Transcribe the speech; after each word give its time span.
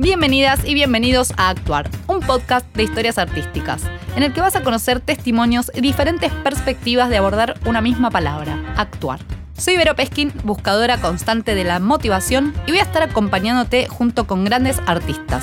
Bienvenidas 0.00 0.64
y 0.64 0.74
bienvenidos 0.74 1.32
a 1.36 1.48
Actuar, 1.48 1.90
un 2.06 2.20
podcast 2.20 2.64
de 2.76 2.84
historias 2.84 3.18
artísticas, 3.18 3.82
en 4.14 4.22
el 4.22 4.32
que 4.32 4.40
vas 4.40 4.54
a 4.54 4.62
conocer 4.62 5.00
testimonios 5.00 5.72
y 5.74 5.80
diferentes 5.80 6.30
perspectivas 6.32 7.10
de 7.10 7.16
abordar 7.16 7.58
una 7.66 7.80
misma 7.80 8.08
palabra, 8.08 8.62
actuar. 8.76 9.18
Soy 9.56 9.76
Vero 9.76 9.96
Peskin, 9.96 10.32
buscadora 10.44 11.00
constante 11.00 11.56
de 11.56 11.64
la 11.64 11.80
motivación, 11.80 12.54
y 12.68 12.70
voy 12.70 12.78
a 12.78 12.84
estar 12.84 13.02
acompañándote 13.02 13.88
junto 13.88 14.28
con 14.28 14.44
grandes 14.44 14.80
artistas. 14.86 15.42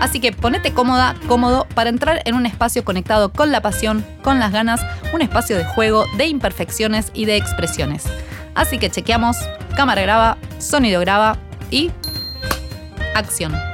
Así 0.00 0.18
que 0.18 0.32
ponete 0.32 0.72
cómoda, 0.72 1.14
cómodo 1.28 1.68
para 1.72 1.88
entrar 1.88 2.22
en 2.24 2.34
un 2.34 2.44
espacio 2.44 2.84
conectado 2.84 3.32
con 3.32 3.52
la 3.52 3.62
pasión, 3.62 4.04
con 4.24 4.40
las 4.40 4.50
ganas, 4.50 4.80
un 5.14 5.22
espacio 5.22 5.56
de 5.56 5.64
juego, 5.64 6.06
de 6.16 6.26
imperfecciones 6.26 7.12
y 7.14 7.26
de 7.26 7.36
expresiones. 7.36 8.02
Así 8.56 8.78
que 8.78 8.90
chequeamos, 8.90 9.36
cámara 9.76 10.02
graba, 10.02 10.38
sonido 10.58 11.00
graba 11.00 11.38
y 11.70 11.92
acción. 13.14 13.71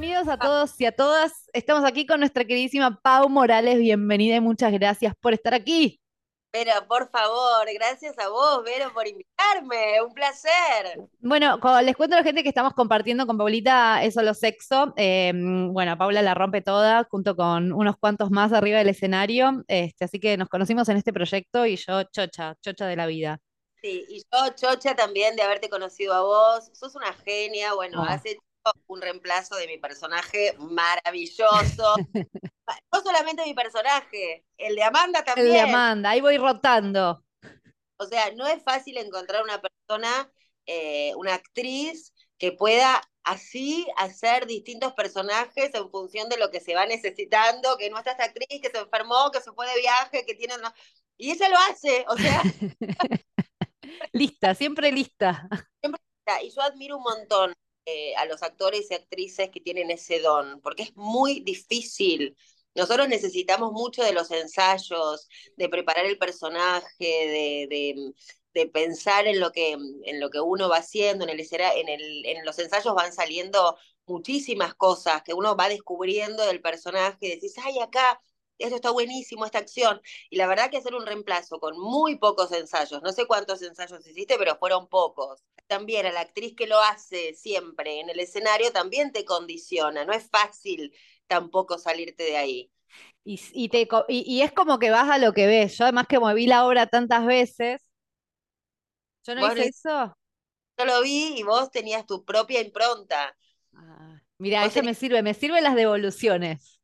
Bienvenidos 0.00 0.28
a 0.28 0.38
todos 0.38 0.80
y 0.80 0.86
a 0.86 0.92
todas. 0.92 1.50
Estamos 1.52 1.84
aquí 1.84 2.06
con 2.06 2.20
nuestra 2.20 2.44
queridísima 2.44 3.00
Pau 3.02 3.28
Morales. 3.28 3.80
Bienvenida 3.80 4.36
y 4.36 4.40
muchas 4.40 4.72
gracias 4.72 5.12
por 5.20 5.34
estar 5.34 5.54
aquí. 5.54 6.00
Pero 6.52 6.70
por 6.86 7.10
favor, 7.10 7.66
gracias 7.74 8.16
a 8.20 8.28
vos, 8.28 8.62
Vero, 8.62 8.92
por 8.94 9.08
invitarme. 9.08 10.00
Un 10.00 10.14
placer. 10.14 11.00
Bueno, 11.18 11.58
les 11.82 11.96
cuento 11.96 12.14
a 12.14 12.20
la 12.20 12.22
gente 12.22 12.44
que 12.44 12.48
estamos 12.48 12.74
compartiendo 12.74 13.26
con 13.26 13.36
Paulita 13.36 14.04
Es 14.04 14.14
Solo 14.14 14.34
Sexo. 14.34 14.94
Eh, 14.96 15.32
bueno, 15.34 15.98
Paula 15.98 16.22
la 16.22 16.34
rompe 16.34 16.60
toda 16.60 17.02
junto 17.10 17.34
con 17.34 17.72
unos 17.72 17.96
cuantos 17.96 18.30
más 18.30 18.52
arriba 18.52 18.78
del 18.78 18.90
escenario. 18.90 19.64
Este, 19.66 20.04
así 20.04 20.20
que 20.20 20.36
nos 20.36 20.48
conocimos 20.48 20.88
en 20.90 20.96
este 20.96 21.12
proyecto 21.12 21.66
y 21.66 21.74
yo, 21.74 22.04
chocha, 22.04 22.54
chocha 22.60 22.86
de 22.86 22.94
la 22.94 23.06
vida. 23.06 23.40
Sí, 23.82 24.06
y 24.08 24.18
yo, 24.20 24.48
chocha 24.54 24.94
también 24.94 25.34
de 25.34 25.42
haberte 25.42 25.68
conocido 25.68 26.14
a 26.14 26.20
vos. 26.20 26.70
Sos 26.72 26.94
una 26.94 27.12
genia. 27.14 27.74
Bueno, 27.74 28.04
ah. 28.04 28.12
has 28.12 28.26
hecho 28.26 28.47
un 28.86 29.00
reemplazo 29.00 29.56
de 29.56 29.66
mi 29.66 29.78
personaje 29.78 30.54
maravilloso. 30.58 31.94
no 32.92 33.00
solamente 33.02 33.44
mi 33.44 33.54
personaje, 33.54 34.44
el 34.56 34.74
de 34.74 34.82
Amanda 34.82 35.24
también. 35.24 35.46
El 35.46 35.52
de 35.52 35.60
Amanda, 35.60 36.10
ahí 36.10 36.20
voy 36.20 36.38
rotando. 36.38 37.24
O 37.96 38.06
sea, 38.06 38.32
no 38.32 38.46
es 38.46 38.62
fácil 38.62 38.96
encontrar 38.98 39.42
una 39.42 39.60
persona, 39.60 40.30
eh, 40.66 41.12
una 41.16 41.34
actriz 41.34 42.12
que 42.38 42.52
pueda 42.52 43.02
así 43.24 43.86
hacer 43.96 44.46
distintos 44.46 44.92
personajes 44.94 45.74
en 45.74 45.90
función 45.90 46.28
de 46.28 46.38
lo 46.38 46.50
que 46.50 46.60
se 46.60 46.74
va 46.74 46.86
necesitando, 46.86 47.76
que 47.76 47.90
no 47.90 47.98
está 47.98 48.12
esta 48.12 48.24
actriz, 48.24 48.60
que 48.62 48.70
se 48.70 48.78
enfermó, 48.78 49.30
que 49.32 49.40
se 49.40 49.52
fue 49.52 49.66
de 49.66 49.80
viaje, 49.80 50.24
que 50.24 50.34
tiene... 50.34 50.54
Y 51.16 51.32
ella 51.32 51.48
lo 51.48 51.56
hace, 51.70 52.04
o 52.08 52.16
sea... 52.16 52.42
lista, 54.12 54.54
siempre 54.54 54.92
lista. 54.92 55.48
Siempre 55.80 56.00
lista. 56.16 56.42
Y 56.42 56.50
yo 56.50 56.62
admiro 56.62 56.96
un 56.96 57.02
montón 57.02 57.54
eh, 57.88 58.14
a 58.16 58.26
los 58.26 58.42
actores 58.42 58.90
y 58.90 58.94
actrices 58.94 59.50
que 59.50 59.60
tienen 59.60 59.90
ese 59.90 60.20
don, 60.20 60.60
porque 60.60 60.82
es 60.84 60.96
muy 60.96 61.40
difícil. 61.40 62.36
Nosotros 62.74 63.08
necesitamos 63.08 63.72
mucho 63.72 64.02
de 64.02 64.12
los 64.12 64.30
ensayos, 64.30 65.28
de 65.56 65.68
preparar 65.68 66.04
el 66.06 66.18
personaje, 66.18 66.86
de, 67.70 68.12
de, 68.54 68.66
pensar 68.66 69.26
en 69.26 69.40
lo, 69.40 69.52
que, 69.52 69.72
en 69.72 70.20
lo 70.20 70.30
que 70.30 70.40
uno 70.40 70.68
va 70.68 70.78
haciendo. 70.78 71.24
En, 71.24 71.30
el, 71.30 71.40
en, 71.40 71.88
el, 71.88 72.26
en 72.26 72.44
los 72.44 72.58
ensayos 72.58 72.94
van 72.94 73.12
saliendo 73.12 73.76
muchísimas 74.06 74.74
cosas 74.74 75.22
que 75.22 75.34
uno 75.34 75.56
va 75.56 75.68
descubriendo 75.68 76.44
del 76.46 76.60
personaje 76.60 77.28
decís, 77.28 77.54
ay, 77.62 77.78
acá 77.78 78.20
esto 78.58 78.76
está 78.76 78.90
buenísimo, 78.90 79.44
esta 79.44 79.58
acción. 79.58 80.00
Y 80.30 80.36
la 80.36 80.46
verdad 80.46 80.70
que 80.70 80.78
hacer 80.78 80.94
un 80.94 81.06
reemplazo 81.06 81.58
con 81.60 81.78
muy 81.78 82.16
pocos 82.16 82.52
ensayos, 82.52 83.02
no 83.02 83.12
sé 83.12 83.26
cuántos 83.26 83.62
ensayos 83.62 84.06
hiciste, 84.06 84.36
pero 84.38 84.56
fueron 84.56 84.88
pocos. 84.88 85.42
También 85.66 86.06
a 86.06 86.12
la 86.12 86.20
actriz 86.20 86.54
que 86.56 86.66
lo 86.66 86.80
hace 86.80 87.34
siempre 87.34 88.00
en 88.00 88.10
el 88.10 88.20
escenario 88.20 88.72
también 88.72 89.12
te 89.12 89.24
condiciona, 89.24 90.04
no 90.04 90.12
es 90.12 90.28
fácil 90.30 90.94
tampoco 91.26 91.78
salirte 91.78 92.24
de 92.24 92.36
ahí. 92.36 92.72
Y, 93.24 93.68
te, 93.68 93.86
y, 94.08 94.40
es 94.40 94.52
como 94.52 94.78
que 94.78 94.88
vas 94.90 95.10
a 95.10 95.18
lo 95.18 95.34
que 95.34 95.46
ves. 95.46 95.76
Yo 95.76 95.84
además 95.84 96.06
que 96.08 96.18
moví 96.18 96.46
la 96.46 96.66
obra 96.66 96.86
tantas 96.86 97.26
veces, 97.26 97.82
yo 99.26 99.34
no 99.34 99.52
hice 99.52 99.68
eso. 99.68 100.16
Yo 100.78 100.84
lo 100.86 101.02
vi 101.02 101.34
y 101.36 101.42
vos 101.42 101.70
tenías 101.70 102.06
tu 102.06 102.24
propia 102.24 102.62
impronta. 102.62 103.36
Ah, 103.74 104.18
mira, 104.38 104.64
eso 104.64 104.82
me 104.82 104.94
sirve, 104.94 105.22
me 105.22 105.34
sirven 105.34 105.64
las 105.64 105.74
devoluciones. 105.74 106.77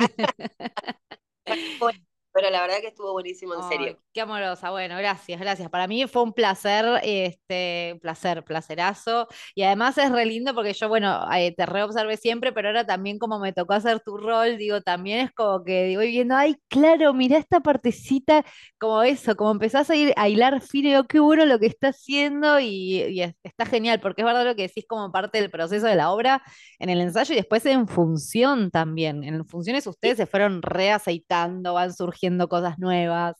bueno, 1.78 2.00
pero 2.32 2.50
la 2.50 2.60
verdad 2.62 2.80
que 2.80 2.88
estuvo 2.88 3.12
buenísimo, 3.12 3.54
en 3.54 3.68
serio. 3.68 3.98
Qué 4.12 4.20
amorosa. 4.20 4.70
Bueno, 4.70 4.96
gracias, 4.96 5.40
gracias. 5.40 5.68
Para 5.68 5.86
mí 5.88 6.06
fue 6.06 6.22
un 6.22 6.32
placer, 6.32 6.84
este, 7.02 7.98
placer, 8.00 8.44
placerazo. 8.44 9.26
Y 9.54 9.62
además 9.62 9.98
es 9.98 10.10
re 10.12 10.26
lindo 10.26 10.54
porque 10.54 10.72
yo, 10.72 10.88
bueno, 10.88 11.26
eh, 11.32 11.54
te 11.54 11.66
reobservé 11.66 12.16
siempre, 12.16 12.52
pero 12.52 12.68
ahora 12.68 12.86
también 12.86 13.18
como 13.18 13.40
me 13.40 13.52
tocó 13.52 13.74
hacer 13.74 14.00
tu 14.00 14.16
rol, 14.16 14.56
digo, 14.58 14.80
también 14.80 15.26
es 15.26 15.32
como 15.32 15.64
que 15.64 15.96
voy 15.96 16.08
viendo, 16.08 16.36
ay, 16.36 16.56
claro, 16.68 17.12
mira 17.14 17.38
esta 17.38 17.60
partecita, 17.60 18.44
como 18.78 19.02
eso, 19.02 19.34
como 19.36 19.50
empezás 19.50 19.90
a 19.90 19.96
ir 19.96 20.12
a 20.16 20.28
hilar 20.28 20.60
fino, 20.60 20.88
y 20.88 20.92
digo, 20.92 21.04
qué 21.04 21.20
bueno 21.20 21.44
lo 21.46 21.58
que 21.58 21.66
está 21.66 21.88
haciendo 21.88 22.60
y, 22.60 23.20
está 23.42 23.66
genial, 23.66 24.00
porque 24.00 24.22
es 24.22 24.26
verdad 24.26 24.44
lo 24.44 24.54
que 24.54 24.62
decís 24.62 24.84
como 24.88 25.10
parte 25.12 25.40
del 25.40 25.50
proceso 25.50 25.86
de 25.86 25.96
la 25.96 26.10
obra 26.10 26.42
en 26.78 26.90
el 26.90 27.00
ensayo 27.00 27.32
y 27.34 27.36
después 27.36 27.66
en 27.66 27.88
función 27.88 28.70
también. 28.70 29.24
En 29.24 29.44
funciones 29.46 29.86
ustedes 29.86 30.16
se 30.16 30.26
fueron 30.26 30.62
reaceitando, 30.62 31.74
van 31.74 31.92
surgiendo 31.92 32.20
cosas 32.48 32.78
nuevas. 32.78 33.36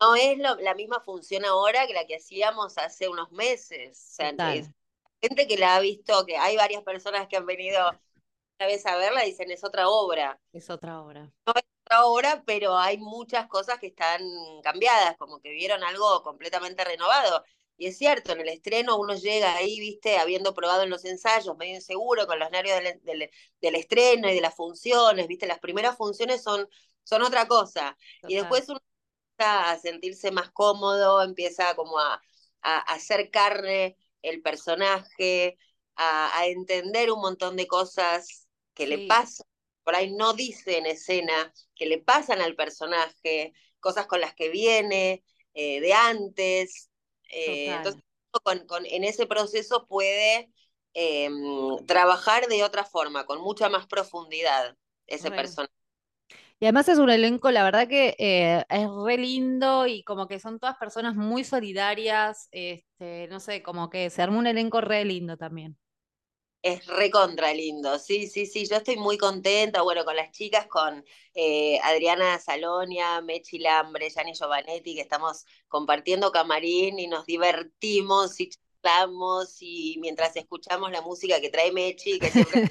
No 0.00 0.14
es 0.16 0.36
la 0.38 0.74
misma 0.74 1.00
función 1.00 1.44
ahora 1.44 1.86
que 1.86 1.94
la 1.94 2.06
que 2.06 2.16
hacíamos 2.16 2.76
hace 2.78 3.08
unos 3.08 3.30
meses. 3.32 4.16
gente 5.20 5.46
que 5.46 5.56
la 5.56 5.76
ha 5.76 5.80
visto, 5.80 6.26
que 6.26 6.36
hay 6.36 6.56
varias 6.56 6.82
personas 6.82 7.28
que 7.28 7.36
han 7.36 7.46
venido 7.46 7.78
una 8.58 8.66
vez 8.68 8.86
a 8.86 8.96
verla 8.96 9.22
dicen 9.22 9.50
es 9.50 9.64
otra 9.64 9.88
obra. 9.88 10.38
Es 10.52 10.70
otra 10.70 11.00
obra. 11.00 11.30
No 11.46 11.52
es 11.56 11.64
otra 11.84 12.04
obra, 12.06 12.42
pero 12.46 12.76
hay 12.78 12.96
muchas 12.98 13.48
cosas 13.48 13.80
que 13.80 13.88
están 13.88 14.20
cambiadas, 14.62 15.16
como 15.16 15.40
que 15.40 15.50
vieron 15.50 15.82
algo 15.82 16.22
completamente 16.22 16.84
renovado. 16.84 17.42
Y 17.76 17.86
es 17.86 17.98
cierto, 17.98 18.32
en 18.32 18.40
el 18.40 18.48
estreno 18.48 18.98
uno 18.98 19.14
llega 19.14 19.56
ahí, 19.56 19.80
viste, 19.80 20.18
habiendo 20.18 20.54
probado 20.54 20.82
en 20.82 20.90
los 20.90 21.04
ensayos, 21.04 21.56
medio 21.56 21.74
inseguro, 21.74 22.28
con 22.28 22.38
los 22.38 22.50
nervios 22.52 22.78
del, 23.02 23.30
del 23.60 23.74
estreno 23.74 24.28
y 24.30 24.34
de 24.34 24.40
las 24.40 24.54
funciones, 24.54 25.26
viste, 25.26 25.48
las 25.48 25.58
primeras 25.58 25.96
funciones 25.96 26.42
son 26.42 26.68
son 27.04 27.22
otra 27.22 27.46
cosa. 27.46 27.96
Y 28.28 28.36
después 28.36 28.68
uno 28.68 28.80
empieza 29.32 29.70
a 29.70 29.78
sentirse 29.78 30.30
más 30.30 30.50
cómodo, 30.50 31.22
empieza 31.22 31.74
como 31.74 31.98
a, 31.98 32.20
hacer 32.62 33.30
carne 33.30 33.96
el 34.22 34.40
personaje, 34.40 35.58
a, 35.96 36.46
entender 36.46 37.10
un 37.10 37.20
montón 37.20 37.56
de 37.56 37.66
cosas 37.66 38.48
que 38.74 38.86
le 38.86 39.06
pasan, 39.06 39.46
por 39.84 39.94
ahí 39.94 40.12
no 40.12 40.32
dice 40.32 40.78
en 40.78 40.86
escena, 40.86 41.52
que 41.74 41.86
le 41.86 41.98
pasan 41.98 42.40
al 42.40 42.54
personaje, 42.54 43.52
cosas 43.80 44.06
con 44.06 44.20
las 44.20 44.34
que 44.34 44.48
viene 44.48 45.24
eh, 45.54 45.80
de 45.80 45.92
antes. 45.92 46.90
Eh, 47.28 47.74
entonces, 47.74 48.02
con, 48.66 48.86
en 48.86 49.04
ese 49.04 49.26
proceso 49.26 49.86
puede 49.86 50.50
em, 50.94 51.84
trabajar 51.86 52.46
de 52.46 52.62
otra 52.62 52.84
forma, 52.84 53.26
con 53.26 53.40
mucha 53.40 53.68
más 53.68 53.86
profundidad 53.86 54.76
ese 55.06 55.30
personaje. 55.30 55.81
Y 56.62 56.64
además 56.66 56.88
es 56.88 56.98
un 57.00 57.10
elenco, 57.10 57.50
la 57.50 57.64
verdad 57.64 57.88
que 57.88 58.14
eh, 58.20 58.64
es 58.68 58.88
re 59.04 59.18
lindo 59.18 59.88
y 59.88 60.04
como 60.04 60.28
que 60.28 60.38
son 60.38 60.60
todas 60.60 60.76
personas 60.76 61.16
muy 61.16 61.42
solidarias, 61.42 62.46
este, 62.52 63.26
no 63.26 63.40
sé, 63.40 63.64
como 63.64 63.90
que 63.90 64.10
se 64.10 64.22
armó 64.22 64.38
un 64.38 64.46
elenco 64.46 64.80
re 64.80 65.04
lindo 65.04 65.36
también. 65.36 65.76
Es 66.62 66.86
re 66.86 67.10
contra 67.10 67.52
lindo, 67.52 67.98
sí, 67.98 68.28
sí, 68.28 68.46
sí, 68.46 68.64
yo 68.68 68.76
estoy 68.76 68.94
muy 68.96 69.18
contenta, 69.18 69.82
bueno, 69.82 70.04
con 70.04 70.14
las 70.14 70.30
chicas, 70.30 70.68
con 70.68 71.04
eh, 71.34 71.80
Adriana 71.82 72.38
Salonia, 72.38 73.20
Mechi 73.22 73.58
Lambre, 73.58 74.08
Gianni 74.08 74.32
Giovanetti, 74.32 74.94
que 74.94 75.00
estamos 75.00 75.44
compartiendo 75.66 76.30
camarín 76.30 77.00
y 77.00 77.08
nos 77.08 77.26
divertimos 77.26 78.36
y 79.60 79.96
mientras 80.00 80.36
escuchamos 80.36 80.90
la 80.90 81.02
música 81.02 81.40
que 81.40 81.50
trae 81.50 81.72
Mechi, 81.72 82.18
que 82.18 82.30
siempre 82.30 82.70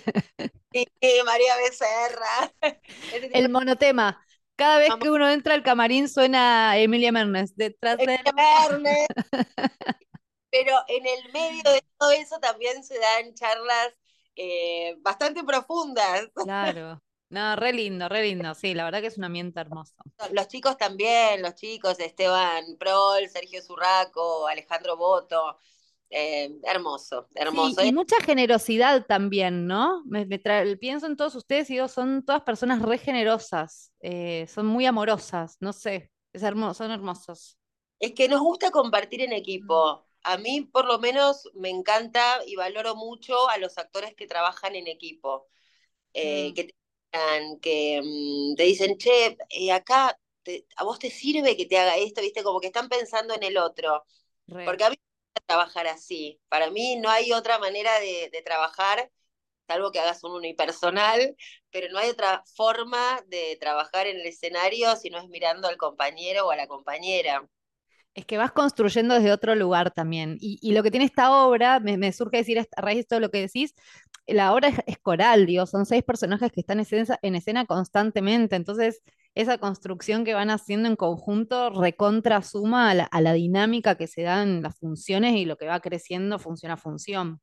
María 1.26 1.56
Becerra. 1.58 2.54
El 3.34 3.50
monotema. 3.50 4.24
Cada 4.56 4.78
vez 4.78 4.90
que 5.02 5.10
uno 5.10 5.30
entra 5.30 5.56
al 5.56 5.64
camarín 5.64 6.08
suena 6.08 6.78
Emilia 6.78 7.12
Mernes. 7.12 7.56
Detrás 7.56 7.98
de 7.98 8.20
Mernes. 8.36 9.08
Pero 10.52 10.76
en 10.88 11.08
el 11.08 11.32
medio 11.32 11.64
de 11.72 11.84
todo 11.98 12.12
eso 12.12 12.38
también 12.40 12.84
se 12.84 13.00
dan 13.00 13.34
charlas 13.34 13.94
eh, 14.36 14.96
bastante 15.00 15.44
profundas. 15.44 16.28
Claro. 16.36 17.02
No, 17.30 17.56
re 17.56 17.72
lindo, 17.72 18.10
re 18.10 18.24
lindo. 18.24 18.54
Sí, 18.54 18.74
la 18.74 18.84
verdad 18.84 19.00
que 19.00 19.08
es 19.08 19.18
un 19.18 19.24
ambiente 19.24 19.62
hermoso. 19.62 19.96
Los 20.32 20.50
chicos 20.50 20.78
también, 20.78 21.42
los 21.42 21.56
chicos, 21.56 21.98
Esteban 22.00 22.76
Prol, 22.78 23.30
Sergio 23.30 23.62
Zurraco, 23.62 24.48
Alejandro 24.48 24.98
Boto. 24.98 25.58
Eh, 26.12 26.50
hermoso, 26.64 27.28
hermoso. 27.36 27.82
y 27.82 27.94
mucha 27.94 28.18
generosidad 28.22 29.06
también, 29.06 29.66
¿no? 29.68 30.04
Me, 30.06 30.26
pienso 30.78 31.08
en 31.08 31.16
todos 31.16 31.36
ustedes 31.36 31.70
y 31.70 31.74
digo, 31.74 31.88
son 31.88 32.24
todas 32.24 32.42
personas 32.42 32.82
re 32.82 32.98
generosas, 32.98 33.92
eh, 34.02 34.46
son 34.48 34.66
muy 34.66 34.86
amorosas, 34.86 35.58
no 35.60 35.74
sé, 35.74 36.12
es 36.34 36.44
hermoso, 36.44 36.76
son 36.84 36.92
hermosos. 36.92 37.58
Es 38.00 38.14
que 38.14 38.28
nos 38.28 38.42
gusta 38.42 38.72
compartir 38.72 39.22
en 39.22 39.34
equipo. 39.34 40.06
a 40.24 40.38
mí 40.38 40.62
por 40.62 40.86
lo 40.86 41.00
menos 41.00 41.50
me 41.56 41.70
encanta 41.70 42.42
y 42.46 42.56
valoro 42.56 42.96
mucho 42.96 43.50
a 43.50 43.58
los 43.58 43.78
actores 43.80 44.14
que 44.16 44.28
trabajan 44.28 44.76
en 44.76 44.88
equipo, 44.88 45.48
eh, 46.14 46.52
Mm. 46.52 46.56
que, 46.56 46.64
te, 46.66 46.76
que 47.62 48.02
mm, 48.04 48.56
te 48.56 48.64
dicen, 48.64 48.98
che, 48.98 49.38
eh, 49.50 49.72
acá 49.72 50.20
te- 50.44 50.66
a 50.78 50.84
vos 50.84 51.00
te 51.00 51.10
sirve 51.12 51.58
que 51.58 51.66
te 51.68 51.78
haga 51.80 51.98
esto, 51.98 52.22
viste, 52.22 52.44
como 52.44 52.60
que 52.62 52.68
están 52.68 52.90
pensando 52.90 53.34
en 53.36 53.44
el 53.44 53.58
otro. 53.58 54.04
Re. 54.48 54.66
Porque 54.66 54.84
a 54.86 54.90
mí 54.92 54.96
me 54.98 55.11
trabajar 55.48 55.88
así. 55.88 56.40
Para 56.50 56.70
mí 56.72 56.98
no 56.98 57.10
hay 57.10 57.34
otra 57.34 57.60
manera 57.60 58.00
de, 58.00 58.30
de 58.32 58.42
trabajar, 58.44 59.10
salvo 59.68 59.92
que 59.92 60.00
hagas 60.00 60.24
un 60.24 60.34
unipersonal, 60.34 61.36
pero 61.72 61.90
no 61.92 62.00
hay 62.00 62.10
otra 62.10 62.44
forma 62.56 63.22
de 63.28 63.58
trabajar 63.62 64.08
en 64.08 64.18
el 64.20 64.28
escenario 64.28 64.96
si 64.98 65.10
no 65.10 65.20
es 65.20 65.30
mirando 65.30 65.68
al 65.68 65.78
compañero 65.78 66.48
o 66.48 66.52
a 66.52 66.56
la 66.58 66.68
compañera. 66.68 67.48
Es 68.14 68.26
que 68.26 68.38
vas 68.38 68.52
construyendo 68.52 69.16
desde 69.16 69.32
otro 69.32 69.56
lugar 69.56 69.92
también. 69.92 70.38
Y, 70.42 70.60
y 70.62 70.74
lo 70.74 70.84
que 70.84 70.92
tiene 70.92 71.06
esta 71.06 71.32
obra, 71.32 71.80
me, 71.80 71.98
me 71.98 72.12
surge 72.12 72.38
decir 72.38 72.60
a 72.60 72.82
raíz 72.82 73.00
de 73.00 73.04
todo 73.06 73.20
lo 73.22 73.32
que 73.32 73.40
decís, 73.40 73.74
la 74.28 74.54
obra 74.54 74.70
es, 74.86 74.98
coral, 75.00 75.46
digo, 75.46 75.66
son 75.66 75.86
seis 75.86 76.04
personajes 76.04 76.52
que 76.52 76.60
están 76.62 76.80
en 76.80 76.82
escena, 76.84 77.20
en 77.22 77.36
escena 77.36 77.66
constantemente. 77.66 78.56
Entonces, 78.58 79.02
esa 79.36 79.58
construcción 79.58 80.26
que 80.26 80.34
van 80.34 80.50
haciendo 80.50 80.90
en 80.90 80.96
conjunto 80.96 81.70
recontra 81.70 82.42
suma 82.42 82.90
a 82.90 82.94
la, 82.94 83.04
a 83.06 83.22
la 83.22 83.34
dinámica 83.34 83.96
que 83.96 84.08
se 84.08 84.24
dan 84.24 84.62
las 84.62 84.78
funciones 84.78 85.36
y 85.36 85.46
lo 85.46 85.58
que 85.58 85.68
va 85.68 85.80
creciendo 85.80 86.40
función 86.40 86.72
a 86.72 86.78
función. 86.78 87.42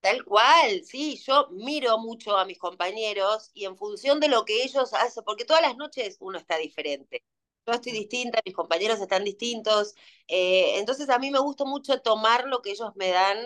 Tal 0.00 0.24
cual, 0.24 0.84
sí, 0.84 1.20
yo 1.26 1.48
miro 1.50 1.98
mucho 1.98 2.36
a 2.36 2.44
mis 2.44 2.58
compañeros 2.58 3.50
y 3.52 3.64
en 3.64 3.76
función 3.76 4.20
de 4.20 4.28
lo 4.28 4.44
que 4.44 4.62
ellos 4.62 4.94
hacen, 4.94 5.24
porque 5.24 5.44
todas 5.44 5.62
las 5.62 5.76
noches 5.76 6.16
uno 6.20 6.38
está 6.38 6.56
diferente. 6.56 7.24
Yo 7.66 7.72
estoy 7.74 7.92
distinta, 7.92 8.40
mis 8.44 8.54
compañeros 8.54 9.00
están 9.00 9.24
distintos, 9.24 9.94
eh, 10.28 10.78
entonces 10.78 11.10
a 11.10 11.18
mí 11.18 11.30
me 11.30 11.40
gusta 11.40 11.64
mucho 11.64 12.00
tomar 12.00 12.46
lo 12.46 12.62
que 12.62 12.70
ellos 12.70 12.92
me 12.94 13.10
dan 13.10 13.38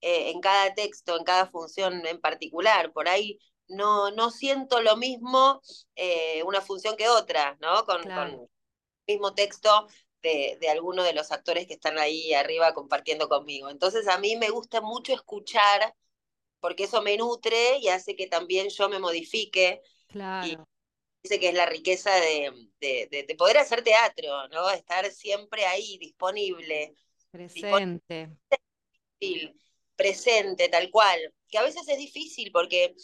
eh, 0.00 0.30
en 0.32 0.40
cada 0.40 0.74
texto, 0.74 1.16
en 1.16 1.24
cada 1.24 1.46
función 1.46 2.04
en 2.06 2.20
particular. 2.20 2.92
Por 2.92 3.08
ahí 3.08 3.38
no, 3.70 4.10
no 4.12 4.30
siento 4.30 4.80
lo 4.82 4.96
mismo 4.96 5.62
eh, 5.96 6.42
una 6.44 6.60
función 6.62 6.96
que 6.96 7.08
otra, 7.08 7.56
¿no? 7.60 7.84
Con, 7.86 8.02
Claro. 8.02 8.10
con 8.10 8.48
el 9.06 9.14
mismo 9.16 9.34
texto 9.34 9.86
de, 10.22 10.58
de 10.60 10.68
alguno 10.70 11.02
de 11.04 11.14
los 11.14 11.32
actores 11.32 11.66
que 11.66 11.74
están 11.74 11.98
ahí 11.98 12.34
arriba 12.34 12.74
compartiendo 12.74 13.28
conmigo. 13.28 13.70
Entonces 13.70 14.08
a 14.08 14.18
mí 14.18 14.36
me 14.36 14.50
gusta 14.50 14.80
mucho 14.80 15.14
escuchar 15.14 15.94
porque 16.60 16.84
eso 16.84 17.02
me 17.02 17.16
nutre 17.16 17.78
y 17.78 17.88
hace 17.88 18.16
que 18.16 18.26
también 18.28 18.68
yo 18.70 18.88
me 18.88 18.98
modifique 18.98 19.82
y 20.40 20.56
Claro, 20.56 20.66
dice 21.22 21.40
que 21.40 21.48
es 21.50 21.54
la 21.54 21.66
riqueza 21.66 22.14
de, 22.16 22.52
de, 22.80 23.08
de- 23.10 23.24
de 23.24 23.34
poder 23.36 23.58
hacer 23.58 23.82
teatro, 23.84 24.48
¿no? 24.48 24.70
Estar 24.70 25.10
siempre 25.12 25.66
ahí, 25.66 25.98
disponible, 25.98 26.94
presente. 27.30 28.30
disponible, 29.20 29.54
presente, 29.96 30.68
tal 30.68 30.90
cual, 30.90 31.18
que 31.48 31.58
a 31.58 31.62
veces 31.62 31.88
es 31.88 31.98
difícil 31.98 32.50
porque 32.52 32.94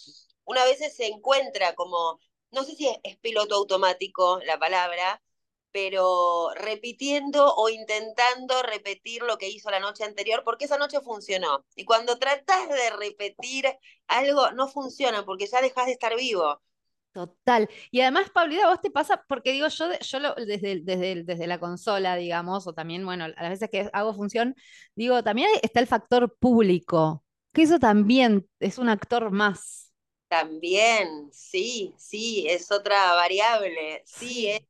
una 0.46 0.64
vez 0.64 0.78
se 0.94 1.06
encuentra 1.08 1.74
como, 1.74 2.20
no 2.52 2.64
sé 2.64 2.74
si 2.76 2.88
es, 3.04 3.18
piloto 3.18 3.54
automático 3.56 4.40
la 4.46 4.58
palabra, 4.58 5.22
pero 5.72 6.50
repitiendo 6.54 7.54
o 7.54 7.68
intentando 7.68 8.62
repetir 8.62 9.22
lo 9.22 9.36
que 9.38 9.48
hizo 9.50 9.70
la 9.70 9.80
noche 9.80 10.04
anterior, 10.04 10.42
porque 10.44 10.64
esa 10.64 10.78
noche 10.78 11.00
funcionó. 11.02 11.66
Y 11.76 11.84
cuando 11.84 12.18
tratas 12.18 12.68
de 12.68 12.90
repetir 12.90 13.66
algo, 14.08 14.50
no 14.52 14.68
funciona, 14.68 15.24
porque 15.26 15.46
ya 15.46 15.60
dejas 15.60 15.86
de 15.86 15.92
estar 15.92 16.16
vivo. 16.16 16.62
Total. 17.12 17.68
Y 17.90 18.00
además, 18.02 18.28
Paulina, 18.30 18.68
vos 18.68 18.80
te 18.82 18.90
pasa, 18.90 19.24
porque 19.26 19.52
digo, 19.52 19.68
yo, 19.68 19.86
yo 19.98 20.20
lo- 20.20 20.34
desde, 20.34 20.80
desde, 20.82 21.22
desde 21.24 21.46
la 21.46 21.58
consola, 21.58 22.14
digamos, 22.16 22.66
o 22.66 22.74
también, 22.74 23.06
bueno, 23.06 23.24
a 23.24 23.28
las 23.28 23.48
veces 23.50 23.70
que 23.70 23.88
hago 23.94 24.12
función, 24.14 24.54
digo, 24.94 25.22
también 25.24 25.48
está 25.62 25.80
el 25.80 25.86
factor 25.86 26.36
público, 26.38 27.24
que 27.54 27.62
eso 27.62 27.78
también 27.78 28.46
es 28.60 28.76
un 28.76 28.90
actor 28.90 29.30
más. 29.30 29.85
También, 30.28 31.30
sí, 31.32 31.94
sí, 31.98 32.46
es 32.48 32.72
otra 32.72 33.14
variable. 33.14 34.02
Sí, 34.06 34.48
es, 34.50 34.60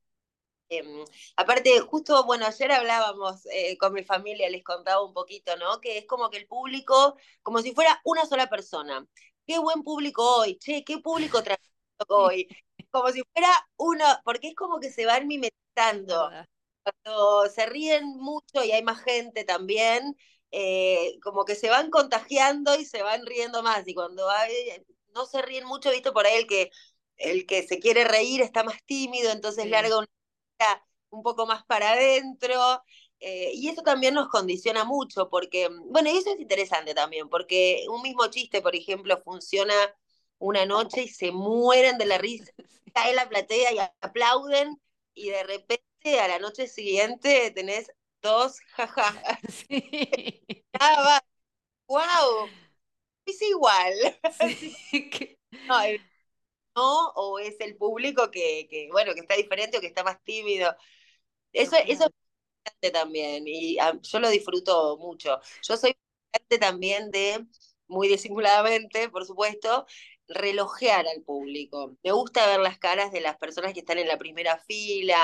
Sí, 0.71 0.79
em, 0.79 1.05
aparte, 1.37 1.81
justo, 1.81 2.25
bueno, 2.27 2.47
ayer 2.47 2.73
hablábamos 2.73 3.47
eh, 3.53 3.79
con 3.79 3.93
mi 3.95 4.05
familia, 4.05 4.51
les 4.51 4.65
contaba 4.65 5.05
un 5.05 5.15
poquito, 5.15 5.57
¿no? 5.59 5.81
Que 5.81 5.99
es 5.99 6.07
como 6.07 6.31
que 6.31 6.39
el 6.39 6.47
público, 6.49 7.17
como 7.43 7.61
si 7.61 7.75
fuera 7.75 8.01
una 8.05 8.27
sola 8.27 8.49
persona. 8.51 9.07
Qué 9.47 9.59
buen 9.61 9.83
público 9.85 10.23
hoy, 10.39 10.59
che, 10.59 10.85
qué 10.85 10.99
público 11.01 11.43
trajo 11.43 11.61
hoy. 12.09 12.49
Como 12.91 13.11
si 13.13 13.23
fuera 13.33 13.49
uno, 13.77 14.05
porque 14.25 14.49
es 14.49 14.57
como 14.57 14.81
que 14.81 14.91
se 14.93 15.07
van 15.07 15.29
verdad. 16.19 16.47
Cuando 16.83 17.49
se 17.51 17.67
ríen 17.67 18.07
mucho 18.19 18.63
y 18.65 18.73
hay 18.73 18.83
más 18.83 19.03
gente 19.03 19.45
también, 19.45 20.17
eh, 20.53 21.19
como 21.23 21.45
que 21.45 21.55
se 21.57 21.69
van 21.71 21.91
contagiando 21.91 22.77
y 22.79 22.85
se 22.85 23.03
van 23.03 23.27
riendo 23.27 23.63
más. 23.63 23.87
Y 23.89 23.95
cuando 23.95 24.29
hay, 24.31 24.53
no 25.17 25.27
se 25.27 25.43
ríen 25.43 25.67
mucho, 25.67 25.91
viste 25.93 26.13
por 26.13 26.27
ahí 26.27 26.37
el 26.39 26.47
que, 26.49 26.71
el 27.17 27.47
que 27.47 27.65
se 27.67 27.81
quiere 27.81 28.05
reír 28.05 28.43
está 28.43 28.65
más 28.65 28.85
tímido, 28.87 29.33
entonces 29.33 29.67
Sí, 29.67 29.71
larga 29.71 29.99
una 29.99 30.09
un 31.11 31.23
poco 31.23 31.47
más 31.47 31.65
para 31.67 31.93
adentro. 31.93 32.83
eh, 33.21 33.51
y 33.55 33.69
eso 33.69 33.83
también 33.83 34.15
nos 34.15 34.29
condiciona 34.29 34.85
mucho, 34.85 35.29
porque, 35.31 35.69
bueno, 35.87 36.11
y 36.11 36.19
eso 36.19 36.31
es 36.33 36.41
interesante 36.41 36.95
también, 36.95 37.29
porque 37.29 37.87
un 37.91 38.03
mismo 38.03 38.27
chiste, 38.29 38.61
por 38.63 38.77
ejemplo, 38.77 39.19
funciona 39.25 39.75
una 40.39 40.67
noche 40.67 41.03
y 41.05 41.09
se 41.09 41.33
mueren 41.33 41.97
de 41.99 42.05
la 42.07 42.19
risa, 42.19 42.53
cae 42.93 43.15
la 43.15 43.29
platea 43.29 43.73
y 43.73 43.79
aplauden, 44.03 44.81
y 45.15 45.31
de 45.31 45.43
repente 45.45 46.21
a 46.21 46.29
la 46.29 46.39
noche 46.39 46.69
siguiente 46.69 47.51
tenés 47.53 47.91
dos, 48.23 48.61
jaja, 48.77 49.23
sí, 49.49 50.65
ah, 50.81 51.21
wow, 51.89 52.53
es 53.27 53.43
igual. 53.43 53.95
sí, 54.31 54.77
que- 55.11 55.39
No, 55.69 55.81
el- 55.83 56.01
no, 56.77 57.09
o 57.17 57.39
es 57.39 57.57
el 57.61 57.77
público 57.77 58.31
que, 58.31 58.69
que, 58.71 58.89
bueno, 58.93 59.15
que 59.15 59.21
está 59.21 59.37
diferente 59.37 59.79
o 59.79 59.81
que 59.81 59.89
está 59.89 60.05
más 60.05 60.23
tímido. 60.25 60.75
Eso, 61.53 61.77
eso 61.87 61.87
total. 61.87 62.07
es 62.07 62.13
importante 62.67 62.91
también, 62.93 63.45
y 63.49 63.79
ah, 63.81 63.99
yo 64.03 64.21
lo 64.21 64.31
disfruto 64.31 64.99
mucho. 64.99 65.41
Yo 65.63 65.77
soy 65.77 65.97
también 66.61 67.11
de, 67.13 67.47
muy 67.89 68.09
disimuladamente, 68.09 69.11
por 69.11 69.27
supuesto, 69.27 69.87
relojear 70.29 71.07
al 71.09 71.23
público. 71.23 71.97
Me 72.05 72.13
gusta 72.13 72.47
ver 72.47 72.61
las 72.61 72.79
caras 72.79 73.13
de 73.13 73.21
las 73.23 73.37
personas 73.39 73.73
que 73.75 73.81
están 73.81 73.99
en 73.99 74.09
la 74.09 74.19
primera 74.19 74.59
fila. 74.59 75.17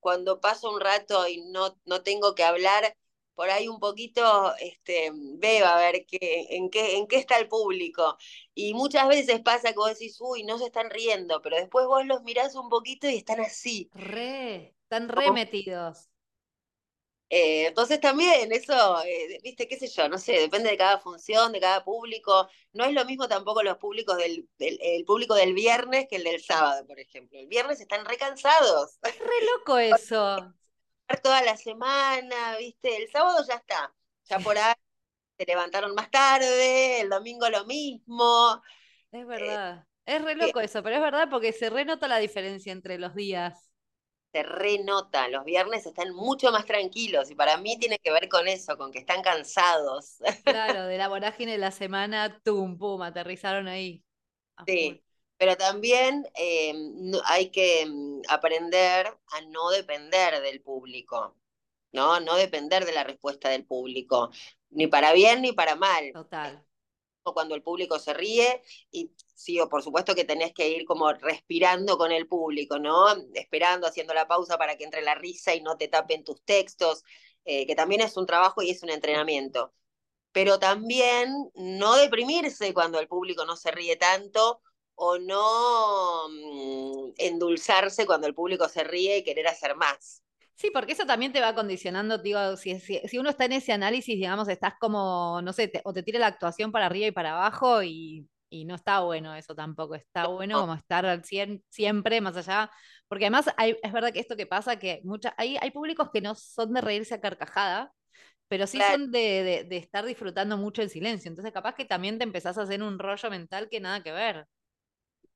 Cuando 0.00 0.40
paso 0.40 0.70
un 0.72 0.80
rato 0.80 1.26
y 1.28 1.42
no, 1.52 1.78
no 1.86 2.02
tengo 2.02 2.34
que 2.34 2.44
hablar, 2.44 2.96
por 3.36 3.50
ahí 3.50 3.68
un 3.68 3.78
poquito 3.78 4.54
este, 4.56 5.12
veo 5.14 5.66
a 5.66 5.76
ver 5.76 6.06
qué, 6.06 6.46
en, 6.50 6.70
qué, 6.70 6.96
en 6.96 7.06
qué 7.06 7.18
está 7.18 7.38
el 7.38 7.48
público. 7.48 8.16
Y 8.54 8.74
muchas 8.74 9.06
veces 9.08 9.40
pasa 9.42 9.70
que 9.70 9.76
vos 9.76 9.90
decís, 9.90 10.16
uy, 10.20 10.42
no 10.44 10.58
se 10.58 10.66
están 10.66 10.90
riendo, 10.90 11.40
pero 11.42 11.56
después 11.56 11.86
vos 11.86 12.04
los 12.06 12.22
mirás 12.22 12.54
un 12.56 12.68
poquito 12.68 13.08
y 13.08 13.16
están 13.16 13.40
así. 13.40 13.90
Re, 13.94 14.74
están 14.84 15.08
re 15.08 15.30
metidos. 15.30 16.08
Eh, 17.28 17.66
entonces 17.66 18.00
también 18.00 18.52
eso, 18.52 19.02
eh, 19.04 19.40
viste, 19.42 19.66
qué 19.66 19.76
sé 19.76 19.88
yo, 19.88 20.08
no 20.08 20.16
sé, 20.16 20.32
depende 20.34 20.70
de 20.70 20.76
cada 20.76 20.98
función, 21.00 21.50
de 21.52 21.60
cada 21.60 21.84
público. 21.84 22.48
No 22.72 22.84
es 22.84 22.92
lo 22.94 23.04
mismo 23.04 23.26
tampoco 23.28 23.62
los 23.64 23.78
públicos 23.78 24.16
del, 24.16 24.48
del 24.58 24.78
el 24.80 25.04
público 25.04 25.34
del 25.34 25.52
viernes 25.52 26.06
que 26.08 26.16
el 26.16 26.24
del 26.24 26.40
sábado, 26.42 26.86
por 26.86 27.00
ejemplo. 27.00 27.38
El 27.38 27.48
viernes 27.48 27.80
están 27.80 28.04
recansados, 28.04 28.98
Es 29.02 29.18
re 29.18 29.44
loco 29.56 29.78
eso. 29.78 30.54
Toda 31.22 31.42
la 31.42 31.56
semana, 31.56 32.56
viste, 32.58 32.96
el 32.96 33.08
sábado 33.10 33.44
ya 33.46 33.54
está, 33.56 33.94
ya 34.24 34.38
por 34.40 34.58
ahí 34.58 34.74
se 35.38 35.44
levantaron 35.46 35.94
más 35.94 36.10
tarde, 36.10 37.00
el 37.02 37.08
domingo 37.10 37.48
lo 37.48 37.64
mismo. 37.66 38.62
es 39.12 39.22
eh, 39.22 39.24
verdad. 39.24 39.86
Es 40.06 40.22
re 40.22 40.36
loco 40.36 40.60
eso, 40.60 40.82
pero 40.82 40.96
es 40.96 41.02
verdad 41.02 41.28
porque 41.30 41.52
se 41.52 41.68
renota 41.70 42.06
la 42.08 42.18
diferencia 42.18 42.72
entre 42.72 42.98
los 42.98 43.14
días. 43.14 43.72
se 44.32 44.42
renota, 44.42 45.28
los 45.28 45.44
viernes 45.44 45.86
están 45.86 46.12
mucho 46.14 46.52
más 46.52 46.66
tranquilos 46.66 47.30
y 47.30 47.34
para 47.34 47.56
mí 47.56 47.78
tiene 47.78 47.98
que 47.98 48.12
ver 48.12 48.28
con 48.28 48.48
eso, 48.48 48.76
con 48.76 48.92
que 48.92 48.98
están 48.98 49.22
cansados. 49.22 50.18
Claro, 50.44 50.86
de 50.86 50.98
la 50.98 51.08
vorágine 51.08 51.52
de 51.52 51.58
la 51.58 51.70
semana, 51.70 52.40
tum, 52.44 52.78
pum, 52.78 53.02
aterrizaron 53.02 53.66
ahí. 53.68 54.04
Sí, 54.66 55.02
pero 55.38 55.56
también 55.56 56.26
eh, 56.34 56.72
no- 56.74 57.20
hay 57.24 57.50
que 57.50 57.86
mm, 57.86 58.22
aprender 58.28 59.06
a 59.28 59.40
no 59.48 59.70
depender 59.70 60.40
del 60.42 60.62
público, 60.62 61.36
¿no? 61.92 62.20
No 62.20 62.36
depender 62.36 62.84
de 62.86 62.92
la 62.92 63.04
respuesta 63.04 63.48
del 63.50 63.64
público, 63.66 64.30
ni 64.70 64.86
para 64.86 65.12
bien 65.12 65.42
ni 65.42 65.52
para 65.52 65.76
mal. 65.76 66.12
Total. 66.12 66.64
O 67.24 67.34
Cuando 67.34 67.54
el 67.56 67.62
público 67.62 67.98
se 67.98 68.14
ríe, 68.14 68.62
y 68.92 69.12
sí, 69.34 69.58
o 69.60 69.68
por 69.68 69.82
supuesto 69.82 70.14
que 70.14 70.24
tenés 70.24 70.52
que 70.54 70.68
ir 70.68 70.84
como 70.84 71.12
respirando 71.12 71.98
con 71.98 72.12
el 72.12 72.28
público, 72.28 72.78
¿no? 72.78 73.08
Esperando, 73.34 73.86
haciendo 73.88 74.14
la 74.14 74.28
pausa 74.28 74.58
para 74.58 74.76
que 74.76 74.84
entre 74.84 75.02
la 75.02 75.14
risa 75.16 75.54
y 75.54 75.60
no 75.60 75.76
te 75.76 75.88
tapen 75.88 76.22
tus 76.24 76.42
textos, 76.44 77.02
eh, 77.44 77.66
que 77.66 77.74
también 77.74 78.00
es 78.00 78.16
un 78.16 78.26
trabajo 78.26 78.62
y 78.62 78.70
es 78.70 78.82
un 78.82 78.90
entrenamiento 78.90 79.72
pero 80.32 80.58
también 80.58 81.32
no 81.54 81.96
deprimirse 81.96 82.74
cuando 82.74 83.00
el 83.00 83.08
público 83.08 83.44
no 83.46 83.56
se 83.56 83.70
ríe 83.70 83.96
tanto 83.96 84.60
o 84.96 85.18
no 85.18 86.28
mm, 86.30 87.12
endulzarse 87.18 88.06
cuando 88.06 88.26
el 88.26 88.34
público 88.34 88.68
se 88.68 88.84
ríe 88.84 89.18
y 89.18 89.24
querer 89.24 89.48
hacer 89.48 89.76
más. 89.76 90.22
Sí, 90.54 90.70
porque 90.72 90.92
eso 90.92 91.04
también 91.06 91.32
te 91.32 91.40
va 91.40 91.54
condicionando, 91.54 92.16
digo, 92.18 92.56
si, 92.56 92.80
si, 92.80 92.98
si 93.06 93.18
uno 93.18 93.28
está 93.30 93.44
en 93.44 93.52
ese 93.52 93.72
análisis, 93.72 94.14
digamos, 94.16 94.48
estás 94.48 94.74
como, 94.80 95.40
no 95.42 95.52
sé, 95.52 95.68
te- 95.68 95.82
o 95.84 95.92
te 95.92 96.02
tira 96.02 96.18
la 96.18 96.28
actuación 96.28 96.72
para 96.72 96.86
arriba 96.86 97.06
y 97.08 97.10
para 97.12 97.32
abajo 97.32 97.82
y, 97.82 98.26
y 98.48 98.64
no 98.64 98.74
está 98.74 99.00
bueno 99.00 99.34
eso 99.34 99.54
tampoco, 99.54 99.94
está 99.94 100.26
bueno 100.26 100.58
como 100.58 100.72
estar 100.74 101.04
al 101.04 101.24
100 101.24 101.62
siempre 101.68 102.22
más 102.22 102.36
allá, 102.38 102.70
porque 103.06 103.26
además 103.26 103.50
hay- 103.58 103.76
es 103.82 103.92
verdad 103.92 104.12
que 104.14 104.20
esto 104.20 104.34
que 104.36 104.46
pasa, 104.46 104.78
que 104.78 105.00
mucha, 105.04 105.34
hay, 105.36 105.58
hay 105.60 105.70
públicos 105.72 106.08
que 106.12 106.22
no 106.22 106.34
son 106.34 106.72
de 106.72 106.80
reírse 106.80 107.14
a 107.14 107.20
carcajada, 107.20 107.92
pero 108.48 108.66
sí 108.68 108.82
Claro, 108.82 108.84
son 108.84 109.10
de, 109.10 109.18
de, 109.44 109.64
de 109.64 109.76
estar 109.78 110.06
disfrutando 110.06 110.58
mucho 110.58 110.82
el 110.82 110.90
silencio, 110.90 111.30
entonces 111.30 111.52
capaz 111.54 111.74
que 111.76 111.86
también 111.86 112.18
te 112.18 112.24
empezás 112.24 112.58
a 112.58 112.62
hacer 112.62 112.82
un 112.82 112.98
rollo 113.00 113.30
mental 113.30 113.68
que 113.70 113.80
nada 113.80 114.02
que 114.02 114.12
ver. 114.12 114.46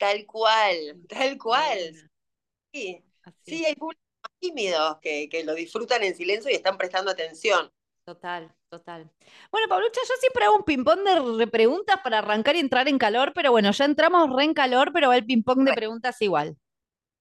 Tal 0.01 0.27
cual, 0.27 0.77
tal 1.09 1.39
cual. 1.39 1.79
Sí, 2.73 3.05
sí, 3.43 3.65
hay 3.67 3.75
públicos 3.77 4.05
más 4.23 4.33
tímidos 4.41 4.99
que, 5.03 5.29
que 5.29 5.45
lo 5.45 5.55
disfrutan 5.55 6.03
en 6.05 6.15
silencio 6.17 6.51
y 6.51 6.55
están 6.55 6.79
prestando 6.79 7.11
atención. 7.13 7.71
Total, 8.05 8.53
total. 8.69 9.11
Bueno, 9.53 9.69
Pablucha, 9.69 10.01
yo 10.09 10.15
siempre 10.21 10.45
hago 10.45 10.57
un 10.57 10.65
ping-pong 10.65 11.01
de 11.05 11.39
re- 11.45 11.47
preguntas 11.51 11.97
para 12.03 12.19
arrancar 12.19 12.57
y 12.57 12.61
entrar 12.61 12.89
en 12.89 12.99
calor, 12.99 13.33
pero 13.35 13.53
bueno, 13.53 13.71
ya 13.73 13.85
entramos 13.85 14.35
re 14.35 14.45
en 14.45 14.55
calor, 14.55 14.91
pero 14.93 15.09
va 15.09 15.17
el 15.17 15.27
ping-pong 15.27 15.65
de 15.65 15.75
preguntas 15.75 16.21
igual. 16.23 16.57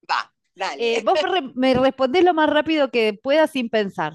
Va, 0.10 0.34
Eh, 0.78 1.00
dale. 1.00 1.04
vos 1.06 1.22
re- 1.22 1.42
me 1.56 1.74
respondés 1.74 2.24
lo 2.24 2.34
más 2.34 2.50
rápido 2.50 2.90
que 2.92 3.14
puedas 3.14 3.52
sin 3.52 3.70
pensar. 3.70 4.14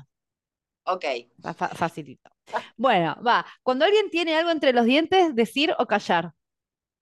Ok. 0.87 1.05
Va 1.47 1.53
fa- 1.59 1.69
facilito. 1.81 2.31
Bueno, 2.77 3.17
va. 3.27 3.47
Cuando 3.63 3.85
alguien 3.85 4.11
tiene 4.11 4.37
algo 4.37 4.51
entre 4.51 4.73
los 4.73 4.85
dientes, 4.85 5.35
decir 5.35 5.75
o 5.79 5.87
callar. 5.87 6.33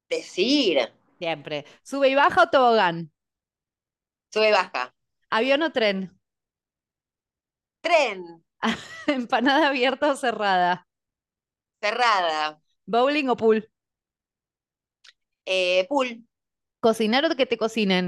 Decir, 0.08 0.78
Siempre. 1.22 1.64
Sube 1.82 2.08
y 2.10 2.14
baja 2.16 2.42
o 2.42 2.50
tobogán. 2.50 3.10
sube 4.32 4.50
baja. 4.52 4.92
Avión 5.36 5.62
o 5.66 5.70
tren. 5.76 5.96
Tren, 7.80 8.42
Empanada 9.06 9.68
abierta 9.68 10.10
o 10.12 10.16
cerrada. 10.16 10.86
cerrada. 11.80 12.60
Bowling 12.86 13.28
o 13.28 13.36
pool. 13.36 13.58
Eh, 15.46 15.86
pool, 15.88 16.24
Cocinar 16.86 17.22
o 17.24 17.36
que 17.38 17.46
te 17.50 17.56
cocinen. 17.62 18.06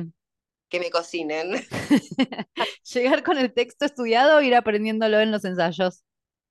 que 0.68 0.80
me 0.80 0.90
cocinen. 0.90 1.52
Llegar 2.92 3.23
con 3.25 3.38
el 3.38 3.52
texto 3.52 3.85
estudiado 3.85 4.38
o 4.38 4.40
ir 4.42 4.54
aprendiéndolo 4.54 5.21
en 5.21 5.30
los 5.33 5.44
ensayos. 5.44 6.04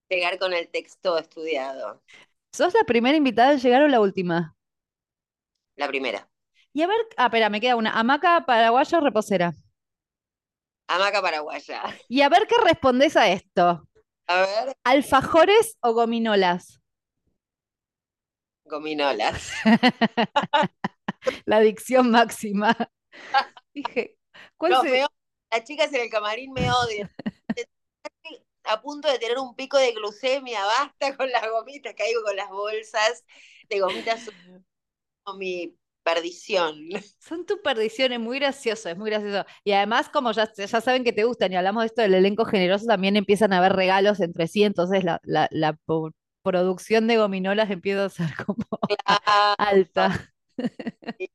Llegar 0.10 0.40
con 0.40 0.54
el 0.54 0.70
texto 0.70 1.18
estudiado. 1.18 2.02
¿Sos 2.54 2.74
la 2.74 2.84
primera 2.86 3.18
invitada 3.18 3.52
en 3.54 3.60
llegar 3.60 3.82
o 3.84 3.88
la 3.90 4.00
última? 4.02 4.56
La 5.76 5.88
primera. 5.88 6.28
Y 6.74 6.82
a 6.82 6.88
ver, 6.88 6.98
ah, 7.18 7.26
espera, 7.26 7.50
me 7.50 7.62
queda 7.62 7.76
una. 7.76 7.92
¿Hamaca, 8.00 8.46
paraguaya 8.46 8.98
o 8.98 9.02
reposera? 9.02 9.54
Hamaca 10.88 11.22
paraguaya. 11.22 11.82
Y 12.10 12.22
a 12.22 12.30
ver 12.30 12.48
qué 12.48 12.56
respondés 12.64 13.16
a 13.18 13.30
esto. 13.30 13.88
A 14.28 14.42
ver, 14.42 14.76
¿Alfajores 14.84 15.78
o 15.82 15.94
gominolas? 15.94 16.82
gominolas. 18.66 19.52
La 21.46 21.60
dicción 21.60 22.12
máxima. 22.12 22.76
Dije, 23.74 24.18
¿cuál 24.58 24.72
No, 24.74 24.82
se- 24.82 25.06
Las 25.52 25.64
chicas 25.64 25.94
en 25.94 26.02
el 26.02 26.10
camarín 26.10 26.52
me 26.54 26.70
odian. 26.72 27.10
A 28.66 28.82
punto 28.82 29.10
de 29.12 29.20
tener 29.20 29.38
un 29.40 29.56
pico 29.56 29.78
de 29.78 29.92
glucemia, 29.92 30.64
basta 30.66 31.18
con 31.18 31.30
las 31.30 31.50
gomitas, 31.50 31.94
caigo 31.96 32.24
con 32.24 32.36
las 32.36 32.50
bolsas 32.50 33.26
de 33.70 33.80
gomitas, 33.80 34.30
mi 35.38 35.76
perdición. 36.04 36.76
Son 37.20 37.46
tu 37.46 37.62
perdición, 37.62 38.12
es 38.14 38.20
muy 38.20 38.40
gracioso, 38.40 38.90
es 38.90 38.98
muy 38.98 39.10
gracioso. 39.10 39.46
Y 39.64 39.72
además, 39.72 40.10
como 40.10 40.32
ya, 40.32 40.52
ya 40.54 40.68
saben 40.82 41.04
que 41.04 41.14
te 41.14 41.24
gustan 41.24 41.52
y 41.54 41.56
hablamos 41.56 41.84
de 41.84 41.88
esto 41.88 42.02
del 42.02 42.14
elenco 42.16 42.46
generoso, 42.46 42.86
también 42.86 43.16
empiezan 43.16 43.54
a 43.54 43.60
haber 43.60 43.74
regalos 43.74 44.20
entre 44.20 44.48
sí, 44.48 44.64
entonces 44.64 45.04
la, 45.04 45.20
la, 45.24 45.48
la 45.52 45.74
po- 45.74 46.12
producción 46.44 47.08
de 47.08 47.18
gominolas 47.18 47.72
empieza 47.72 48.06
a 48.06 48.10
ser 48.10 48.28
como 48.46 48.66
alta. 49.58 50.34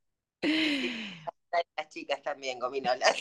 las 1.77 1.89
chicas 1.89 2.23
también, 2.23 2.59
gominolas. 2.59 3.17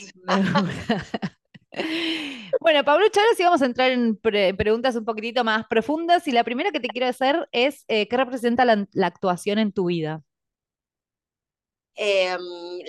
Bueno, 2.60 2.84
Pablo, 2.84 3.06
ahora 3.06 3.30
sí 3.36 3.44
vamos 3.44 3.62
a 3.62 3.66
entrar 3.66 3.92
en 3.92 4.16
pre- 4.18 4.54
preguntas 4.54 4.96
un 4.96 5.06
poquitito 5.06 5.44
más 5.44 5.66
profundas 5.68 6.28
y 6.28 6.32
la 6.32 6.44
primera 6.44 6.72
que 6.72 6.80
te 6.80 6.88
quiero 6.90 7.08
hacer 7.08 7.48
es, 7.52 7.84
eh, 7.88 8.08
¿qué 8.08 8.18
representa 8.18 8.66
la, 8.66 8.86
la 8.94 9.08
actuación 9.08 9.60
en 9.60 9.72
tu 9.72 9.86
vida? 9.88 10.22
Em, 12.00 12.42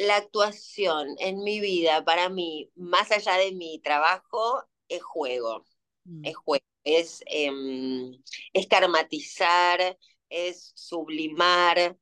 la 0.06 0.16
actuación 0.16 1.16
en 1.18 1.42
mi 1.42 1.60
vida, 1.60 2.04
para 2.04 2.28
mí, 2.28 2.70
más 2.76 3.10
allá 3.10 3.36
de 3.38 3.52
mi 3.52 3.78
trabajo, 3.80 4.64
es 4.88 5.02
juego. 5.02 5.64
Mm. 6.04 6.24
es 6.26 6.36
juego, 6.36 6.64
es, 6.84 7.22
em, 7.26 8.12
es 8.52 8.66
karmatizar, 8.66 9.98
es 10.28 10.72
sublimar, 10.74 11.96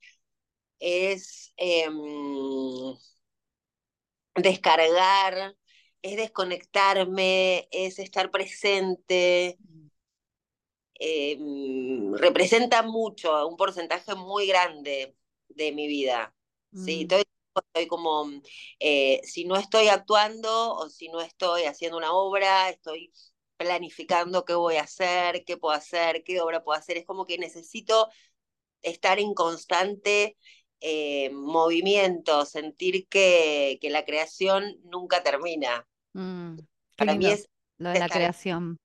es 0.81 1.53
em, 1.57 2.97
descargar, 4.37 5.57
es 6.03 6.17
desconectarme, 6.17 7.69
es 7.71 7.99
estar 7.99 8.31
presente, 8.31 9.59
em, 10.95 12.15
representa 12.15 12.83
mucho, 12.83 13.47
un 13.49 13.57
porcentaje 13.57 14.15
muy 14.15 14.47
grande 14.47 15.17
de 15.49 15.73
mi 15.73 15.87
vida. 15.87 16.36
Sí, 16.77 17.07
Mm. 17.07 17.09
todo 17.09 17.21
el 17.21 17.25
tiempo 17.27 17.63
estoy 17.69 17.87
como, 17.89 18.31
eh, 18.81 19.21
si 19.25 19.45
no 19.47 19.57
estoy 19.57 19.89
actuando 19.89 20.75
o 20.77 20.89
si 20.91 21.09
no 21.09 21.21
estoy 21.23 21.65
haciendo 21.65 21.97
una 21.99 22.13
obra, 22.13 22.69
estoy 22.71 23.13
planificando 23.57 24.45
qué 24.45 24.55
voy 24.55 24.77
a 24.77 24.83
hacer, 24.83 25.45
qué 25.45 25.57
puedo 25.57 25.75
hacer, 25.75 26.23
qué 26.25 26.41
obra 26.41 26.63
puedo 26.65 26.79
hacer. 26.79 26.99
Es 26.99 27.07
como 27.07 27.25
que 27.27 27.39
necesito 27.39 28.11
estar 28.83 29.19
en 29.21 29.35
constante 29.35 30.37
eh, 30.81 31.31
movimiento, 31.33 32.47
sentir 32.47 33.09
que, 33.09 33.79
que 33.81 33.91
la 33.91 34.05
creación 34.05 34.77
nunca 34.85 35.23
termina. 35.23 35.87
Mm, 36.15 36.67
Para 36.97 37.15
mí 37.15 37.31
es, 37.31 37.49
lo 37.79 37.91
de 37.91 37.99
la 37.99 38.11
creación. 38.11 38.79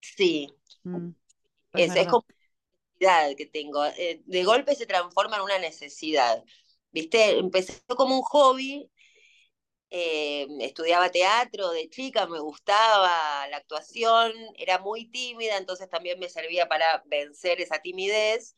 sí, 0.00 0.48
Mm, 0.84 1.10
es, 1.74 1.94
es 1.96 2.06
verdad. 2.06 2.08
como 2.08 2.24
una 3.00 3.08
necesidad 3.08 3.36
que 3.36 3.46
tengo. 3.46 3.84
Eh, 3.86 4.22
de 4.26 4.44
golpe 4.44 4.74
se 4.74 4.86
transforma 4.86 5.36
en 5.36 5.42
una 5.44 5.58
necesidad. 5.58 6.44
¿Viste? 6.92 7.38
Empezó 7.38 7.80
como 7.96 8.16
un 8.16 8.22
hobby 8.22 8.90
eh, 9.90 10.46
estudiaba 10.60 11.10
teatro 11.10 11.70
de 11.70 11.88
chica, 11.90 12.26
me 12.26 12.38
gustaba 12.40 13.46
la 13.48 13.56
actuación, 13.56 14.32
era 14.56 14.78
muy 14.78 15.06
tímida, 15.10 15.56
entonces 15.58 15.88
también 15.90 16.18
me 16.20 16.28
servía 16.28 16.68
para 16.68 17.02
vencer 17.06 17.60
esa 17.60 17.80
timidez. 17.80 18.56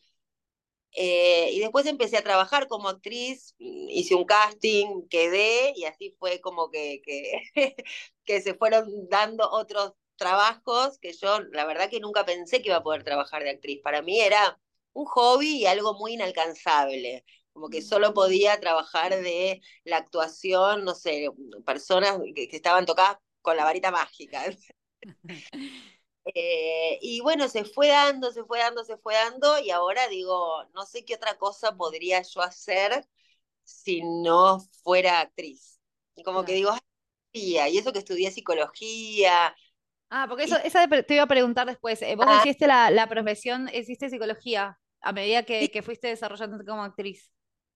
Eh, 0.95 1.51
y 1.53 1.61
después 1.61 1.87
empecé 1.87 2.19
a 2.19 2.23
trabajar 2.25 2.69
como 2.69 2.89
actriz, 2.91 3.55
mm, 3.59 3.89
hice 3.91 4.15
un 4.15 4.25
casting, 4.27 5.09
quedé 5.09 5.73
y 5.77 5.85
así 5.85 6.15
fue 6.19 6.41
como 6.41 6.71
que, 6.71 7.01
que, 7.05 7.33
que 8.27 8.41
se 8.43 8.55
fueron 8.55 9.09
dando 9.09 9.51
otros 9.51 9.95
trabajos 10.17 10.99
que 10.99 11.13
yo 11.15 11.41
la 11.53 11.65
verdad 11.67 11.89
que 11.91 12.01
nunca 12.01 12.25
pensé 12.27 12.61
que 12.63 12.69
iba 12.69 12.77
a 12.79 12.83
poder 12.83 13.05
trabajar 13.05 13.43
de 13.43 13.51
actriz. 13.51 13.81
Para 13.83 14.03
mí 14.03 14.21
era 14.21 14.61
un 14.93 15.07
hobby 15.07 15.63
y 15.63 15.67
algo 15.67 15.95
muy 15.95 16.15
inalcanzable, 16.15 17.25
como 17.53 17.69
que 17.71 17.83
solo 17.83 18.15
podía 18.15 18.59
trabajar 18.61 19.11
de 19.23 19.61
la 19.85 19.99
actuación, 19.99 20.85
no 20.85 20.95
sé, 20.95 21.29
personas 21.67 22.19
que, 22.35 22.49
que 22.49 22.57
estaban 22.57 22.87
tocadas 22.87 23.19
con 23.43 23.57
la 23.57 23.65
varita 23.65 23.91
mágica. 23.91 24.45
Eh, 26.25 26.99
y 27.03 27.21
bueno, 27.21 27.49
se 27.49 27.65
fue 27.65 27.89
dando, 27.89 28.31
se 28.31 28.45
fue 28.45 28.61
dando, 28.61 28.85
se 28.85 28.97
fue 28.99 29.15
dando, 29.15 29.59
y 29.59 29.71
ahora 29.71 30.07
digo, 30.09 30.65
no 30.75 30.87
sé 30.87 31.05
qué 31.05 31.17
otra 31.17 31.37
cosa 31.39 31.77
podría 31.77 32.23
yo 32.23 32.43
hacer 32.43 33.07
si 33.65 34.03
no 34.03 34.61
fuera 34.85 35.21
actriz. 35.21 35.81
Y 36.17 36.23
como 36.25 36.45
que 36.45 36.55
digo, 36.55 36.73
y 37.33 37.57
eso 37.59 37.93
que 37.93 38.01
estudié 38.01 38.31
psicología, 38.33 39.57
Ah, 40.11 40.27
porque 40.29 40.45
y 40.45 40.55
eso, 40.55 40.57
esa 40.59 40.87
de- 40.87 41.03
te 41.03 41.15
iba 41.15 41.23
a 41.25 41.27
preguntar 41.27 41.67
después. 41.67 42.03
eh, 42.03 42.17
Vos 42.17 42.27
ah, 42.27 42.47
hiciste 42.47 42.67
la, 42.67 42.91
la 42.91 43.09
profesión, 43.09 43.69
hiciste 43.73 44.11
psicología 44.11 44.79
a 45.01 45.13
medida 45.13 45.43
que, 45.45 45.71
que 45.73 45.83
fuiste 45.83 46.09
desarrollándote 46.09 46.65
como 46.67 46.83
actriz. 46.85 47.31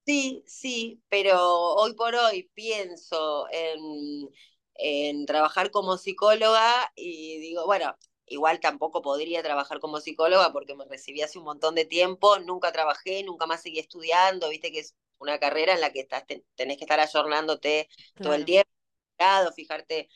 Sí, 0.06 0.44
sí, 0.46 1.02
pero 1.08 1.38
hoy 1.74 1.94
por 1.94 2.14
hoy 2.14 2.50
pienso 2.54 3.46
en, 3.50 4.28
en 4.74 5.26
trabajar 5.26 5.70
como 5.70 5.96
psicóloga 5.98 6.92
y 6.96 7.38
digo, 7.40 7.66
bueno, 7.66 7.96
igual 8.26 8.60
tampoco 8.60 9.02
podría 9.02 9.42
trabajar 9.42 9.80
como 9.80 10.00
psicóloga 10.00 10.52
porque 10.52 10.74
me 10.74 10.84
recibí 10.86 11.22
hace 11.22 11.38
un 11.38 11.44
montón 11.44 11.74
de 11.74 11.84
tiempo, 11.84 12.38
nunca 12.40 12.72
trabajé, 12.72 13.22
nunca 13.24 13.46
más 13.46 13.62
seguí 13.62 13.78
estudiando, 13.78 14.48
viste 14.50 14.72
que 14.72 14.80
es 14.80 14.96
una 15.18 15.38
carrera 15.38 15.74
en 15.74 15.80
la 15.80 15.92
que 15.92 16.00
estás, 16.00 16.26
te- 16.26 16.44
tenés 16.56 16.76
que 16.78 16.84
estar 16.84 17.00
ayornándote 17.00 17.88
todo 18.20 18.34
el 18.34 18.44
tiempo, 18.44 18.70
fijarte 19.54 20.08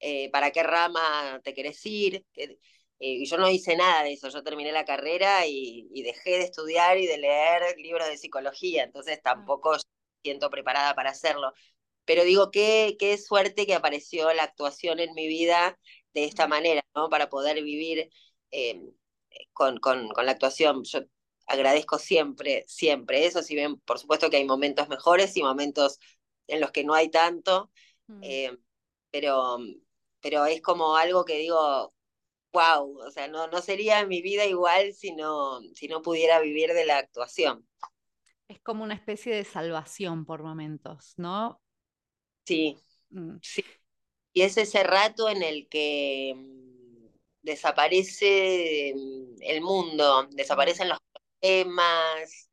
eh, 0.00 0.30
para 0.30 0.50
qué 0.52 0.62
rama 0.62 1.40
te 1.44 1.54
querés 1.54 1.84
ir. 1.86 2.24
que- 2.32 2.58
eh, 3.00 3.10
y 3.22 3.26
yo 3.26 3.38
no 3.38 3.48
hice 3.50 3.76
nada 3.76 4.02
de 4.04 4.12
eso, 4.14 4.28
yo 4.28 4.42
terminé 4.42 4.72
la 4.72 4.84
carrera 4.84 5.46
y, 5.46 5.88
y 5.92 6.02
dejé 6.02 6.30
de 6.38 6.44
estudiar 6.44 6.98
y 6.98 7.06
de 7.06 7.18
leer 7.18 7.76
libros 7.78 8.06
de 8.08 8.16
psicología, 8.18 8.84
entonces 8.84 9.20
tampoco 9.22 9.76
siento 10.22 10.50
preparada 10.50 10.94
para 10.94 11.10
hacerlo. 11.10 11.52
Pero 12.04 12.24
digo, 12.24 12.50
qué, 12.50 12.96
qué 12.98 13.18
suerte 13.18 13.66
que 13.66 13.74
apareció 13.74 14.32
la 14.34 14.44
actuación 14.44 15.00
en 15.00 15.14
mi 15.14 15.26
vida 15.28 15.78
de 16.14 16.24
esta 16.24 16.46
manera, 16.48 16.82
¿no? 16.94 17.08
Para 17.10 17.28
poder 17.28 17.62
vivir 17.62 18.10
em, 18.50 18.92
con, 19.52 19.78
con, 19.78 20.08
con 20.10 20.26
la 20.26 20.32
actuación. 20.32 20.84
Yo 20.84 21.00
agradezco 21.46 21.98
siempre, 21.98 22.64
siempre 22.68 23.26
eso, 23.26 23.42
si 23.42 23.54
bien 23.54 23.78
por 23.80 23.98
supuesto 23.98 24.30
que 24.30 24.36
hay 24.38 24.44
momentos 24.44 24.88
mejores 24.88 25.36
y 25.36 25.42
momentos 25.42 25.98
en 26.46 26.60
los 26.60 26.70
que 26.72 26.84
no 26.84 26.94
hay 26.94 27.10
tanto, 27.10 27.70
Mm. 28.10 28.22
eh, 28.22 28.56
pero, 29.10 29.58
pero 30.20 30.46
es 30.46 30.62
como 30.62 30.96
algo 30.96 31.24
que 31.24 31.38
digo, 31.38 31.94
wow, 32.56 32.98
o 33.06 33.10
sea, 33.10 33.28
no, 33.28 33.48
no 33.48 33.60
sería 33.60 34.06
mi 34.06 34.22
vida 34.22 34.46
igual 34.46 34.94
si 34.94 35.12
no, 35.12 35.60
si 35.74 35.88
no 35.88 36.00
pudiera 36.02 36.40
vivir 36.40 36.72
de 36.72 36.86
la 36.86 36.98
actuación. 36.98 37.66
Es 38.48 38.60
como 38.60 38.82
una 38.84 38.94
especie 38.94 39.34
de 39.34 39.44
salvación 39.44 40.24
por 40.24 40.42
momentos, 40.42 41.14
¿no? 41.16 41.60
Sí, 42.46 42.76
Mm, 43.10 43.38
sí. 43.40 43.62
Y 44.32 44.42
es 44.42 44.56
ese 44.58 44.82
rato 44.84 45.28
en 45.28 45.42
el 45.42 45.68
que 45.68 46.34
mm, 46.36 47.08
desaparece 47.42 48.92
mm, 48.94 49.36
el 49.42 49.60
mundo, 49.62 50.28
desaparecen 50.32 50.88
los 50.90 50.98
problemas, 51.40 52.50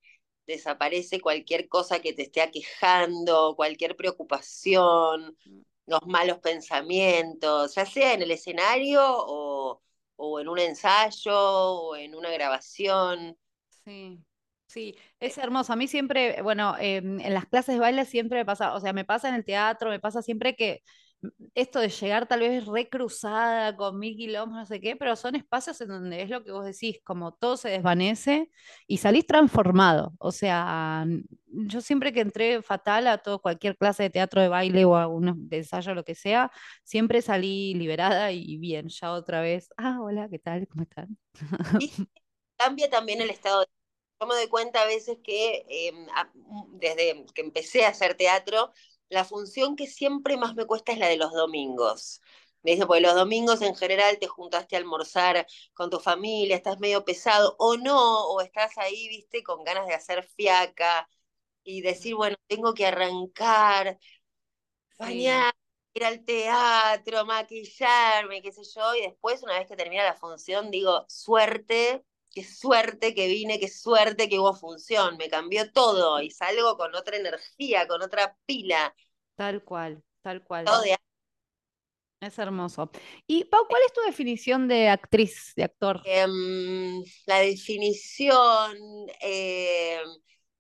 desaparece 0.48 1.22
cualquier 1.22 1.68
cosa 1.70 2.00
que 2.02 2.14
te 2.14 2.24
esté 2.24 2.42
aquejando, 2.42 3.56
cualquier 3.56 3.96
preocupación, 3.96 5.38
los 5.86 6.02
malos 6.08 6.40
pensamientos, 6.40 7.76
ya 7.76 7.86
sea 7.86 8.14
en 8.14 8.22
el 8.24 8.32
escenario 8.32 9.02
o, 9.06 9.82
o 10.15 10.39
en 10.39 10.48
un 10.50 10.60
ensayo 10.60 11.34
o 11.36 11.96
en 11.96 12.15
una 12.15 12.29
grabación. 12.32 13.38
Sí, 13.86 14.24
sí, 14.67 14.96
es 15.20 15.38
hermoso. 15.38 15.74
A 15.74 15.75
mí 15.75 15.88
siempre, 15.88 16.41
bueno, 16.41 16.75
em, 16.79 17.20
en 17.20 17.34
las 17.34 17.46
clases 17.48 17.75
de 17.75 17.79
baile 17.82 18.05
siempre 18.05 18.38
me 18.39 18.46
pasa, 18.46 18.74
o 18.75 18.79
sea, 18.79 18.93
me 18.93 19.05
pasa 19.05 19.29
en 19.29 19.36
el 19.36 19.46
teatro, 19.46 19.89
me 19.89 20.00
pasa 20.00 20.22
siempre 20.22 20.55
que 20.55 20.82
esto 21.56 21.80
de 21.80 21.89
llegar 21.89 22.27
tal 22.27 22.42
vez 22.42 22.65
recruzada 22.65 23.75
con 23.75 24.00
mil 24.00 24.15
kilómetros, 24.15 24.60
no 24.60 24.65
sé 24.65 24.80
qué, 24.82 24.96
pero 24.96 25.15
son 25.15 25.36
espacios 25.36 25.80
en 25.82 25.89
donde 25.89 26.22
es 26.22 26.30
lo 26.30 26.44
que 26.44 26.51
vos 26.51 26.65
decís, 26.65 27.00
como 27.03 27.34
todo 27.34 27.58
se 27.58 27.70
desvanece 27.70 28.50
y 28.88 28.98
salís 28.98 29.25
transformado. 29.25 30.13
O 30.20 30.32
sea, 30.32 31.06
yo 31.48 31.82
siempre 31.82 32.13
que 32.13 32.22
entré 32.22 32.62
fatal 32.62 33.08
a 33.08 33.18
todo, 33.20 33.42
cualquier 33.42 33.77
clase 33.77 34.03
de 34.03 34.10
teatro, 34.10 34.42
de 34.42 34.48
baile 34.50 34.86
o 34.86 34.96
a 34.96 35.08
un 35.08 35.48
ensayo, 35.51 35.94
lo 35.94 36.03
que 36.03 36.15
sea, 36.15 36.51
siempre 36.84 37.22
salí 37.22 37.74
liberada 37.75 38.32
y 38.32 38.58
bien, 38.58 38.89
ya 38.89 39.12
otra 39.12 39.42
vez. 39.42 39.70
Ah, 39.77 40.00
hola, 40.01 40.27
¿qué 40.30 40.39
tal? 40.39 40.68
¿Cómo 40.68 40.84
están? 40.84 41.18
Cambia 42.58 42.89
también 42.89 43.22
el 43.22 43.30
estado 43.30 43.62
de 43.62 43.68
yo 44.24 44.27
me 44.27 44.36
doy 44.36 44.48
cuenta 44.48 44.82
a 44.82 44.86
veces 44.86 45.18
que 45.24 45.65
eh, 45.68 45.92
desde 46.74 47.25
que 47.34 47.42
empecé 47.42 47.86
a 47.86 47.89
hacer 47.89 48.15
teatro, 48.15 48.72
la 49.13 49.25
función 49.25 49.75
que 49.75 49.88
siempre 49.88 50.38
más 50.38 50.55
me 50.55 50.65
cuesta 50.65 50.91
es 50.91 51.00
la 51.00 51.08
de 51.08 51.17
los 51.17 51.32
domingos. 51.34 52.22
Me 52.63 52.72
dice, 52.72 52.86
porque 52.86 53.01
los 53.01 53.15
domingos 53.15 53.62
en 53.62 53.75
general 53.75 54.17
te 54.20 54.27
juntaste 54.27 54.75
a 54.75 54.79
almorzar 54.79 55.46
con 55.74 55.89
tu 55.89 56.00
familia, 56.00 56.55
estás 56.55 56.79
medio 56.79 57.03
pesado, 57.05 57.55
o 57.60 57.77
no, 57.77 58.25
o 58.29 58.41
estás 58.41 58.77
ahí, 58.77 59.08
viste, 59.10 59.43
con 59.43 59.63
ganas 59.65 59.88
de 59.88 59.93
hacer 59.96 60.24
fiaca 60.24 61.10
y 61.63 61.82
decir, 61.82 62.15
bueno, 62.15 62.38
tengo 62.48 62.74
que 62.74 62.86
arrancar, 62.88 64.00
Sí. 65.00 65.03
bañar, 65.03 65.53
ir 65.93 66.03
al 66.05 66.24
teatro, 66.25 67.25
maquillarme, 67.25 68.41
qué 68.41 68.51
sé 68.51 68.62
yo, 68.75 68.96
y 68.96 69.01
después, 69.01 69.43
una 69.43 69.60
vez 69.60 69.67
que 69.67 69.75
termina 69.75 70.03
la 70.03 70.15
función, 70.15 70.72
digo, 70.72 71.05
suerte, 71.10 72.03
qué 72.32 72.43
suerte 72.43 73.13
que 73.13 73.27
vine, 73.27 73.60
qué 73.60 73.67
suerte 73.70 74.29
que 74.29 74.39
hubo 74.39 74.53
función, 74.55 75.17
me 75.17 75.29
cambió 75.29 75.72
todo 75.72 76.22
y 76.22 76.32
salgo 76.32 76.77
con 76.77 76.96
otra 76.96 77.17
energía, 77.17 77.88
con 77.88 78.01
otra 78.01 78.38
pila, 78.46 78.96
Tal 79.36 79.63
cual, 79.63 80.04
tal 80.22 80.44
cual. 80.44 80.66
de 80.66 80.96
Es 82.22 82.38
hermoso. 82.40 82.90
Y 83.28 83.46
Pau, 83.46 83.66
¿cuál 83.68 83.82
es 83.86 83.94
tu 83.94 84.02
definición 84.02 84.68
de 84.68 84.90
actriz, 84.90 85.54
de 85.56 85.63
actor? 85.63 86.02
em, 86.06 87.04
la 87.25 87.40
definición. 87.40 88.78
em, 89.20 90.08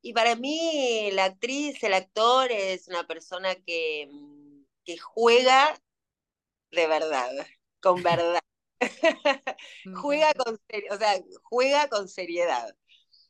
y 0.01 0.13
para 0.13 0.35
mí, 0.35 1.09
la 1.13 1.25
actriz, 1.25 1.81
el 1.83 1.93
actor 1.93 2.51
es 2.51 2.87
una 2.89 3.07
persona 3.07 3.55
que, 3.55 4.09
mm, 4.11 4.63
que 4.83 4.97
juega 4.97 5.77
de 6.73 6.87
verdad, 6.87 7.31
con 7.81 8.03
verdad. 8.03 8.39
Me 9.85 9.95
Juega 9.95 10.33
con, 10.33 10.55
o 10.55 10.97
sea, 10.97 11.23
juega 11.43 11.87
con 11.87 12.07
seriedad. 12.07 12.75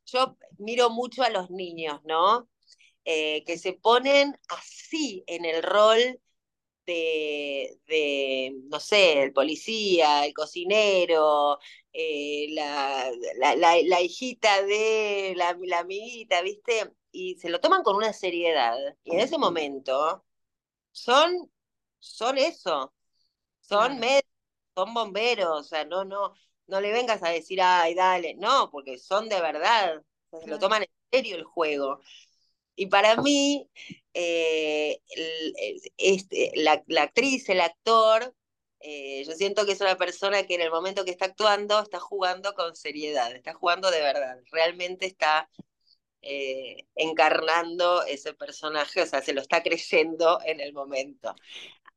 Yo 0.05 0.37
miro 0.57 0.89
mucho 0.89 1.23
a 1.23 1.29
los 1.29 1.49
niños, 1.51 2.01
¿no? 2.05 2.49
Eh, 3.05 3.43
que 3.45 3.57
se 3.57 3.73
ponen 3.73 4.39
así 4.49 5.23
en 5.27 5.45
el 5.45 5.61
rol 5.63 6.21
de, 6.85 7.79
de, 7.87 8.55
no 8.69 8.79
sé, 8.79 9.23
el 9.23 9.33
policía, 9.33 10.25
el 10.25 10.33
cocinero, 10.33 11.59
eh, 11.93 12.47
la, 12.51 13.11
la, 13.37 13.55
la, 13.55 13.77
la 13.83 14.01
hijita 14.01 14.63
de 14.63 15.33
la, 15.37 15.57
la 15.61 15.79
amiguita, 15.79 16.41
¿viste? 16.41 16.91
Y 17.11 17.35
se 17.37 17.49
lo 17.49 17.59
toman 17.61 17.83
con 17.83 17.95
una 17.95 18.13
seriedad. 18.13 18.77
Y 19.03 19.13
en 19.13 19.19
ese 19.21 19.37
momento 19.37 20.25
son, 20.91 21.51
son 21.99 22.37
eso, 22.37 22.93
son 23.61 23.99
médicos, 23.99 24.31
son 24.75 24.93
bomberos, 24.93 25.59
o 25.61 25.63
sea, 25.63 25.85
no, 25.85 26.05
no, 26.05 26.33
no 26.67 26.81
le 26.81 26.91
vengas 26.91 27.23
a 27.23 27.29
decir, 27.29 27.61
ay, 27.61 27.95
dale, 27.95 28.35
no, 28.35 28.69
porque 28.71 28.97
son 28.99 29.29
de 29.29 29.41
verdad, 29.41 29.97
o 29.99 30.03
sea, 30.31 30.41
se 30.41 30.49
lo 30.49 30.59
toman 30.59 30.83
en 30.83 30.89
serio 31.11 31.35
el 31.37 31.43
juego. 31.43 31.99
Y 32.75 32.87
para 32.87 33.15
mí, 33.17 33.69
eh, 34.13 34.99
este, 35.97 36.51
la, 36.55 36.83
la 36.87 37.03
actriz, 37.03 37.47
el 37.49 37.61
actor, 37.61 38.33
eh, 38.79 39.23
yo 39.25 39.33
siento 39.33 39.65
que 39.65 39.71
es 39.73 39.81
una 39.81 39.97
persona 39.97 40.43
que 40.43 40.55
en 40.55 40.61
el 40.61 40.71
momento 40.71 41.05
que 41.05 41.11
está 41.11 41.25
actuando 41.25 41.79
está 41.79 41.99
jugando 41.99 42.53
con 42.53 42.75
seriedad, 42.75 43.33
está 43.33 43.53
jugando 43.53 43.89
de 43.91 44.01
verdad, 44.01 44.37
realmente 44.51 45.05
está 45.05 45.49
eh, 46.21 46.85
encarnando 46.95 48.03
ese 48.03 48.33
personaje, 48.33 49.01
o 49.01 49.05
sea, 49.05 49.21
se 49.21 49.33
lo 49.33 49.41
está 49.41 49.61
creyendo 49.63 50.39
en 50.45 50.59
el 50.61 50.73
momento. 50.73 51.35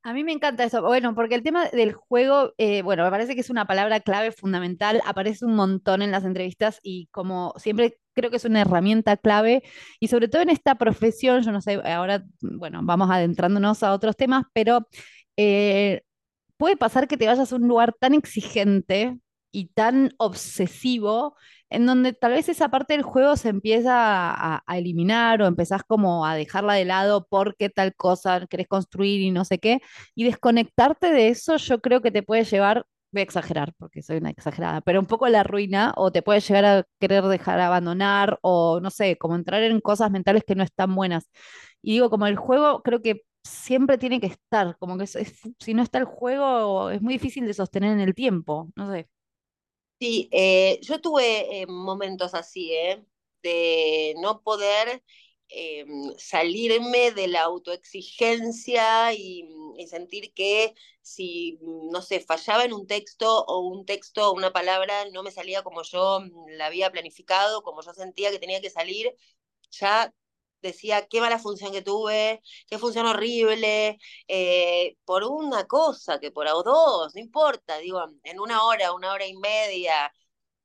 A 0.07 0.13
mí 0.13 0.23
me 0.23 0.31
encanta 0.31 0.63
eso. 0.63 0.83
Bueno, 0.83 1.17
porque 1.17 1.35
el 1.35 1.43
tema 1.43 1.67
del 1.69 1.93
juego, 1.93 2.53
eh, 2.59 2.83
bueno, 2.83 3.03
me 3.03 3.11
parece 3.11 3.35
que 3.35 3.41
es 3.41 3.51
una 3.51 3.67
palabra 3.67 3.99
clave 3.99 4.31
fundamental, 4.31 5.03
aparece 5.05 5.45
un 5.45 5.57
montón 5.57 6.01
en 6.01 6.13
las 6.13 6.25
entrevistas 6.25 6.79
y 6.81 7.09
como 7.09 7.53
siempre 7.57 7.99
creo 8.15 8.31
que 8.31 8.37
es 8.37 8.45
una 8.45 8.61
herramienta 8.61 9.17
clave 9.17 9.65
y 9.99 10.07
sobre 10.07 10.29
todo 10.29 10.43
en 10.43 10.51
esta 10.51 10.77
profesión, 10.77 11.43
yo 11.43 11.51
no 11.51 11.61
sé, 11.61 11.81
ahora, 11.85 12.25
bueno, 12.41 12.83
vamos 12.85 13.11
adentrándonos 13.11 13.83
a 13.83 13.93
otros 13.93 14.17
temas, 14.17 14.45
pero 14.53 14.87
eh, 15.37 16.03
puede 16.57 16.77
pasar 16.77 17.09
que 17.09 17.17
te 17.17 17.27
vayas 17.27 17.53
a 17.53 17.57
un 17.57 17.67
lugar 17.67 17.93
tan 17.99 18.15
exigente 18.15 19.19
y 19.57 19.69
tan 19.69 20.13
obsesivo, 20.19 21.37
en 21.71 21.87
donde 21.87 22.13
tal 22.13 22.33
vez 22.33 22.49
esa 22.49 22.69
parte 22.69 22.95
del 22.95 23.03
juego 23.03 23.37
se 23.37 23.49
empieza 23.49 23.93
a, 24.31 24.63
a 24.67 24.79
eliminar 24.79 25.43
o 25.43 25.47
empezás 25.47 25.83
como 25.85 26.27
a 26.27 26.35
dejarla 26.37 26.75
de 26.75 26.85
lado 26.85 27.27
porque 27.29 27.69
tal 27.71 27.95
cosa 27.95 28.47
querés 28.49 28.69
construir 28.69 29.21
y 29.23 29.31
no 29.31 29.45
sé 29.45 29.59
qué, 29.59 29.81
y 30.15 30.25
desconectarte 30.25 31.11
de 31.13 31.29
eso 31.29 31.57
yo 31.57 31.81
creo 31.81 32.03
que 32.03 32.11
te 32.11 32.23
puede 32.23 32.45
llevar, 32.45 32.87
voy 33.13 33.21
a 33.21 33.23
exagerar 33.25 33.73
porque 33.79 34.03
soy 34.03 34.19
una 34.19 34.31
exagerada, 34.31 34.81
pero 34.83 35.01
un 35.01 35.07
poco 35.07 35.29
la 35.29 35.43
ruina 35.43 35.93
o 35.97 36.11
te 36.13 36.23
puede 36.23 36.41
llegar 36.41 36.65
a 36.65 36.85
querer 37.01 37.25
dejar 37.25 37.61
abandonar 37.61 38.39
o 38.43 38.81
no 38.81 38.91
sé, 38.91 39.17
como 39.19 39.35
entrar 39.37 39.63
en 39.63 39.81
cosas 39.81 40.11
mentales 40.11 40.45
que 40.47 40.55
no 40.55 40.63
están 40.63 40.95
buenas. 40.95 41.29
Y 41.83 41.93
digo, 41.93 42.11
como 42.11 42.27
el 42.27 42.37
juego 42.37 42.83
creo 42.83 43.03
que 43.03 43.23
siempre 43.45 43.99
tiene 43.99 44.21
que 44.21 44.27
estar, 44.27 44.77
como 44.79 44.99
que 44.99 45.05
es- 45.05 45.17
es- 45.17 45.41
si 45.61 45.75
no 45.75 45.83
está 45.83 45.99
el 45.99 46.05
juego 46.05 46.91
es 46.91 47.01
muy 47.03 47.15
difícil 47.15 47.47
de 47.47 47.55
sostener 47.55 47.93
en 47.93 48.01
el 48.01 48.15
tiempo, 48.15 48.71
no 48.77 48.91
sé. 48.93 49.09
Sí, 49.99 50.29
eh, 50.33 50.79
yo 50.83 51.01
tuve 51.01 51.63
eh, 51.63 51.67
momentos 51.67 52.35
así, 52.35 52.73
¿eh? 52.75 53.03
De 53.43 54.15
no 54.21 54.43
poder 54.43 55.03
eh, 55.49 55.87
salirme 56.19 57.13
de 57.13 57.29
la 57.29 57.43
autoexigencia 57.45 59.15
y, 59.15 59.49
y 59.79 59.87
sentir 59.87 60.35
que 60.35 60.75
si, 61.01 61.59
no 61.63 62.03
sé, 62.03 62.21
fallaba 62.21 62.65
en 62.65 62.75
un 62.75 62.87
texto 62.87 63.45
o 63.47 63.61
un 63.61 63.87
texto 63.87 64.29
o 64.31 64.35
una 64.35 64.53
palabra 64.53 65.07
no 65.13 65.23
me 65.23 65.31
salía 65.31 65.63
como 65.63 65.83
yo 65.83 66.21
la 66.49 66.67
había 66.67 66.91
planificado, 66.93 67.63
como 67.63 67.81
yo 67.83 67.95
sentía 67.95 68.31
que 68.31 68.39
tenía 68.39 68.61
que 68.61 68.69
salir, 68.71 69.15
ya 69.71 70.13
decía 70.63 71.07
qué 71.09 71.21
mala 71.21 71.39
función 71.39 71.73
que 71.73 71.83
tuve, 71.83 72.41
qué 72.69 72.79
función 72.79 73.07
horrible, 73.07 73.99
eh, 74.29 74.97
por 75.05 75.25
una 75.25 75.67
cosa, 75.67 76.19
que 76.21 76.31
por 76.31 76.47
dos, 76.49 77.15
no 77.15 77.21
importa, 77.21 77.79
digo, 77.79 78.01
en 78.25 78.41
una 78.41 78.65
hora, 78.65 78.93
una 78.93 79.13
hora 79.13 79.27
y 79.27 79.37
media, 79.37 80.13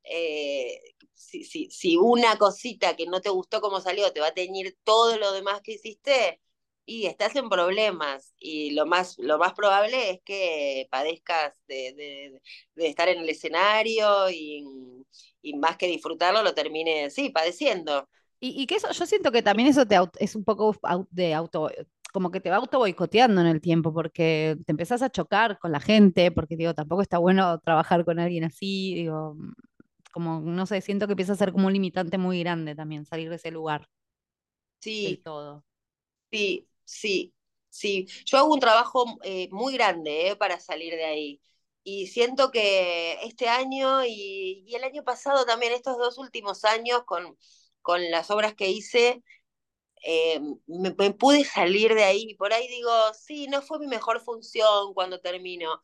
eh, 0.04 0.80
si, 1.13 1.43
si, 1.43 1.69
si 1.71 1.97
una 1.97 2.38
cosita 2.38 2.95
que 2.95 3.06
no 3.08 3.21
te 3.21 3.30
gustó 3.30 3.62
como 3.62 3.82
salió 3.82 4.12
te 4.13 4.19
va 4.21 4.27
a 4.27 4.34
teñir 4.34 4.77
todo 4.84 5.17
lo 5.17 5.32
demás 5.34 5.62
que 5.62 5.73
hiciste, 5.73 6.41
y 6.86 7.06
estás 7.06 7.36
en 7.36 7.47
problemas, 7.49 8.34
y 8.39 8.71
lo 8.71 8.86
más, 8.86 9.15
lo 9.19 9.38
más 9.38 9.54
probable 9.54 10.10
es 10.12 10.21
que 10.25 10.88
padezcas 10.91 11.54
de, 11.67 11.93
de, 11.93 12.41
de 12.75 12.88
estar 12.88 13.08
en 13.08 13.19
el 13.19 13.30
escenario 13.30 14.30
y, 14.32 14.65
y 15.41 15.56
más 15.58 15.77
que 15.77 15.88
disfrutarlo, 15.88 16.43
lo 16.43 16.54
termines, 16.54 17.13
sí, 17.13 17.30
padeciendo. 17.30 18.10
Y, 18.41 18.62
y 18.63 18.67
que 18.67 18.77
eso, 18.77 18.91
yo 18.91 19.08
siento 19.08 19.32
que 19.34 19.43
también 19.43 19.69
eso 19.69 19.88
te 19.88 19.97
es 20.19 20.36
un 20.36 20.45
poco 20.45 20.75
de 21.12 21.36
auto, 21.36 21.71
como 22.13 22.32
que 22.32 22.41
te 22.41 22.51
va 22.51 22.58
auto 22.58 22.80
boicoteando 22.80 23.41
en 23.41 23.47
el 23.47 23.62
tiempo, 23.62 23.93
porque 23.93 24.58
te 24.67 24.73
empezás 24.73 25.04
a 25.04 25.12
chocar 25.12 25.60
con 25.60 25.71
la 25.73 25.82
gente, 25.82 26.32
porque 26.32 26.58
digo, 26.58 26.75
tampoco 26.75 27.04
está 27.04 27.19
bueno 27.19 27.60
trabajar 27.62 28.06
con 28.06 28.19
alguien 28.19 28.45
así, 28.45 28.95
digo, 28.95 29.38
como, 30.13 30.41
no 30.41 30.65
sé, 30.67 30.82
siento 30.82 31.08
que 31.08 31.13
empieza 31.13 31.34
a 31.34 31.38
ser 31.38 31.51
como 31.54 31.67
un 31.67 31.73
limitante 31.73 32.17
muy 32.19 32.41
grande 32.41 32.75
también 32.75 33.06
salir 33.06 33.30
de 33.30 33.38
ese 33.38 33.51
lugar 33.51 33.88
del 35.04 35.19
Sí, 35.19 35.23
todo. 35.23 35.63
sí, 36.32 36.69
sí, 36.86 37.34
sí. 37.69 38.08
Yo 38.25 38.38
hago 38.38 38.54
un 38.54 38.60
trabajo 38.60 39.06
eh, 39.23 39.49
muy 39.51 39.73
grande 39.73 40.30
eh, 40.32 40.36
para 40.36 40.60
salir 40.60 40.93
de 40.95 41.06
ahí. 41.06 41.41
Y 41.84 42.08
siento 42.08 42.51
que 42.51 43.13
este 43.23 43.49
año 43.49 44.06
y, 44.06 44.63
y 44.67 44.75
el 44.75 44.84
año 44.84 45.04
pasado 45.04 45.45
también, 45.45 45.73
estos 45.73 45.97
dos 45.97 46.17
últimos 46.19 46.63
años, 46.63 47.04
con, 47.06 47.38
con 47.82 48.12
las 48.12 48.32
obras 48.32 48.56
que 48.56 48.70
hice, 48.70 49.24
eh, 50.04 50.39
me, 50.67 50.94
me 50.98 51.12
pude 51.13 51.46
salir 51.46 51.94
de 51.96 52.04
ahí. 52.04 52.36
Por 52.36 52.54
ahí 52.54 52.67
digo, 52.67 52.91
sí, 53.13 53.48
no 53.48 53.62
fue 53.62 53.80
mi 53.80 53.88
mejor 53.88 54.22
función 54.22 54.94
cuando 54.94 55.20
termino, 55.22 55.84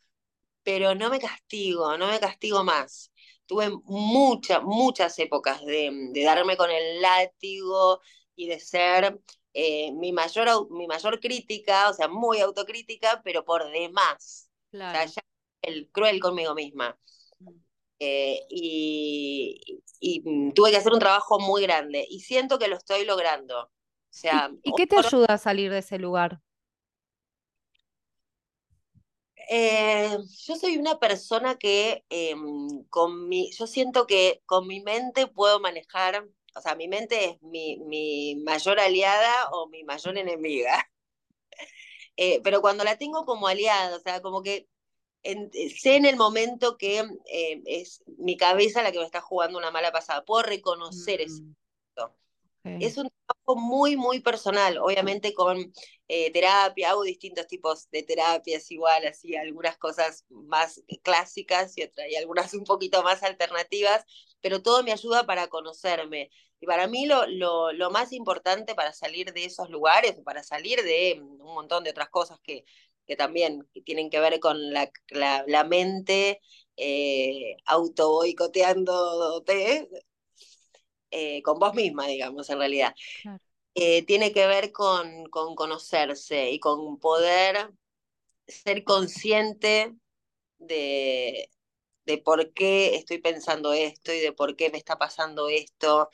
pero 0.64 0.96
no 0.96 1.10
me 1.10 1.20
castigo, 1.20 1.98
no 1.98 2.08
me 2.10 2.20
castigo 2.20 2.64
más. 2.64 3.12
Tuve 3.46 3.70
muchas, 3.86 4.64
muchas 4.64 5.18
épocas 5.20 5.64
de, 5.66 5.92
de 6.14 6.24
darme 6.24 6.58
con 6.58 6.70
el 6.72 7.02
látigo 7.02 8.02
y 8.36 8.48
de 8.48 8.60
ser 8.60 9.20
eh, 9.54 9.92
mi, 9.94 10.12
mayor, 10.14 10.70
mi 10.72 10.88
mayor 10.88 11.20
crítica, 11.20 11.90
o 11.90 11.94
sea, 11.94 12.08
muy 12.10 12.40
autocrítica, 12.42 13.22
pero 13.24 13.46
por 13.46 13.70
demás. 13.72 14.50
O 14.88 14.90
sea, 14.92 15.06
Claro. 15.06 15.08
ya 15.08 15.22
el 15.62 15.90
cruel 15.92 16.20
conmigo 16.20 16.54
misma. 16.56 17.00
Eh, 18.00 18.46
y, 18.50 19.82
y, 20.00 20.22
mm, 20.24 20.54
tuve 20.54 20.72
que 20.72 20.78
hacer 20.78 20.94
un 20.94 21.00
trabajo 21.00 21.40
muy 21.40 21.64
grande 21.64 22.06
y 22.10 22.20
siento 22.20 22.60
que 22.60 22.68
lo 22.68 22.76
estoy 22.78 23.06
logrando. 23.06 23.64
O 23.64 23.70
¿Y, 24.12 24.18
sea, 24.18 24.52
y 24.64 24.74
qué 24.76 24.88
te 24.88 24.96
por 24.96 25.06
ayuda 25.06 25.26
a 25.30 25.38
salir 25.38 25.72
de 25.72 25.80
ese 25.80 25.98
lugar? 26.00 26.42
Eh, 29.50 30.18
yo 30.46 30.56
soy 30.56 30.78
una 30.78 31.00
persona 31.00 31.58
que 31.58 32.04
eh, 32.10 32.36
con 32.90 33.30
mi, 33.30 33.52
yo 33.54 33.66
siento 33.66 34.06
que 34.06 34.42
con 34.46 34.68
mi 34.68 34.82
mente 34.82 35.28
puedo 35.28 35.60
manejar, 35.62 36.28
o 36.56 36.62
sea, 36.62 36.76
mi 36.76 36.88
mente 36.90 37.26
es 37.26 37.42
mi, 37.42 37.78
mi 37.80 38.36
mayor 38.44 38.80
aliada 38.80 39.50
o 39.52 39.68
mi 39.70 39.84
mayor 39.84 40.18
enemiga. 40.18 40.90
Eh, 42.20 42.42
pero 42.44 42.62
cuando 42.62 42.84
la 42.84 42.98
tengo 42.98 43.26
como 43.26 43.48
aliada, 43.48 43.96
o 43.96 44.00
sea, 44.00 44.22
como 44.24 44.42
que 44.42 44.68
en- 45.24 45.52
sé 45.52 45.96
en 45.98 46.06
el 46.06 46.16
momento 46.18 46.78
que 46.78 47.00
eh, 47.26 47.62
es 47.66 48.04
mi 48.18 48.38
cabeza 48.38 48.84
la 48.84 48.92
que 48.92 49.00
me 49.00 49.06
está 49.06 49.22
jugando 49.22 49.58
una 49.58 49.72
mala 49.72 49.92
pasada, 49.92 50.24
puedo 50.26 50.44
reconocer 50.44 51.22
eso. 51.22 51.44
Mm, 51.44 51.56
ok, 52.64 52.68
Es 52.80 52.96
un 52.98 53.10
trabajo 53.26 53.60
muy, 53.60 53.98
muy 53.98 54.20
personal, 54.20 54.78
obviamente 54.78 55.34
con 55.34 55.74
eh, 56.08 56.32
terapia, 56.32 56.92
hago 56.92 57.02
distintos 57.04 57.48
tipos 57.48 57.90
de 57.90 58.04
terapias 58.04 58.70
igual, 58.72 59.08
así 59.08 59.36
algunas 59.36 59.78
cosas 59.80 60.26
más 60.30 60.84
clásicas 61.04 61.76
y, 61.78 61.84
otra- 61.84 62.08
y 62.08 62.16
algunas 62.16 62.54
un 62.54 62.66
poquito 62.66 63.02
más 63.04 63.24
alternativas, 63.24 64.06
pero 64.42 64.62
todo 64.62 64.84
me 64.84 64.92
ayuda 64.92 65.26
para 65.26 65.48
conocerme. 65.48 66.30
Y 66.60 66.66
para 66.68 66.88
mí 66.88 67.06
lo, 67.08 67.26
lo, 67.28 67.72
lo 67.74 67.90
más 67.92 68.12
importante 68.14 68.76
para 68.76 68.94
salir 68.94 69.34
de 69.34 69.46
esos 69.46 69.70
lugares, 69.72 70.16
para 70.24 70.44
salir 70.44 70.84
de 70.84 71.20
mm, 71.20 71.42
un 71.42 71.54
montón 71.56 71.84
de 71.84 71.90
otras 71.92 72.10
cosas 72.10 72.40
que, 72.44 72.64
que 73.08 73.16
también 73.16 73.68
tienen 73.86 74.10
que 74.10 74.20
ver 74.20 74.40
con 74.40 74.72
la, 74.74 74.92
la, 75.10 75.44
la 75.48 75.64
mente 75.64 76.42
eh, 76.78 77.58
auto 77.66 78.12
boicoteándote, 78.14 79.90
eh, 81.12 81.42
con 81.44 81.60
vos 81.60 81.74
misma, 81.74 82.08
digamos, 82.08 82.50
en 82.50 82.60
realidad 82.60 82.96
claro. 83.22 83.42
eh, 83.76 84.06
tiene 84.06 84.34
que 84.34 84.48
ver 84.48 84.72
con, 84.72 85.26
con 85.28 85.56
conocerse 85.56 86.52
y 86.52 86.60
con 86.62 87.00
poder 87.00 87.72
ser 88.48 88.84
consciente 88.84 89.96
de, 90.60 91.52
de 92.06 92.18
por 92.20 92.54
qué 92.54 92.96
estoy 92.96 93.20
pensando 93.20 93.74
esto 93.74 94.14
y 94.14 94.20
de 94.22 94.34
por 94.34 94.56
qué 94.58 94.70
me 94.72 94.78
está 94.80 94.98
pasando 94.98 95.50
esto. 95.50 96.10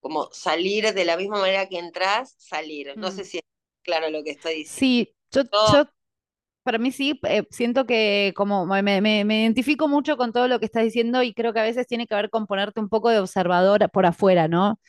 Como 0.00 0.30
salir 0.32 0.94
de 0.94 1.04
la 1.04 1.16
misma 1.16 1.40
manera 1.40 1.68
que 1.68 1.78
entras, 1.78 2.34
salir. 2.38 2.96
No 3.00 3.10
Mm. 3.10 3.12
sé 3.12 3.24
si 3.24 3.38
es 3.38 3.44
claro 3.82 4.10
lo 4.10 4.24
que 4.24 4.30
estoy 4.32 4.54
diciendo. 4.56 4.90
Sí, 4.90 5.14
yo, 5.30 5.42
Yo- 5.42 5.50
yo 5.62 5.84
para 6.68 6.78
mí 6.78 6.92
sí, 6.92 7.18
eh, 7.28 7.44
siento 7.50 7.86
que 7.86 8.32
como 8.36 8.66
me, 8.66 8.82
me- 8.82 9.00
me- 9.00 9.24
me 9.24 9.42
identifico 9.42 9.88
mucho 9.88 10.16
con 10.18 10.32
todo 10.32 10.48
lo 10.48 10.60
que 10.60 10.66
estás 10.66 10.84
diciendo 10.84 11.22
y 11.22 11.34
creo 11.34 11.52
que 11.54 11.60
a 11.60 11.62
veces 11.64 11.86
tiene 11.86 12.06
que 12.06 12.14
ver 12.14 12.30
con 12.30 12.46
ponerte 12.46 12.80
un 12.80 12.88
poco 12.90 13.10
de 13.10 13.18
observador 13.20 13.90
por 13.90 14.06
afuera, 14.06 14.48
¿no? 14.48 14.80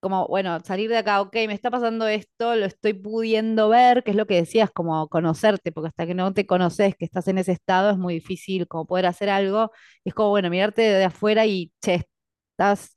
Como, 0.00 0.26
bueno, 0.28 0.60
salir 0.64 0.90
de 0.90 0.98
acá, 0.98 1.20
ok, 1.22 1.34
me 1.48 1.54
está 1.54 1.70
pasando 1.70 2.08
esto, 2.08 2.56
lo 2.56 2.66
estoy 2.66 2.94
pudiendo 2.94 3.68
ver, 3.70 4.04
que 4.04 4.12
es 4.12 4.16
lo 4.16 4.26
que 4.26 4.36
decías, 4.36 4.70
como 4.72 5.08
conocerte, 5.08 5.72
porque 5.72 5.88
hasta 5.88 6.06
que 6.06 6.14
no 6.14 6.34
te 6.34 6.46
conoces, 6.46 6.96
que 6.96 7.04
estás 7.06 7.28
en 7.28 7.38
ese 7.38 7.52
estado, 7.52 7.90
es 7.92 7.98
muy 7.98 8.14
difícil 8.14 8.68
como 8.68 8.86
poder 8.86 9.06
hacer 9.06 9.30
algo. 9.30 9.72
Y 10.04 10.10
es 10.10 10.14
como, 10.14 10.30
bueno, 10.30 10.50
mirarte 10.50 10.82
de 10.82 11.04
afuera 11.04 11.46
y, 11.46 11.72
che, 11.82 12.08
estás, 12.52 12.96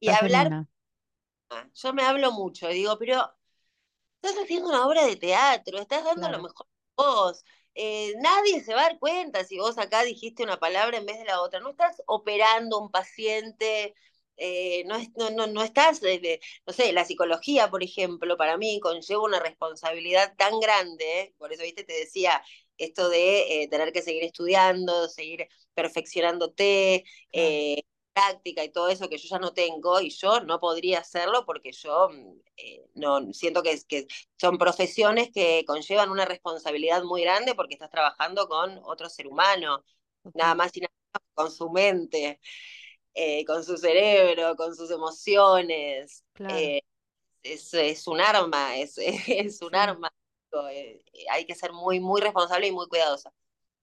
y 0.00 0.10
estás 0.10 0.22
hablar, 0.22 0.48
una. 0.48 0.68
yo 1.74 1.92
me 1.92 2.02
hablo 2.02 2.32
mucho, 2.32 2.68
digo, 2.68 2.98
pero 2.98 3.32
Estás 4.22 4.42
haciendo 4.44 4.70
una 4.70 4.86
obra 4.86 5.06
de 5.06 5.16
teatro, 5.16 5.78
estás 5.78 6.04
dando 6.04 6.28
lo 6.30 6.40
mejor 6.42 6.66
de 6.66 6.72
vos. 7.04 7.44
Eh, 7.78 8.14
nadie 8.22 8.62
se 8.64 8.74
va 8.74 8.80
a 8.80 8.84
dar 8.90 8.98
cuenta 8.98 9.44
si 9.44 9.58
vos 9.58 9.76
acá 9.78 10.02
dijiste 10.02 10.42
una 10.42 10.58
palabra 10.58 10.96
en 10.98 11.06
vez 11.06 11.18
de 11.18 11.24
la 11.26 11.42
otra. 11.42 11.60
No 11.60 11.70
estás 11.70 12.02
operando 12.06 12.78
un 12.80 12.90
paciente, 12.90 13.94
eh, 14.38 14.84
no, 14.86 14.96
es- 14.96 15.10
no, 15.16 15.30
no, 15.30 15.46
no 15.46 15.62
estás, 15.62 16.02
eh, 16.02 16.40
no 16.66 16.72
sé, 16.72 16.92
la 16.92 17.04
psicología, 17.04 17.68
por 17.70 17.82
ejemplo, 17.82 18.36
para 18.36 18.56
mí 18.58 18.80
conlleva 18.80 19.22
una 19.22 19.40
responsabilidad 19.40 20.34
tan 20.36 20.58
grande, 20.60 21.20
¿eh? 21.20 21.34
por 21.38 21.52
eso, 21.52 21.62
viste, 21.62 21.84
te 21.84 21.92
decía 21.94 22.42
esto 22.78 23.08
de 23.08 23.68
tener 23.70 23.92
que 23.92 24.02
seguir 24.02 24.24
estudiando, 24.24 25.08
seguir 25.08 25.48
perfeccionándote, 25.74 27.04
práctica 28.16 28.64
y 28.64 28.70
todo 28.72 28.88
eso 28.88 29.08
que 29.10 29.18
yo 29.18 29.28
ya 29.28 29.38
no 29.38 29.52
tengo 29.54 30.00
y 30.00 30.10
yo 30.10 30.40
no 30.40 30.60
podría 30.60 31.00
hacerlo 31.00 31.44
porque 31.46 31.72
yo 31.72 32.08
mm, 32.10 32.40
eh, 32.56 32.86
no 32.94 33.32
siento 33.34 33.62
que, 33.62 33.78
que 33.88 34.06
son 34.40 34.58
profesiones 34.58 35.30
que 35.32 35.64
conllevan 35.66 36.10
una 36.10 36.24
responsabilidad 36.26 37.04
muy 37.04 37.22
grande 37.22 37.54
porque 37.54 37.74
estás 37.74 37.90
trabajando 37.90 38.48
con 38.48 38.80
otro 38.84 39.08
ser 39.10 39.28
humano, 39.28 39.84
nada 40.34 40.54
más 40.56 40.76
y 40.76 40.80
nada 40.82 40.92
más 41.14 41.22
con 41.34 41.50
su 41.52 41.70
mente, 41.70 42.40
eh, 43.14 43.44
con 43.46 43.64
su 43.64 43.76
cerebro, 43.78 44.56
con 44.56 44.74
sus 44.76 44.90
emociones. 44.90 46.24
claro, 46.32 46.68
Eh, 46.68 46.82
es, 47.42 47.74
es 47.74 48.06
un 48.08 48.20
arma, 48.20 48.76
es, 48.78 48.96
es 49.28 49.62
un 49.62 49.74
sí. 49.74 49.76
arma. 49.76 50.12
Hay 51.30 51.46
que 51.46 51.54
ser 51.54 51.72
muy, 51.72 52.00
muy 52.00 52.20
responsable 52.20 52.66
y 52.68 52.72
muy 52.72 52.86
cuidadosa. 52.88 53.32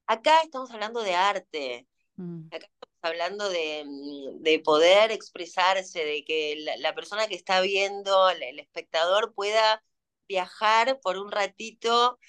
Acá 0.08 0.42
estamos 0.44 0.72
hablando 0.72 1.02
de 1.04 1.16
arte. 1.16 1.88
Mm, 2.20 2.52
Acá 2.52 2.68
hablando 3.04 3.50
de, 3.50 3.84
mm, 3.86 4.42
de 4.42 4.60
poder 4.60 5.12
expresarse, 5.12 6.04
de 6.06 6.24
que 6.26 6.56
la, 6.60 6.78
la 6.78 6.96
persona 6.96 7.28
que 7.28 7.36
está 7.36 7.62
viendo, 7.62 8.30
el, 8.30 8.44
el 8.44 8.60
espectador, 8.60 9.34
pueda 9.34 9.84
viajar 10.28 11.00
por 11.02 11.18
un 11.18 11.32
ratito 11.32 12.20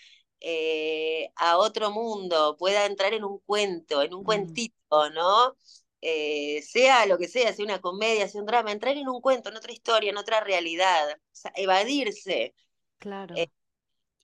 eh, 0.41 1.33
a 1.37 1.59
otro 1.59 1.91
mundo, 1.91 2.57
pueda 2.59 2.87
entrar 2.87 3.15
en 3.15 3.25
un 3.25 3.39
cuento, 3.41 4.03
en 4.03 4.15
un 4.15 4.23
mm, 4.23 4.25
cuentito, 4.25 5.11
¿no? 5.11 5.57
Eh, 6.03 6.61
sea 6.63 7.07
lo 7.07 7.17
que 7.17 7.29
sea, 7.29 7.53
sea 7.55 7.65
una 7.65 7.81
comedia, 7.81 8.29
sea 8.29 8.41
un 8.43 8.47
drama, 8.47 8.73
entrar 8.73 8.97
en 8.97 9.09
un 9.09 9.23
cuento, 9.23 9.49
en 9.49 9.57
otra 9.57 9.73
historia, 9.73 10.11
en 10.11 10.19
otra 10.19 10.41
realidad, 10.41 11.09
o 11.13 11.17
sea, 11.33 11.53
evadirse. 11.57 12.43
Eh, 12.43 12.55
claro. 12.99 13.35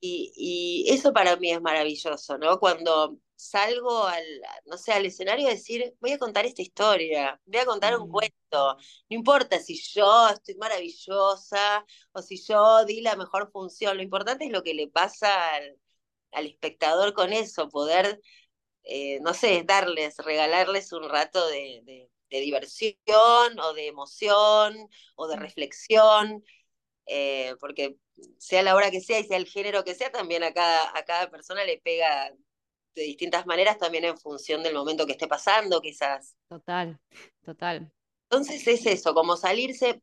y, 0.00 0.32
y 0.36 0.92
eso 0.92 1.12
para 1.12 1.36
mí 1.36 1.52
es 1.52 1.60
maravilloso, 1.62 2.38
¿no? 2.38 2.58
Cuando 2.58 3.18
salgo 3.40 4.04
al, 4.06 4.24
no 4.66 4.76
sé, 4.78 4.92
al 4.92 5.06
escenario 5.06 5.48
a 5.48 5.50
decir, 5.50 5.94
voy 6.00 6.12
a 6.12 6.18
contar 6.18 6.46
esta 6.46 6.62
historia, 6.62 7.40
voy 7.46 7.60
a 7.60 7.66
contar 7.66 7.98
un 7.98 8.06
Mm, 8.06 8.08
cuento. 8.08 8.34
No 8.52 8.76
importa 9.16 9.58
si 9.60 9.80
yo 9.94 10.28
estoy 10.28 10.54
maravillosa 10.56 11.84
o 12.12 12.22
si 12.22 12.42
yo 12.44 12.84
di 12.84 13.00
la 13.02 13.16
mejor 13.16 13.50
función, 13.52 13.96
lo 13.96 14.02
importante 14.02 14.44
es 14.46 14.50
lo 14.52 14.62
que 14.62 14.74
le 14.74 14.88
pasa 14.88 15.54
al, 15.54 15.78
al 16.32 16.46
espectador 16.46 17.14
con 17.14 17.32
eso, 17.32 17.68
poder, 17.68 18.20
eh, 18.84 19.20
no 19.22 19.34
sé, 19.34 19.64
darles, 19.66 20.16
regalarles 20.18 20.92
un 20.92 21.08
rato 21.08 21.46
de, 21.48 21.82
de, 21.84 22.10
de 22.30 22.40
diversión 22.40 22.96
o 23.62 23.74
de 23.74 23.88
emoción 23.88 24.76
o 25.16 25.28
de 25.28 25.36
mm, 25.36 25.38
reflexión 25.38 26.44
eh, 27.06 27.54
porque 27.60 27.96
sea 28.38 28.62
la 28.62 28.74
hora 28.76 28.90
que 28.90 29.00
sea 29.00 29.18
y 29.20 29.24
sea 29.24 29.36
el 29.36 29.46
género 29.46 29.84
que 29.84 29.94
sea, 29.94 30.10
también 30.12 30.42
a 30.44 30.52
cada, 30.52 30.96
a 30.96 31.04
cada 31.04 31.30
persona 31.30 31.64
le 31.64 31.78
pega 31.78 32.32
de 32.94 33.02
distintas 33.02 33.46
maneras, 33.46 33.78
también 33.78 34.04
en 34.04 34.18
función 34.18 34.62
del 34.62 34.74
momento 34.74 35.06
que 35.06 35.12
esté 35.12 35.28
pasando, 35.28 35.80
quizás. 35.80 36.36
total, 36.48 36.98
total. 37.44 37.92
Entonces 38.28 38.66
es 38.66 38.86
eso, 38.86 39.14
como 39.14 39.36
salirse, 39.36 40.02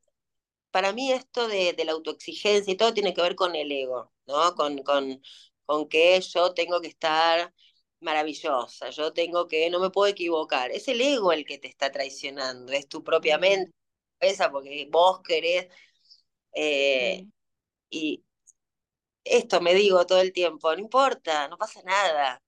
para 0.71 0.93
mí 0.93 1.12
esto 1.12 1.47
de, 1.47 1.73
de 1.73 1.86
la 1.86 1.93
autoexigencia 1.93 2.71
y 2.71 2.78
todo 2.78 2.93
tiene 2.93 3.13
que 3.13 3.21
ver 3.21 3.36
con 3.36 3.56
el 3.56 3.71
ego, 3.71 4.12
¿no? 4.26 4.54
Con, 4.56 4.80
con, 4.84 5.21
con 5.65 5.88
que 5.88 6.19
yo 6.21 6.54
tengo 6.54 6.82
que 6.82 6.88
estar 6.88 7.54
maravillosa, 8.00 8.89
yo 8.89 9.13
tengo 9.13 9.47
que, 9.47 9.69
no 9.69 9.80
me 9.80 9.89
puedo 9.89 10.08
equivocar. 10.12 10.71
Es 10.71 10.88
el 10.88 11.02
ego 11.02 11.32
el 11.32 11.45
que 11.45 11.58
te 11.58 11.67
está 11.67 11.91
traicionando, 11.91 12.73
es 12.73 12.88
tu 12.88 13.04
propia 13.04 13.38
mente, 13.38 13.71
esa, 14.19 14.52
porque 14.52 14.88
vos 14.91 15.21
querés, 15.23 15.67
eh, 16.54 17.23
sí. 17.23 17.32
y, 17.89 18.23
esto 19.23 19.62
me 19.62 19.73
digo 19.73 20.06
todo 20.06 20.21
el 20.21 20.32
tiempo, 20.34 20.73
no 20.73 20.80
importa, 20.82 21.47
no 21.47 21.58
pasa 21.58 21.82
nada. 21.84 22.41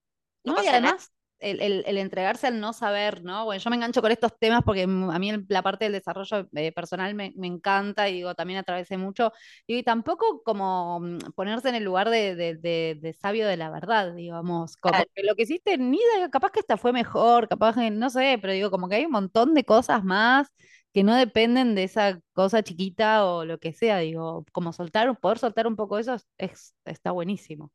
No, 0.43 0.55
No, 0.55 0.63
y 0.63 0.67
además 0.67 1.11
el, 1.39 1.61
el- 1.61 1.83
el 1.87 1.97
entregarse 1.97 2.47
al 2.47 2.59
no 2.59 2.73
saber, 2.73 3.23
¿no? 3.23 3.45
Bueno, 3.45 3.61
yo 3.61 3.69
me 3.69 3.75
engancho 3.77 4.01
con 4.01 4.11
estos 4.11 4.37
temas 4.39 4.61
porque 4.65 4.83
a 4.83 4.87
mí 4.87 5.31
la 5.47 5.61
parte 5.63 5.85
del 5.85 5.93
desarrollo 5.93 6.47
eh, 6.55 6.71
personal 6.73 7.15
me, 7.15 7.33
me 7.37 7.47
encanta 7.47 8.09
y 8.09 8.13
digo, 8.15 8.35
también 8.35 8.59
atravesé 8.59 8.97
mucho. 8.97 9.31
Y 9.67 9.83
tampoco 9.83 10.41
como 10.43 10.99
mm, 10.99 11.19
ponerse 11.35 11.69
en 11.69 11.75
el 11.75 11.83
lugar 11.83 12.09
de, 12.09 12.35
de- 12.35 12.55
de- 12.55 12.97
de 13.01 13.13
sabio 13.13 13.47
de 13.47 13.57
la 13.57 13.69
verdad, 13.69 14.13
digamos, 14.13 14.75
como 14.77 15.05
que 15.15 15.23
lo 15.23 15.35
que 15.35 15.43
hiciste, 15.43 15.77
ni 15.77 15.99
capaz 16.31 16.51
que 16.51 16.59
esta 16.59 16.77
fue 16.77 16.91
mejor, 16.93 17.47
capaz 17.47 17.75
que, 17.75 17.89
no 17.91 18.09
sé, 18.09 18.37
pero 18.41 18.53
digo, 18.53 18.71
como 18.71 18.89
que 18.89 18.95
hay 18.95 19.05
un 19.05 19.11
montón 19.11 19.53
de 19.53 19.63
cosas 19.63 20.03
más 20.03 20.47
que 20.93 21.03
no 21.03 21.15
dependen 21.15 21.75
de 21.75 21.83
esa 21.83 22.19
cosa 22.33 22.63
chiquita 22.63 23.25
o 23.25 23.45
lo 23.45 23.59
que 23.59 23.73
sea, 23.73 23.99
digo, 23.99 24.45
como 24.51 24.73
soltar, 24.73 25.17
poder 25.19 25.37
soltar 25.39 25.67
un 25.67 25.75
poco 25.75 25.99
eso 25.99 26.15
es, 26.15 26.27
es- 26.37 26.75
está 26.85 27.11
buenísimo. 27.11 27.71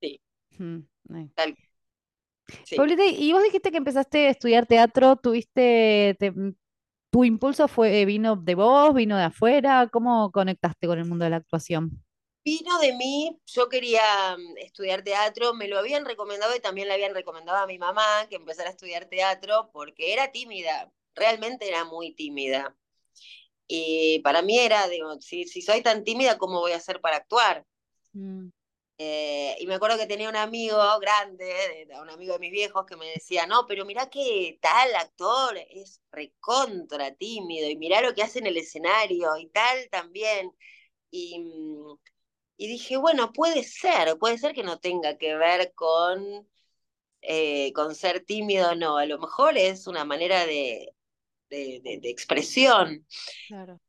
Sí, 0.00 0.20
Mm, 0.58 0.80
eh. 1.14 1.28
tal, 1.34 1.56
sí. 2.62 2.76
Paulita, 2.76 3.04
y 3.06 3.32
vos 3.32 3.42
dijiste 3.42 3.70
que 3.70 3.78
empezaste 3.78 4.26
a 4.28 4.30
estudiar 4.30 4.66
teatro, 4.66 5.16
tuviste, 5.16 6.16
te- 6.18 6.32
tu 7.10 7.24
impulso 7.24 7.68
fue, 7.68 8.04
vino 8.06 8.36
de 8.36 8.54
vos, 8.54 8.94
vino 8.94 9.16
de 9.16 9.24
afuera, 9.24 9.88
¿cómo 9.92 10.30
conectaste 10.32 10.86
con 10.86 10.98
el 10.98 11.06
mundo 11.06 11.24
de 11.24 11.30
la 11.32 11.36
actuación? 11.38 12.04
Vino 12.44 12.78
de 12.80 12.94
mí, 12.94 13.38
yo 13.46 13.68
quería 13.68 14.36
mm, 14.36 14.56
estudiar 14.58 15.02
teatro, 15.02 15.54
me 15.54 15.68
lo 15.68 15.78
habían 15.78 16.04
recomendado 16.04 16.56
y 16.56 16.60
también 16.60 16.88
le 16.88 16.94
habían 16.94 17.14
recomendado 17.14 17.58
a 17.58 17.66
mi 17.66 17.78
mamá 17.78 18.26
que 18.28 18.36
empezara 18.36 18.68
a 18.70 18.72
estudiar 18.72 19.04
teatro 19.06 19.70
porque 19.72 20.12
era 20.12 20.32
tímida, 20.32 20.90
realmente 21.14 21.68
era 21.68 21.84
muy 21.84 22.14
tímida. 22.14 22.74
Y 23.68 24.20
para 24.20 24.42
mí 24.42 24.58
era, 24.58 24.88
digo, 24.88 25.20
si, 25.20 25.44
si 25.46 25.62
soy 25.62 25.82
tan 25.82 26.04
tímida, 26.04 26.38
¿cómo 26.38 26.60
voy 26.60 26.72
a 26.72 26.76
hacer 26.76 27.00
para 27.00 27.16
actuar? 27.18 27.66
Mm, 28.16 28.50
Eh, 28.98 29.56
y 29.60 29.66
me 29.66 29.74
acuerdo 29.76 29.96
que 29.98 30.06
tenía 30.06 30.28
un 30.28 30.36
amigo 30.36 30.76
grande, 31.00 31.44
de- 31.88 32.00
un 32.00 32.10
amigo 32.10 32.32
de 32.34 32.40
mis 32.40 32.50
viejos, 32.52 32.84
que 32.86 32.96
me 32.96 33.06
decía, 33.12 33.46
no, 33.46 33.66
pero 33.66 33.84
mirá 33.84 34.10
que 34.10 34.58
tal 34.60 34.94
actor 34.96 35.56
es 35.70 36.02
recontra 36.12 37.14
tímido 37.14 37.68
y 37.70 37.76
mirá 37.76 38.00
lo 38.02 38.12
que 38.14 38.22
hace 38.24 38.40
en 38.40 38.46
el 38.48 38.56
escenario 38.56 39.36
y 39.38 39.48
tal 39.50 39.88
también. 39.90 40.52
Y, 41.10 41.38
mm, 41.40 41.98
dije, 42.58 42.96
bueno, 42.98 43.32
puede 43.32 43.64
ser, 43.64 44.18
puede 44.18 44.38
ser 44.38 44.54
que 44.54 44.62
no 44.64 44.78
tenga 44.80 45.18
que 45.18 45.36
ver 45.36 45.74
con, 45.74 46.48
eh, 47.22 47.72
con 47.74 47.94
ser 47.94 48.24
tímido 48.24 48.74
no, 48.76 48.98
a 48.98 49.06
lo 49.06 49.18
mejor 49.18 49.56
es 49.58 49.86
una 49.86 50.04
manera 50.04 50.46
de, 51.50 51.80
de- 51.84 52.00
de 52.02 52.10
expresión. 52.10 53.06
claro. 53.46 53.80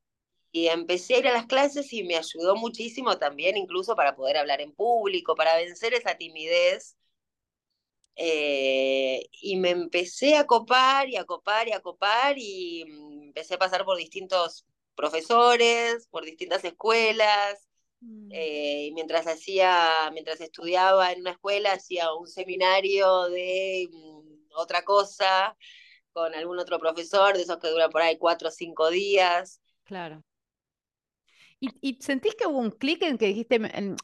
Y 0.51 0.67
empecé 0.67 1.15
a 1.15 1.19
ir 1.19 1.27
a 1.27 1.33
las 1.33 1.45
clases 1.45 1.93
y 1.93 2.03
me 2.03 2.15
ayudó 2.17 2.55
muchísimo 2.55 3.17
también, 3.17 3.57
incluso 3.57 3.95
para 3.95 4.15
poder 4.15 4.37
hablar 4.37 4.61
en 4.61 4.73
público, 4.73 5.35
para 5.35 5.55
vencer 5.57 5.93
esa 5.93 6.17
timidez. 6.17 6.95
Eh, 8.15 9.29
y 9.31 9.55
me 9.57 9.69
empecé 9.69 10.35
a 10.35 10.45
copar 10.45 11.07
y 11.09 11.15
a 11.15 11.23
copar 11.23 11.67
y 11.69 11.71
a 11.71 11.79
copar 11.79 12.35
y 12.37 12.83
mm, 12.85 13.21
empecé 13.27 13.55
a 13.55 13.59
pasar 13.59 13.85
por 13.85 13.97
distintos 13.97 14.65
profesores, 14.95 16.07
por 16.07 16.25
distintas 16.25 16.63
escuelas. 16.65 17.67
Mm, 18.01 18.29
eh, 18.31 18.85
y 18.87 18.91
mientras 18.93 19.27
hacía, 19.27 20.09
mientras 20.13 20.41
estudiaba 20.41 21.11
en 21.13 21.21
una 21.21 21.31
escuela, 21.31 21.73
hacía 21.73 22.13
un 22.13 22.27
seminario 22.27 23.29
de 23.29 23.89
mm, 23.91 24.49
otra 24.55 24.83
cosa 24.83 25.55
con 26.11 26.33
algún 26.35 26.59
otro 26.59 26.79
profesor, 26.79 27.35
de 27.37 27.43
esos 27.43 27.59
que 27.59 27.69
duran 27.69 27.91
por 27.91 28.01
ahí 28.01 28.17
cuatro 28.17 28.49
o 28.49 28.51
cinco 28.51 28.89
días. 28.89 29.61
claro. 29.83 30.23
¿Y, 31.61 31.69
y 31.81 32.01
sentís 32.01 32.35
que 32.35 32.47
hubo 32.47 32.57
un 32.59 32.71
clic 32.71 33.01
en 33.03 33.17
que 33.17 33.27
dijiste, 33.27 33.59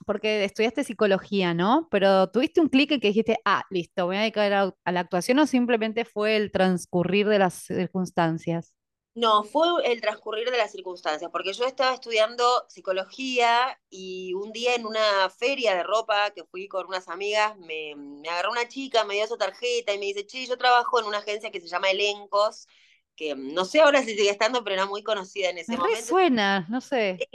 porque 0.05 0.43
estudiaste 0.43 0.83
psicología, 0.83 1.53
¿no? 1.53 1.87
Pero 1.89 2.29
tuviste 2.29 2.59
un 2.59 2.67
clic 2.69 2.91
en 2.91 2.99
que 2.99 3.07
dijiste, 3.09 3.37
ah, 3.45 3.63
listo, 3.69 4.05
voy 4.05 4.17
a 4.17 4.21
dedicar 4.21 4.51
a, 4.53 4.75
a 4.83 4.91
la 4.91 4.99
actuación 4.99 5.39
o 5.39 5.47
simplemente 5.47 6.03
fue 6.05 6.35
el 6.35 6.51
transcurrir 6.51 7.27
de 7.29 7.39
las 7.39 7.53
circunstancias? 7.55 8.73
No, 9.13 9.45
fue 9.45 9.65
el 9.89 10.01
transcurrir 10.01 10.51
de 10.51 10.57
las 10.57 10.71
circunstancias, 10.73 11.31
porque 11.31 11.53
yo 11.53 11.65
estaba 11.65 11.93
estudiando 11.93 12.65
psicología 12.67 13.79
y 13.89 14.33
un 14.33 14.51
día 14.51 14.75
en 14.75 14.85
una 14.85 15.29
feria 15.29 15.73
de 15.73 15.83
ropa 15.83 16.31
que 16.31 16.43
fui 16.43 16.67
con 16.67 16.85
unas 16.87 17.07
amigas, 17.07 17.57
me, 17.59 17.95
me 17.95 18.27
agarró 18.27 18.51
una 18.51 18.67
chica, 18.67 19.05
me 19.05 19.13
dio 19.15 19.25
su 19.27 19.37
tarjeta 19.37 19.93
y 19.93 19.99
me 19.99 20.07
dice, 20.07 20.25
che, 20.27 20.45
yo 20.45 20.57
trabajo 20.57 20.99
en 20.99 21.05
una 21.05 21.19
agencia 21.19 21.49
que 21.49 21.61
se 21.61 21.67
llama 21.69 21.91
Elencos, 21.91 22.67
que 23.15 23.35
no 23.35 23.63
sé 23.63 23.79
ahora 23.79 24.01
si 24.03 24.17
sigue 24.17 24.29
estando, 24.31 24.63
pero 24.65 24.73
era 24.75 24.85
muy 24.85 25.01
conocida 25.01 25.49
en 25.49 25.59
ese 25.59 25.73
Me 25.73 25.77
momento. 25.77 26.13
resuena, 26.17 26.65
no 26.69 26.81
sé. 26.81 27.25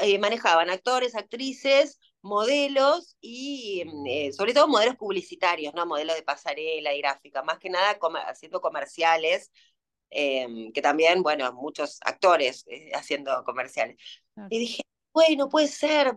Eh, 0.00 0.18
manejaban 0.18 0.70
actores, 0.70 1.14
actrices, 1.14 2.00
modelos 2.22 3.16
y 3.20 3.84
mm, 3.84 4.06
eh, 4.06 4.32
sobre 4.32 4.54
todo 4.54 4.66
modelos 4.66 4.96
publicitarios, 4.96 5.74
¿no? 5.74 5.84
Modelos 5.84 6.16
de 6.16 6.22
pasarela 6.22 6.94
y 6.94 7.00
gráfica, 7.02 7.42
más 7.42 7.58
que 7.58 7.68
nada 7.68 7.98
comer- 7.98 8.22
haciendo 8.26 8.62
comerciales 8.62 9.50
eh, 10.10 10.70
que 10.72 10.80
también, 10.80 11.22
bueno, 11.22 11.52
muchos 11.52 11.98
actores 12.02 12.64
eh, 12.68 12.92
haciendo 12.94 13.44
comerciales. 13.44 13.96
Claro. 14.34 14.48
Y 14.50 14.58
dije, 14.58 14.82
bueno, 15.12 15.50
puede 15.50 15.68
ser, 15.68 16.14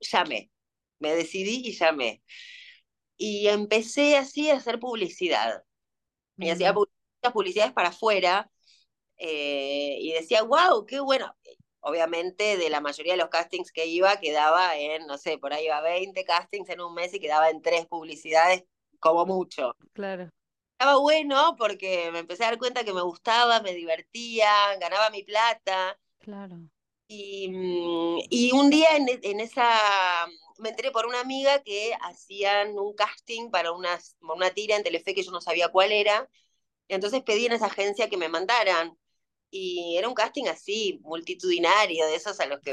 llamé, 0.00 0.50
me 0.98 1.14
decidí 1.14 1.62
y 1.68 1.72
llamé. 1.72 2.22
Y 3.16 3.48
empecé 3.48 4.16
así 4.16 4.50
a 4.50 4.56
hacer 4.56 4.80
publicidad. 4.80 5.62
Y 6.36 6.50
hacía 6.50 6.74
publicidades 7.32 7.72
para 7.72 7.88
afuera 7.88 8.50
eh, 9.18 9.96
y 10.00 10.12
decía, 10.12 10.42
wow, 10.42 10.86
qué 10.86 11.00
bueno. 11.00 11.34
Obviamente, 11.80 12.56
de 12.58 12.70
la 12.70 12.80
mayoría 12.80 13.12
de 13.14 13.18
los 13.18 13.28
castings 13.30 13.72
que 13.72 13.86
iba, 13.86 14.18
quedaba 14.20 14.76
en, 14.76 15.06
no 15.06 15.16
sé, 15.18 15.38
por 15.38 15.52
ahí 15.52 15.66
iba 15.66 15.80
20 15.80 16.24
castings 16.24 16.68
en 16.70 16.80
un 16.80 16.94
mes 16.94 17.14
y 17.14 17.20
quedaba 17.20 17.50
en 17.50 17.62
tres 17.62 17.86
publicidades, 17.86 18.64
como 19.00 19.26
mucho 19.26 19.76
claro, 19.92 20.30
estaba 20.72 20.98
bueno 21.00 21.54
porque 21.58 22.10
me 22.12 22.20
empecé 22.20 22.44
a 22.44 22.48
dar 22.48 22.58
cuenta 22.58 22.84
que 22.84 22.92
me 22.92 23.02
gustaba, 23.02 23.60
me 23.62 23.74
divertía, 23.74 24.76
ganaba 24.80 25.10
mi 25.10 25.22
plata. 25.24 25.98
claro. 26.18 26.68
Y, 27.08 27.48
mm, 27.48 28.18
y 28.30 28.52
un 28.52 28.70
día 28.70 28.88
en, 28.96 29.08
e- 29.08 29.20
en 29.22 29.40
esa, 29.40 29.64
me 30.58 30.70
enteré 30.70 30.90
por 30.90 31.06
una 31.06 31.20
amiga 31.20 31.62
que 31.62 31.92
hacían 32.02 32.78
un 32.78 32.94
casting 32.94 33.50
para 33.50 33.72
una, 33.72 33.98
una 34.20 34.50
tira 34.50 34.76
en 34.76 34.82
Telefe 34.82 35.14
que 35.14 35.22
yo 35.22 35.30
no 35.32 35.40
sabía 35.40 35.68
cuál 35.70 35.92
era. 35.92 36.28
Entonces 36.88 37.22
pedí 37.24 37.46
en 37.46 37.52
esa 37.54 37.66
agencia 37.66 38.10
que 38.10 38.16
me 38.18 38.28
mandaran. 38.28 38.98
Y 39.50 39.96
era 39.98 40.08
un 40.08 40.14
casting 40.14 40.46
así, 40.48 41.00
multitudinario, 41.02 42.06
de 42.06 42.16
esos 42.16 42.38
a 42.40 42.46
los 42.46 42.60
que 42.60 42.72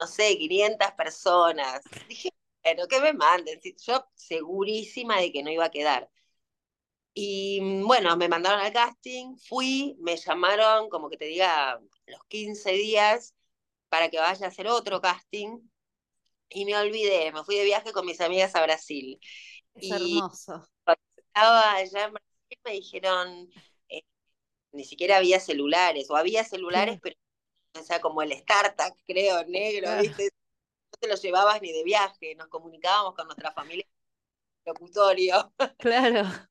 no 0.00 0.06
sé, 0.06 0.38
500 0.38 0.92
personas. 0.92 1.82
Dije, 2.08 2.30
bueno, 2.64 2.86
que 2.88 3.00
me 3.00 3.12
manden. 3.14 3.60
Yo 3.86 4.06
segurísima 4.14 5.18
de 5.20 5.32
que 5.32 5.42
no 5.42 5.50
iba 5.50 5.66
a 5.66 5.70
quedar. 5.70 6.10
Y 7.14 7.60
mm, 7.62 7.86
bueno, 7.86 8.16
me 8.16 8.28
mandaron 8.28 8.60
al 8.60 8.72
casting, 8.72 9.36
fui, 9.38 9.96
me 10.00 10.16
llamaron, 10.16 10.88
como 10.90 11.08
que 11.10 11.16
te 11.16 11.24
diga, 11.26 11.80
los 12.06 12.20
15 12.28 12.72
días 12.72 13.34
para 13.90 14.10
que 14.10 14.18
vaya 14.18 14.46
a 14.46 14.50
hacer 14.50 14.68
otro 14.68 15.00
casting 15.00 15.60
y 16.50 16.64
me 16.66 16.76
olvidé, 16.78 17.32
me 17.32 17.44
fui 17.44 17.56
de 17.56 17.64
viaje 17.64 17.92
con 17.92 18.06
mis 18.06 18.20
amigas 18.20 18.54
a 18.56 18.62
Brasil. 18.64 19.20
Es 19.74 19.90
Y 19.90 19.92
hermoso. 19.92 20.68
cuando 20.84 21.02
estaba 21.16 21.74
allá 21.76 22.04
en 22.06 22.12
Brasil 22.14 22.58
me 22.64 22.72
dijeron, 22.72 23.50
ni 24.72 24.84
siquiera 24.84 25.16
había 25.16 25.40
celulares, 25.40 26.10
o 26.10 26.16
había 26.16 26.44
celulares, 26.44 26.98
pero 27.02 27.16
o 27.78 27.82
sea, 27.82 28.00
como 28.00 28.22
el 28.22 28.32
StarTAC, 28.32 28.94
creo, 29.06 29.44
negro, 29.44 29.90
¿viste? 30.00 30.24
No 30.24 30.98
te 30.98 31.08
lo 31.08 31.16
llevabas 31.16 31.60
ni 31.60 31.72
de 31.72 31.84
viaje, 31.84 32.34
nos 32.34 32.48
comunicábamos 32.48 33.14
con 33.14 33.26
nuestra 33.26 33.52
familia 33.52 33.84
en 33.84 34.72
locutorio. 34.72 35.52
claro, 35.78 36.22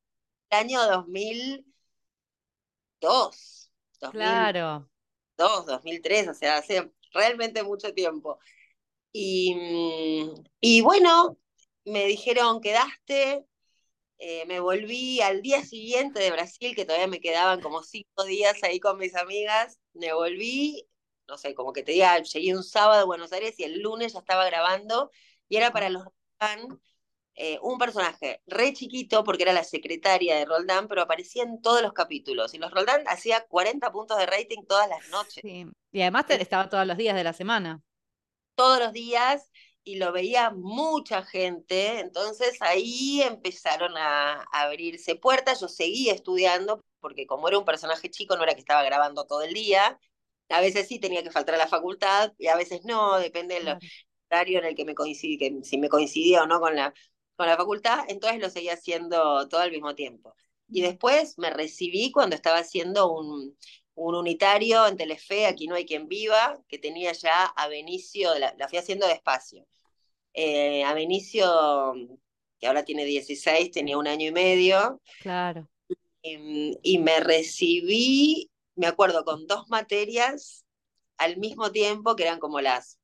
El 0.49 0.60
año 0.60 0.86
2002, 0.86 3.71
2002, 3.99 4.12
claro. 4.12 4.89
2003, 5.38 6.30
o 6.30 6.34
sea, 6.34 6.58
hace 6.58 6.91
realmente 7.12 7.63
mucho 7.63 7.93
tiempo. 7.93 8.39
Y, 9.12 9.56
mm, 9.56 10.43
y 10.60 10.82
bueno, 10.82 11.38
me 11.86 12.06
dijeron, 12.06 12.62
quedaste, 12.62 13.47
eh, 14.17 14.45
me 14.47 14.60
volví 14.60 15.21
al 15.21 15.41
día 15.41 15.63
siguiente 15.63 16.19
de 16.19 16.32
Brasil, 16.32 16.75
que 16.75 16.86
todavía 16.86 17.08
me 17.08 17.19
quedaban 17.21 17.62
como 17.62 17.84
cinco 17.84 18.23
días 18.25 18.62
ahí 18.63 18.80
con 18.80 18.97
mis 18.97 19.15
amigas, 19.15 19.80
me 19.93 20.13
volví, 20.13 20.88
no 21.28 21.38
sé, 21.38 21.54
como 21.56 21.73
que 21.73 21.84
te 21.84 21.91
diga, 21.93 22.19
llegué 22.21 22.56
un 22.56 22.63
sábado 22.63 23.01
a 23.04 23.06
Buenos 23.06 23.32
Aires 23.34 23.60
y 23.60 23.63
el 23.63 23.82
lunes 23.82 24.13
ya 24.13 24.19
estaba 24.19 24.45
grabando, 24.45 25.12
y 25.49 25.58
era 25.58 25.71
para 25.71 25.89
los 25.89 26.04
Roldán, 26.39 26.82
eh, 27.36 27.60
un 27.62 27.78
personaje 27.80 28.41
re 28.47 28.73
chiquito, 28.73 29.23
porque 29.23 29.43
era 29.43 29.54
la 29.54 29.63
secretaria 29.63 30.36
de 30.38 30.45
Roldán, 30.45 30.88
pero 30.88 31.01
aparecía 31.04 31.43
en 31.43 31.62
todos 31.62 31.82
los 31.82 31.93
capítulos, 31.93 32.54
y 32.54 32.58
los 32.60 32.71
Roldán 32.71 33.04
hacía 33.08 33.45
40 33.47 33.91
puntos 33.91 34.17
de 34.17 34.25
rating 34.28 34.65
todas 34.67 34.89
las 34.89 35.06
noches 35.06 35.43
Sí. 35.43 35.65
Y 35.91 36.01
además 36.01 36.25
te- 36.28 36.41
estaba 36.41 36.69
todos 36.69 36.86
los 36.88 36.97
días 36.97 37.15
de 37.15 37.23
la 37.23 37.34
semana. 37.34 37.82
todos 38.56 38.80
los 38.80 38.93
días 38.93 39.51
y 39.86 39.98
lo 39.98 40.12
veía 40.13 40.52
mucha 40.52 41.24
gente, 41.26 42.00
entonces 42.02 42.62
ahí 42.62 43.21
empezaron 43.24 43.98
a, 43.98 44.41
a 44.52 44.63
abrirse 44.63 45.15
puertas, 45.15 45.62
yo 45.62 45.69
seguía 45.69 46.13
estudiando, 46.13 46.84
porque 47.02 47.28
como 47.28 47.48
era 47.50 47.60
un 47.60 47.65
personaje 47.65 48.12
chico, 48.12 48.36
no 48.38 48.43
era 48.43 48.56
que 48.56 48.62
estaba 48.62 48.84
grabando 48.84 49.26
todo 49.28 49.43
el 49.43 49.54
día, 49.56 50.00
a 50.50 50.62
veces 50.62 50.88
sí 50.88 51.00
tenía 51.00 51.24
que 51.24 51.32
faltar 51.32 51.56
a 51.56 51.60
la 51.60 51.67
facultad 51.67 52.34
y 52.39 52.48
a 52.48 52.56
veces 52.58 52.82
no, 52.86 53.17
depende 53.19 53.56
de 53.56 53.63
los 53.63 53.78
Claro. 53.80 53.89
horario 54.32 54.60
en 54.60 54.65
el 54.65 54.76
que 54.76 54.86
me 54.86 54.95
coincidí, 54.95 55.38
que 55.38 55.63
si 55.63 55.78
me 55.78 55.89
coincidía 55.89 56.43
o 56.43 56.48
no 56.48 56.60
con 56.60 56.76
la, 56.76 56.93
con 57.36 57.48
la 57.48 57.58
facultad, 57.58 58.06
entonces 58.10 58.39
lo 58.41 58.50
seguía 58.50 58.74
haciendo 58.74 59.48
todo 59.50 59.62
al 59.62 59.71
mismo 59.71 59.95
tiempo. 59.95 60.36
Y 60.71 60.82
después 60.82 61.38
me 61.38 61.50
recibí 61.52 62.12
cuando 62.12 62.36
estaba 62.36 62.58
haciendo 62.60 63.12
un, 63.12 63.58
un 63.95 64.15
unitario 64.15 64.88
en 64.88 64.98
Telefe, 64.98 65.45
Aquí 65.48 65.67
no 65.67 65.76
hay 65.76 65.86
quien 65.86 66.08
viva, 66.08 66.60
que 66.67 66.78
tenía 66.80 67.12
ya 67.13 67.45
a 67.45 67.67
Benicio, 67.67 68.38
la, 68.39 68.54
la 68.58 68.67
fui 68.67 68.78
haciendo 68.80 69.08
despacio. 69.08 69.65
Eh, 70.36 70.84
a 70.84 70.93
Benicio, 70.93 71.93
que 72.60 72.67
ahora 72.67 72.84
tiene 72.84 73.06
16, 73.06 73.71
tenía 73.71 73.98
un 73.98 74.08
año 74.08 74.28
y 74.28 74.32
medio. 74.32 75.02
Claro. 75.21 75.69
Y, 76.21 76.78
y 76.84 77.00
me 77.00 77.19
recibí, 77.19 78.52
me 78.76 78.88
acuerdo, 78.88 79.24
con 79.24 79.48
dos 79.48 79.69
materias 79.69 80.65
al 81.17 81.38
mismo 81.38 81.71
tiempo, 81.71 82.15
que 82.15 82.24
eran 82.24 82.39
como 82.39 82.60
las 82.60 83.00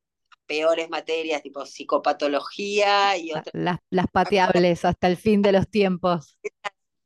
peores 0.46 0.90
materias, 0.90 1.42
tipo 1.42 1.66
psicopatología 1.66 3.16
y 3.18 3.32
otras. 3.32 3.54
Las, 3.54 3.80
las 3.90 4.08
pateables 4.12 4.84
hasta 4.84 5.08
el 5.08 5.16
fin 5.16 5.42
de 5.42 5.54
los 5.54 5.70
tiempos. 5.70 6.38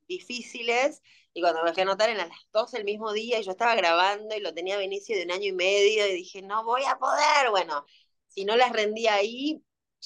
Difíciles, 0.07 1.01
y 1.33 1.41
cuando 1.41 1.63
me 1.63 1.73
fui 1.73 1.81
a 1.81 1.83
anotar 1.83 2.09
eran 2.09 2.29
las 2.29 2.39
dos 2.53 2.73
el 2.73 2.85
mismo 2.85 3.11
día 3.11 3.39
y 3.39 3.43
yo 3.43 3.51
estaba 3.51 3.75
grabando 3.75 4.35
y 4.35 4.39
lo 4.39 4.53
tenía 4.53 4.75
a 4.75 4.77
Benicio 4.77 5.17
de 5.17 5.23
un 5.25 5.31
año 5.31 5.47
y 5.47 5.51
medio 5.51 6.07
y 6.07 6.13
dije, 6.13 6.41
no 6.41 6.63
voy 6.63 6.83
a 6.85 6.97
poder. 6.97 7.49
Bueno, 7.51 7.85
si 8.27 8.45
no 8.45 8.55
las 8.55 8.71
rendía 8.71 9.15
ahí, 9.15 9.61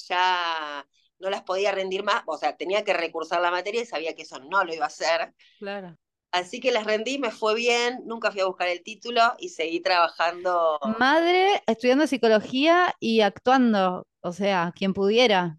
ya 0.08 0.86
no 1.20 1.30
las 1.30 1.44
podía 1.44 1.72
rendir 1.72 2.04
más, 2.04 2.24
o 2.26 2.38
sea, 2.38 2.56
tenía 2.56 2.84
que 2.84 2.94
recursar 2.94 3.42
la 3.42 3.52
materia 3.52 3.82
y 3.82 3.86
sabía 3.86 4.16
que 4.16 4.24
eso 4.24 4.40
no 4.40 4.64
lo 4.64 4.74
iba 4.74 4.86
a 4.86 4.88
hacer. 4.88 5.34
Claro. 5.60 5.98
Así 6.32 6.60
que 6.60 6.72
las 6.72 6.86
rendí, 6.86 7.18
me 7.18 7.32
fue 7.32 7.56
bien, 7.56 8.02
nunca 8.06 8.32
fui 8.32 8.42
a 8.42 8.46
buscar 8.46 8.68
el 8.68 8.84
título 8.84 9.22
y 9.40 9.50
seguí 9.50 9.80
trabajando. 9.80 10.80
Madre 11.00 11.64
estudiando 11.66 12.06
psicología 12.06 12.94
y 13.00 13.22
actuando, 13.22 14.08
o 14.22 14.32
sea, 14.32 14.72
quien 14.76 14.94
pudiera. 14.94 15.58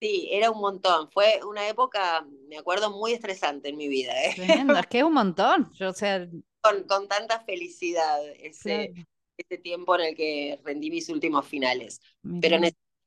Sí, 0.00 0.28
era 0.30 0.50
un 0.50 0.60
montón. 0.60 1.10
Fue 1.10 1.40
una 1.48 1.66
época, 1.68 2.26
me 2.48 2.58
acuerdo, 2.58 2.90
muy 2.90 3.12
estresante 3.12 3.70
en 3.70 3.76
mi 3.76 3.88
vida. 3.88 4.12
¿eh? 4.22 4.34
Tremendo, 4.36 4.76
es 4.76 4.86
que 4.86 4.98
es 4.98 5.04
un 5.04 5.14
montón. 5.14 5.72
Yo, 5.72 5.88
o 5.88 5.94
sea, 5.94 6.28
con, 6.60 6.84
con 6.84 7.08
tanta 7.08 7.40
felicidad 7.40 8.20
ese, 8.38 8.90
claro, 8.90 9.06
ese 9.38 9.58
tiempo 9.58 9.94
en 9.96 10.02
el 10.02 10.14
que 10.16 10.60
rendí 10.64 10.90
mis 10.90 11.08
últimos 11.08 11.46
finales. 11.46 12.00
mirá, 12.22 12.40
Pero 12.40 12.58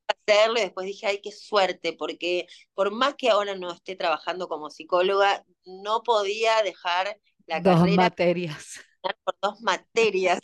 hacerlo 0.07 0.59
y 0.59 0.61
después 0.63 0.85
dije, 0.87 1.07
ay, 1.07 1.21
qué 1.21 1.31
suerte, 1.31 1.93
porque 1.93 2.47
por 2.73 2.91
más 2.91 3.15
que 3.15 3.29
ahora 3.29 3.55
no 3.55 3.71
esté 3.73 3.95
trabajando 3.95 4.47
como 4.47 4.69
psicóloga, 4.69 5.45
no 5.65 6.03
podía 6.03 6.61
dejar 6.63 7.19
la 7.45 7.61
dos 7.63 7.75
carrera 7.79 7.95
materias. 7.95 8.79
por 9.23 9.35
dos 9.41 9.61
materias, 9.61 10.39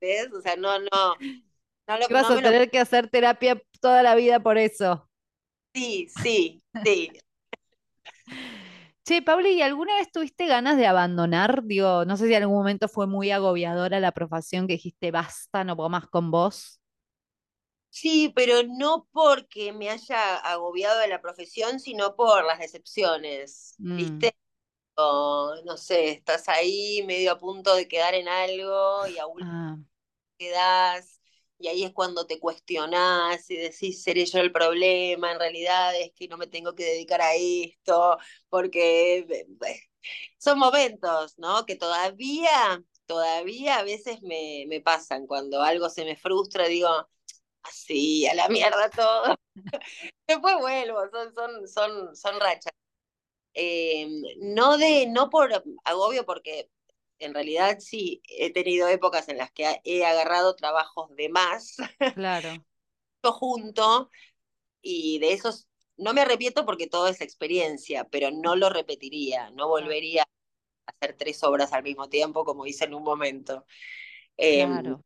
¿ves? 0.00 0.28
O 0.32 0.40
sea, 0.40 0.56
no, 0.56 0.78
no, 0.78 0.88
no, 1.88 1.98
lo, 1.98 2.08
¿Qué 2.08 2.14
vas 2.14 2.30
no 2.30 2.30
a 2.30 2.40
lo... 2.40 2.42
tener 2.42 2.70
que 2.70 2.78
hacer 2.80 3.08
terapia 3.08 3.60
toda 3.80 4.02
la 4.02 4.14
vida 4.14 4.40
por 4.40 4.58
eso? 4.58 5.08
Sí, 5.74 6.08
sí, 6.08 6.62
sí. 6.82 7.10
Che, 9.04 9.22
Pauli, 9.22 9.50
¿y 9.52 9.62
alguna 9.62 9.94
vez 9.96 10.10
tuviste 10.10 10.46
ganas 10.46 10.76
de 10.76 10.86
abandonar? 10.86 11.62
Digo, 11.64 12.04
no 12.04 12.16
sé 12.16 12.26
si 12.26 12.34
en 12.34 12.42
algún 12.42 12.58
momento 12.58 12.88
fue 12.88 13.06
muy 13.06 13.30
agobiadora 13.30 14.00
la 14.00 14.12
profesión 14.12 14.66
que 14.66 14.74
dijiste, 14.74 15.10
basta, 15.12 15.62
no 15.64 15.76
puedo 15.76 15.88
más 15.88 16.06
con 16.08 16.30
vos. 16.30 16.80
Sí, 17.98 18.30
pero 18.36 18.62
no 18.62 19.08
porque 19.10 19.72
me 19.72 19.88
haya 19.88 20.36
agobiado 20.36 21.00
de 21.00 21.08
la 21.08 21.22
profesión, 21.22 21.80
sino 21.80 22.14
por 22.14 22.44
las 22.44 22.58
decepciones, 22.58 23.80
Mm, 23.80 23.96
¿viste? 23.96 24.36
O, 24.96 25.54
no 25.64 25.76
sé, 25.78 26.10
estás 26.10 26.48
ahí 26.48 27.02
medio 27.06 27.32
a 27.32 27.38
punto 27.38 27.74
de 27.76 27.88
quedar 27.88 28.14
en 28.14 28.28
algo 28.28 29.06
y 29.08 29.18
aún 29.18 29.42
ah, 29.42 29.76
quedás, 30.38 31.20
y 31.58 31.68
ahí 31.68 31.84
es 31.84 31.92
cuando 31.92 32.26
te 32.26 32.40
cuestionás 32.40 33.50
y 33.50 33.56
decís, 33.56 34.02
¿seré 34.02 34.26
yo 34.26 34.40
el 34.40 34.52
problema? 34.52 35.32
En 35.32 35.40
realidad 35.40 35.94
es 36.00 36.12
que 36.14 36.28
no 36.28 36.38
me 36.38 36.46
tengo 36.48 36.74
que 36.74 36.84
dedicar 36.84 37.20
a 37.22 37.34
esto, 37.36 38.18
porque 38.50 39.18
eh, 39.20 39.46
eh, 39.66 39.80
son 40.38 40.58
momentos, 40.58 41.38
¿no? 41.38 41.66
Que 41.66 41.76
todavía, 41.76 42.84
todavía 43.06 43.78
a 43.78 43.84
veces 43.84 44.22
me, 44.22 44.66
me 44.68 44.80
pasan, 44.80 45.26
cuando 45.26 45.62
algo 45.62 45.88
se 45.90 46.04
me 46.04 46.16
frustra, 46.16 46.66
digo, 46.68 46.88
así, 47.68 48.26
a 48.26 48.34
la 48.34 48.48
mierda 48.48 48.90
todo. 48.90 49.36
Después 50.26 50.56
vuelvo, 50.58 51.00
son, 51.10 51.34
son, 51.34 51.68
son, 51.68 52.16
son 52.16 52.40
rachas. 52.40 52.72
Eh, 53.54 54.06
no 54.38 54.76
de, 54.76 55.06
no 55.06 55.30
por 55.30 55.50
agobio, 55.84 56.26
porque 56.26 56.70
en 57.18 57.34
realidad 57.34 57.78
sí 57.80 58.22
he 58.28 58.52
tenido 58.52 58.88
épocas 58.88 59.28
en 59.28 59.38
las 59.38 59.50
que 59.50 59.80
he 59.84 60.04
agarrado 60.04 60.54
trabajos 60.56 61.14
de 61.16 61.28
más 61.30 61.76
claro, 62.14 62.64
junto 63.22 64.10
y 64.82 65.18
de 65.18 65.32
esos 65.32 65.66
no 65.96 66.12
me 66.12 66.20
arrepiento 66.20 66.66
porque 66.66 66.86
todo 66.86 67.08
es 67.08 67.20
experiencia, 67.20 68.04
pero 68.04 68.30
no 68.30 68.54
lo 68.56 68.68
repetiría, 68.68 69.50
no 69.50 69.68
volvería 69.68 70.22
a 70.22 70.92
hacer 70.92 71.16
tres 71.16 71.42
obras 71.42 71.72
al 71.72 71.82
mismo 71.82 72.08
tiempo 72.08 72.44
como 72.44 72.66
hice 72.66 72.84
en 72.84 72.94
un 72.94 73.02
momento. 73.02 73.64
Eh, 74.36 74.64
claro, 74.66 75.02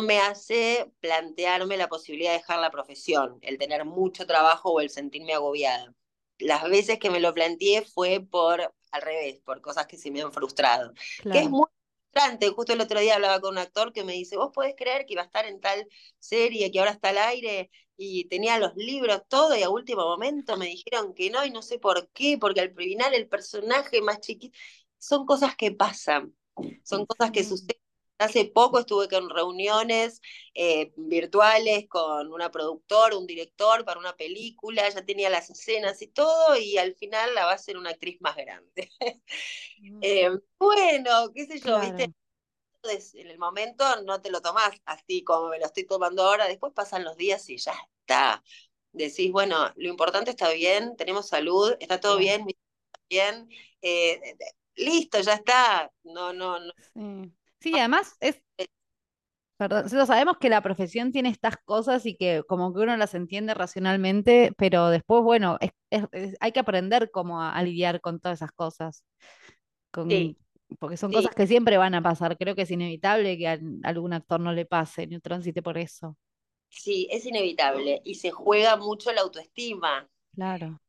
me 0.00 0.20
hace 0.20 0.90
plantearme 1.00 1.76
la 1.76 1.88
posibilidad 1.88 2.30
de 2.30 2.38
dejar 2.38 2.60
la 2.60 2.70
profesión, 2.70 3.38
el 3.42 3.58
tener 3.58 3.84
mucho 3.84 4.26
trabajo 4.26 4.70
o 4.72 4.80
el 4.80 4.88
sentirme 4.90 5.34
agobiada. 5.34 5.94
Las 6.38 6.64
veces 6.64 6.98
que 6.98 7.10
me 7.10 7.20
lo 7.20 7.34
planteé 7.34 7.82
fue 7.82 8.20
por 8.20 8.72
al 8.92 9.02
revés, 9.02 9.40
por 9.44 9.60
cosas 9.60 9.86
que 9.86 9.96
se 9.96 10.10
me 10.10 10.22
han 10.22 10.32
frustrado, 10.32 10.92
que 11.30 11.38
es 11.38 11.50
muy 11.50 11.66
frustrante. 12.12 12.48
Justo 12.50 12.72
el 12.72 12.80
otro 12.80 13.00
día 13.00 13.14
hablaba 13.14 13.40
con 13.40 13.52
un 13.54 13.58
actor 13.58 13.92
que 13.92 14.04
me 14.04 14.12
dice, 14.12 14.36
¿vos 14.36 14.50
podés 14.52 14.74
creer 14.76 15.06
que 15.06 15.14
iba 15.14 15.22
a 15.22 15.26
estar 15.26 15.46
en 15.46 15.60
tal 15.60 15.86
serie 16.18 16.70
que 16.70 16.78
ahora 16.78 16.92
está 16.92 17.10
al 17.10 17.18
aire? 17.18 17.70
Y 17.96 18.26
tenía 18.26 18.58
los 18.58 18.74
libros, 18.74 19.22
todo, 19.28 19.56
y 19.56 19.62
a 19.62 19.70
último 19.70 20.02
momento 20.02 20.56
me 20.56 20.66
dijeron 20.66 21.14
que 21.14 21.30
no, 21.30 21.44
y 21.44 21.50
no 21.50 21.62
sé 21.62 21.78
por 21.78 22.08
qué, 22.10 22.36
porque 22.38 22.60
al 22.60 22.74
final 22.74 23.14
el 23.14 23.28
personaje 23.28 24.00
más 24.02 24.20
chiquito, 24.20 24.56
son 24.98 25.24
cosas 25.26 25.56
que 25.56 25.72
pasan, 25.72 26.34
son 26.82 27.06
cosas 27.06 27.30
que 27.30 27.44
suceden. 27.44 27.81
Hace 28.22 28.46
poco 28.46 28.78
estuve 28.80 29.08
con 29.08 29.30
reuniones 29.30 30.20
eh, 30.54 30.92
virtuales 30.96 31.86
con 31.88 32.32
una 32.32 32.50
productora, 32.50 33.16
un 33.16 33.26
director 33.26 33.84
para 33.84 34.00
una 34.00 34.16
película, 34.16 34.88
ya 34.88 35.04
tenía 35.04 35.30
las 35.30 35.50
escenas 35.50 36.00
y 36.02 36.08
todo, 36.08 36.56
y 36.56 36.78
al 36.78 36.94
final 36.96 37.34
la 37.34 37.46
va 37.46 37.52
a 37.52 37.58
ser 37.58 37.76
una 37.78 37.90
actriz 37.90 38.18
más 38.20 38.36
grande. 38.36 38.90
mm, 39.78 40.04
Eh, 40.04 40.30
bueno, 40.58 41.30
qué 41.34 41.46
sé 41.46 41.60
yo, 41.60 41.78
viste, 41.80 42.08
claro, 42.82 42.98
en 43.14 43.28
el 43.28 43.38
momento 43.38 43.84
no 44.02 44.20
te 44.20 44.30
lo 44.30 44.40
tomás 44.42 44.72
así 44.84 45.22
como 45.24 45.48
me 45.48 45.58
lo 45.58 45.66
estoy 45.66 45.86
tomando 45.86 46.22
ahora, 46.24 46.48
después 46.48 46.72
pasan 46.74 47.04
los 47.04 47.16
días 47.16 47.48
y 47.50 47.56
ya 47.58 47.72
está. 48.00 48.42
Decís, 48.92 49.32
bueno, 49.32 49.72
lo 49.76 49.88
importante 49.88 50.30
está 50.30 50.50
bien, 50.50 50.96
tenemos 50.96 51.28
salud, 51.28 51.74
está 51.80 52.00
todo 52.00 52.18
bien, 52.18 52.46
bien, 53.10 53.48
eh, 53.82 54.20
listo, 54.76 55.20
ya 55.20 55.34
está. 55.34 55.92
No, 56.04 56.32
no, 56.32 56.58
no. 56.60 56.72
Sí. 56.94 57.32
Sí, 57.62 57.78
además 57.78 58.16
es, 58.20 58.42
perdón, 59.56 59.84
nosotros 59.84 60.08
sabemos 60.08 60.38
que 60.38 60.48
la 60.48 60.62
profesión 60.62 61.12
tiene 61.12 61.28
estas 61.28 61.56
cosas 61.64 62.04
y 62.06 62.16
que 62.16 62.42
como 62.48 62.72
que 62.74 62.80
uno 62.80 62.96
las 62.96 63.14
entiende 63.14 63.54
racionalmente, 63.54 64.52
pero 64.58 64.88
después, 64.90 65.22
bueno, 65.22 65.56
es- 65.60 65.70
es- 65.90 66.04
es- 66.12 66.36
hay 66.40 66.52
que 66.52 66.60
aprender 66.60 67.10
cómo 67.10 67.40
a, 67.42 67.52
a 67.54 67.62
lidiar 67.62 68.00
con 68.00 68.18
todas 68.20 68.38
esas 68.38 68.52
cosas, 68.52 69.04
con, 69.92 70.08
Sí, 70.08 70.38
porque 70.80 70.96
son 70.98 71.12
sí, 71.12 71.14
cosas 71.14 71.34
que 71.34 71.46
siempre 71.48 71.78
van 71.78 71.94
a 71.94 72.02
pasar. 72.02 72.38
Creo 72.38 72.54
que 72.56 72.62
es 72.62 72.70
inevitable 72.72 73.38
que 73.38 73.48
a, 73.48 73.58
algún 73.84 74.12
actor 74.14 74.40
no 74.40 74.52
le 74.52 74.66
pase, 74.66 75.06
ni 75.06 75.20
transite 75.20 75.62
por 75.62 75.78
eso. 75.78 76.16
sí, 76.70 77.06
es 77.10 77.24
inevitable 77.26 78.00
y 78.04 78.16
se 78.16 78.30
juega 78.32 78.76
mucho 78.76 79.12
la 79.12 79.20
autoestima. 79.22 80.10
Claro, 80.34 80.80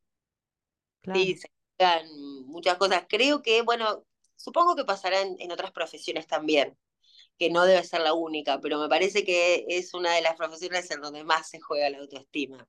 Sí, 1.12 1.36
claro. 1.36 1.38
se 1.38 1.48
juegan 1.78 2.08
muchas 2.48 2.78
cosas. 2.78 3.06
Creo 3.08 3.42
que, 3.42 3.62
bueno, 3.62 4.06
supongo 4.44 4.76
que 4.76 4.86
pasará 4.86 5.22
en, 5.22 5.36
en 5.40 5.52
otras 5.52 5.72
profesiones 5.72 6.28
también, 6.28 6.78
que 7.40 7.50
no 7.52 7.66
debe 7.66 7.84
ser 7.86 8.02
la 8.02 8.14
única, 8.16 8.60
pero 8.62 8.80
me 8.80 8.90
parece 8.90 9.24
que 9.26 9.66
es 9.70 9.94
una 9.94 10.14
de 10.16 10.22
las 10.24 10.36
profesiones 10.38 10.90
en 10.92 11.02
donde 11.02 11.24
más 11.26 11.50
se 11.50 11.62
juega 11.62 11.90
la 11.92 12.00
autoestima. 12.00 12.68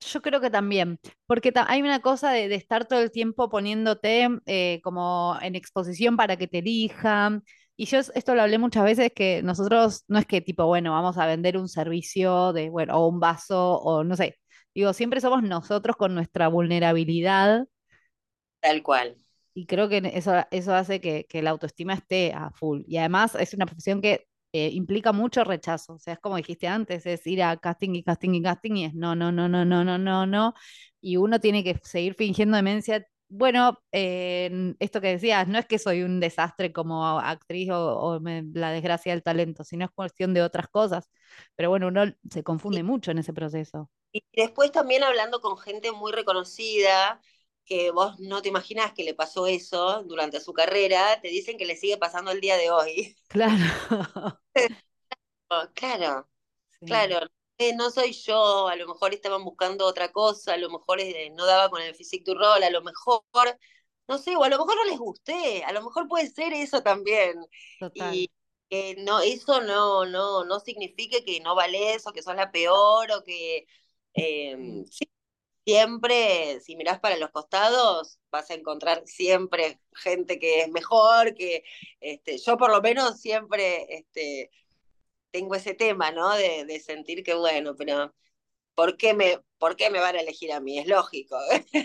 Yo 0.00 0.22
creo 0.22 0.40
que 0.40 0.50
también, 0.50 0.98
porque 1.26 1.52
ta- 1.52 1.66
hay 1.68 1.82
una 1.82 2.00
cosa 2.00 2.30
de, 2.32 2.48
de 2.48 2.54
estar 2.54 2.86
todo 2.86 3.00
el 3.02 3.10
tiempo 3.10 3.50
poniéndote 3.50 4.28
eh, 4.46 4.80
como 4.82 5.36
en 5.42 5.54
exposición 5.56 6.16
para 6.16 6.36
que 6.36 6.48
te 6.48 6.58
elijan. 6.58 7.44
Y 7.76 7.84
yo 7.86 7.98
es- 7.98 8.10
esto 8.14 8.34
lo 8.34 8.42
hablé 8.42 8.58
muchas 8.58 8.84
veces, 8.84 9.12
que 9.14 9.42
nosotros 9.42 10.04
no 10.08 10.18
es 10.18 10.26
que 10.26 10.40
tipo, 10.40 10.64
bueno, 10.66 10.92
vamos 10.92 11.18
a 11.18 11.26
vender 11.26 11.56
un 11.58 11.68
servicio 11.68 12.52
de, 12.54 12.70
bueno, 12.70 12.96
o 12.98 13.08
un 13.08 13.20
vaso, 13.20 13.74
o 13.80 14.02
no 14.04 14.16
sé. 14.16 14.36
Digo, 14.74 14.92
siempre 14.94 15.20
somos 15.20 15.42
nosotros 15.42 15.96
con 15.96 16.14
nuestra 16.14 16.48
vulnerabilidad 16.48 17.66
Tal 18.60 18.82
cual. 18.82 19.16
Y 19.62 19.66
creo 19.66 19.88
que 19.88 20.02
eso, 20.14 20.32
eso 20.50 20.74
hace 20.74 21.00
que, 21.00 21.26
que 21.28 21.42
la 21.42 21.50
autoestima 21.50 21.94
esté 21.94 22.32
a 22.34 22.50
full. 22.50 22.82
Y 22.86 22.96
además 22.98 23.34
es 23.36 23.54
una 23.54 23.66
profesión 23.66 24.00
que 24.00 24.26
eh, 24.52 24.68
implica 24.72 25.12
mucho 25.12 25.44
rechazo. 25.44 25.94
O 25.94 25.98
sea, 25.98 26.14
es 26.14 26.20
como 26.20 26.36
dijiste 26.36 26.66
antes, 26.68 27.06
es 27.06 27.26
ir 27.26 27.42
a 27.42 27.56
casting 27.56 27.94
y 27.94 28.02
casting 28.02 28.34
y 28.34 28.42
casting 28.42 28.76
y 28.76 28.84
es 28.86 28.94
no, 28.94 29.14
no, 29.14 29.32
no, 29.32 29.48
no, 29.48 29.64
no, 29.64 29.84
no, 29.84 29.98
no, 29.98 30.26
no. 30.26 30.54
Y 31.00 31.16
uno 31.16 31.40
tiene 31.40 31.64
que 31.64 31.78
seguir 31.82 32.14
fingiendo 32.14 32.56
demencia 32.56 33.06
bueno, 33.32 33.78
eh, 33.92 34.74
esto 34.80 35.00
que 35.00 35.06
decías, 35.08 35.46
no 35.46 35.56
es 35.58 35.66
que 35.66 35.78
soy 35.78 36.02
un 36.02 36.18
desastre 36.18 36.72
como 36.72 37.16
actriz 37.20 37.70
o, 37.70 37.96
o 37.96 38.20
me- 38.20 38.42
la 38.54 38.72
desgracia 38.72 39.12
del 39.12 39.22
talento, 39.22 39.62
sino 39.62 39.84
es 39.84 39.90
cuestión 39.92 40.34
de 40.34 40.42
otras 40.42 40.66
cosas. 40.68 41.08
Pero 41.54 41.68
bueno, 41.70 41.86
uno 41.88 42.04
se 42.28 42.42
confunde 42.42 42.82
mucho 42.82 43.12
en 43.12 43.18
ese 43.18 43.32
proceso. 43.32 43.88
Y 44.12 44.24
después 44.32 44.72
también 44.72 45.02
hablando 45.04 45.40
con 45.40 45.56
gente 45.58 45.92
muy 45.92 46.12
reconocida, 46.12 47.20
que 47.70 47.92
vos 47.92 48.20
no 48.20 48.42
te 48.42 48.50
imaginás 48.50 48.94
que 48.94 49.04
le 49.04 49.14
pasó 49.14 49.48
eso 49.48 50.04
durante 50.04 50.40
su 50.42 50.54
carrera, 50.54 51.20
te 51.22 51.28
dicen 51.30 51.58
que 51.58 51.66
le 51.66 51.76
sigue 51.78 51.98
pasando 51.98 52.32
el 52.32 52.42
día 52.42 52.58
de 52.58 52.70
hoy. 52.72 53.16
Claro. 53.28 53.64
Claro, 55.74 56.28
Sí, 56.80 57.16
claro. 57.18 57.28
eh, 57.58 57.74
no 57.76 57.90
soy 57.90 58.12
yo, 58.12 58.68
a 58.68 58.76
lo 58.76 58.86
mejor 58.88 59.14
estaban 59.14 59.44
buscando 59.44 59.86
otra 59.86 60.12
cosa, 60.12 60.54
a 60.54 60.56
lo 60.58 60.70
mejor 60.70 61.00
eh, 61.00 61.30
no 61.30 61.46
daba 61.46 61.70
con 61.70 61.82
el 61.82 61.94
physique 61.94 62.24
du 62.24 62.34
rol, 62.38 62.62
a 62.62 62.70
lo 62.70 62.82
mejor, 62.82 63.24
no 64.08 64.18
sé, 64.18 64.36
o 64.36 64.44
a 64.44 64.48
lo 64.48 64.58
mejor 64.58 64.76
no 64.76 64.84
les 64.86 64.98
gusté, 64.98 65.64
a 65.64 65.72
lo 65.72 65.82
mejor 65.82 66.08
puede 66.08 66.28
ser 66.30 66.52
eso 66.54 66.82
también. 66.82 67.36
total. 67.78 68.26
Y 68.70 68.96
no, 69.04 69.20
eso 69.20 69.60
no, 69.62 70.06
no, 70.06 70.44
no 70.44 70.60
signifique 70.60 71.24
que 71.24 71.40
no 71.40 71.54
valés 71.56 72.06
o 72.06 72.12
que 72.12 72.22
sos 72.22 72.36
la 72.36 72.52
peor 72.52 73.10
o 73.12 73.24
que 73.24 73.66
Mm. 74.58 74.90
Siempre, 75.70 76.60
si 76.60 76.74
mirás 76.76 76.98
para 76.98 77.16
los 77.16 77.30
costados, 77.30 78.18
vas 78.32 78.50
a 78.50 78.54
encontrar 78.54 79.02
siempre 79.06 79.80
gente 79.94 80.38
que 80.40 80.62
es 80.62 80.68
mejor, 80.70 81.34
que 81.34 81.62
este, 82.00 82.38
yo 82.38 82.56
por 82.56 82.70
lo 82.72 82.82
menos 82.82 83.20
siempre 83.20 83.86
este, 83.94 84.50
tengo 85.30 85.54
ese 85.54 85.74
tema, 85.74 86.12
¿no? 86.12 86.34
De, 86.34 86.64
de 86.66 86.80
sentir 86.80 87.22
que, 87.24 87.34
bueno, 87.34 87.76
pero 87.76 88.14
¿por 88.74 88.96
qué, 88.96 89.14
me, 89.14 89.40
¿por 89.58 89.76
qué 89.76 89.90
me 89.90 90.00
van 90.00 90.16
a 90.16 90.20
elegir 90.20 90.52
a 90.52 90.60
mí? 90.60 90.78
Es 90.78 90.86
lógico. 90.88 91.38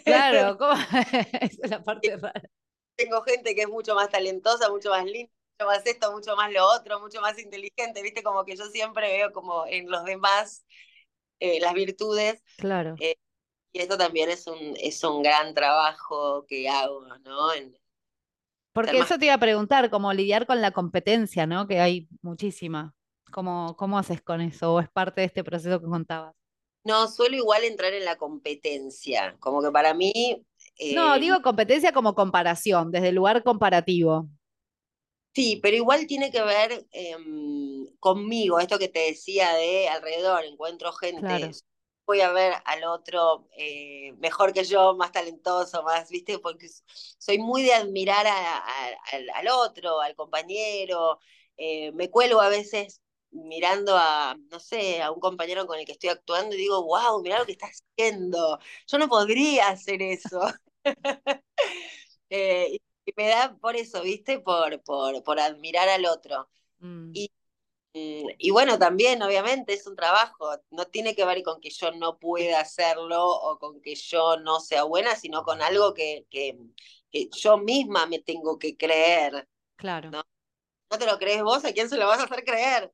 Claro, 0.04 0.58
¿cómo? 0.60 0.74
Esa 1.42 1.62
es 1.64 1.70
la 1.70 1.84
parte 1.84 2.18
rara. 2.18 2.42
tengo 2.96 3.22
gente 3.24 3.56
que 3.56 3.64
es 3.64 3.70
mucho 3.70 3.96
más 3.96 4.10
talentosa, 4.10 4.70
mucho 4.70 4.90
más 4.92 5.06
linda, 5.06 5.32
mucho 5.60 5.68
más 5.68 5.86
esto, 5.86 6.12
mucho 6.12 6.36
más 6.36 6.52
lo 6.52 6.66
otro, 6.68 7.00
mucho 7.00 7.22
más 7.22 7.40
inteligente, 7.40 8.02
¿viste? 8.04 8.24
Como 8.24 8.46
que 8.46 8.56
yo 8.56 8.66
siempre 8.68 9.08
veo 9.18 9.32
como 9.34 9.66
en 9.68 9.90
los 9.90 10.04
demás 10.06 10.66
eh, 11.40 11.60
las 11.60 11.74
virtudes. 11.74 12.44
Claro. 12.58 12.96
eh, 13.00 13.18
y 13.76 13.82
eso 13.82 13.98
también 13.98 14.30
es 14.30 14.48
un, 14.48 14.74
es 14.78 15.04
un 15.04 15.22
gran 15.22 15.54
trabajo 15.54 16.46
que 16.48 16.70
hago, 16.70 17.06
¿no? 17.26 17.54
En 17.54 17.78
Porque 18.74 19.00
eso 19.00 19.18
te 19.18 19.26
iba 19.26 19.34
a 19.36 19.40
preguntar, 19.40 19.90
cómo 19.90 20.14
lidiar 20.14 20.46
con 20.48 20.62
la 20.62 20.72
competencia, 20.72 21.46
¿no? 21.46 21.68
Que 21.68 21.80
hay 21.82 22.08
muchísima. 22.22 22.94
¿Cómo, 23.32 23.76
cómo 23.78 23.98
haces 24.00 24.22
con 24.22 24.40
eso? 24.42 24.74
¿O 24.76 24.80
es 24.80 24.90
parte 24.90 25.22
de 25.22 25.28
este 25.28 25.44
proceso 25.44 25.80
que 25.82 25.88
contabas? 25.88 26.34
No, 26.84 27.08
suelo 27.08 27.36
igual 27.36 27.64
entrar 27.64 27.94
en 27.94 28.06
la 28.06 28.16
competencia, 28.18 29.36
como 29.40 29.62
que 29.62 29.72
para 29.72 29.94
mí, 29.94 30.46
No, 30.90 31.16
eh, 31.16 31.20
digo 31.20 31.42
competencia 31.42 31.92
como 31.92 32.16
comparación, 32.16 32.92
desde 32.92 33.10
el 33.10 33.16
lugar 33.16 33.44
comparativo. 33.44 34.30
sí, 35.34 35.60
pero 35.62 35.76
igual 35.78 36.08
tiene 36.08 36.32
que 36.32 36.42
ver 36.42 36.88
em, 36.92 37.86
conmigo, 38.00 38.60
esto 38.60 38.80
que 38.80 38.88
te 38.90 39.00
decía 39.00 39.54
de 39.54 39.88
alrededor, 39.90 40.46
encuentro 40.46 40.92
gente, 40.94 41.22
Claro, 41.28 41.52
voy 42.06 42.22
a 42.22 42.32
ver 42.32 42.54
al 42.66 42.84
otro 42.86 43.48
eh, 43.58 44.14
mejor 44.20 44.54
que 44.54 44.64
yo, 44.64 44.96
más 44.96 45.12
talentoso, 45.12 45.84
más, 45.84 46.10
¿viste? 46.10 46.40
Porque 46.40 46.68
soy 47.18 47.38
muy 47.40 47.64
de 47.64 47.74
admirar 47.74 48.26
a- 48.28 48.58
a- 48.58 48.94
al, 49.14 49.30
al 49.32 49.48
otro, 49.50 50.02
al 50.02 50.16
compañero, 50.16 51.20
eh, 51.58 51.92
me 51.94 52.10
cuelgo 52.10 52.42
a 52.42 52.50
veces 52.50 53.02
mirando 53.32 53.96
a, 53.98 54.36
no 54.52 54.60
sé, 54.60 55.02
a 55.02 55.12
un 55.12 55.20
compañero 55.20 55.66
con 55.68 55.78
el 55.80 55.86
que 55.86 55.92
estoy 55.94 56.10
actuando 56.10 56.56
y 56.56 56.60
digo, 56.60 56.84
wow, 56.86 57.22
mirá 57.22 57.40
lo 57.40 57.46
que 57.46 57.52
está 57.54 57.68
haciendo, 57.68 58.60
yo 58.88 58.98
no 58.98 59.08
podría 59.10 59.70
hacer 59.70 60.02
eso. 60.02 60.42
Eh, 62.30 62.80
y 63.06 63.14
me 63.18 63.28
da 63.30 63.56
por 63.58 63.76
eso, 63.76 64.02
¿viste? 64.04 64.40
Por, 64.40 64.82
por, 64.84 65.24
por 65.24 65.40
admirar 65.40 65.90
al 65.90 66.06
otro. 66.06 66.50
mm, 66.82 67.14
Y, 67.14 67.32
y 68.38 68.52
bueno, 68.52 68.78
también, 68.78 69.22
obviamente, 69.24 69.74
es 69.74 69.88
un 69.88 69.96
trabajo. 69.96 70.50
No 70.72 70.86
tiene 70.86 71.16
que 71.16 71.26
ver 71.26 71.44
con 71.44 71.62
que 71.62 71.70
yo 71.70 71.92
no 71.94 72.18
pueda 72.20 72.60
hacerlo 72.60 73.26
o 73.26 73.58
con 73.60 73.82
que 73.82 73.96
yo 73.96 74.38
no 74.38 74.60
sea 74.60 74.84
buena, 74.84 75.16
sino 75.16 75.44
con 75.44 75.62
algo 75.62 75.94
que, 75.94 76.26
que, 76.30 76.58
que 77.12 77.30
yo 77.32 77.58
misma 77.58 78.06
me 78.08 78.20
tengo 78.20 78.60
que 78.60 78.76
creer. 78.78 79.48
claro. 79.78 80.12
¿No? 80.12 80.24
¿No 80.92 80.98
te 81.00 81.06
lo 81.08 81.20
crees 81.20 81.44
vos? 81.44 81.66
¿A 81.66 81.74
quién 81.74 81.90
se 81.90 81.98
lo 81.98 82.08
vas 82.08 82.20
a 82.22 82.26
hacer 82.26 82.44
creer? 82.46 82.94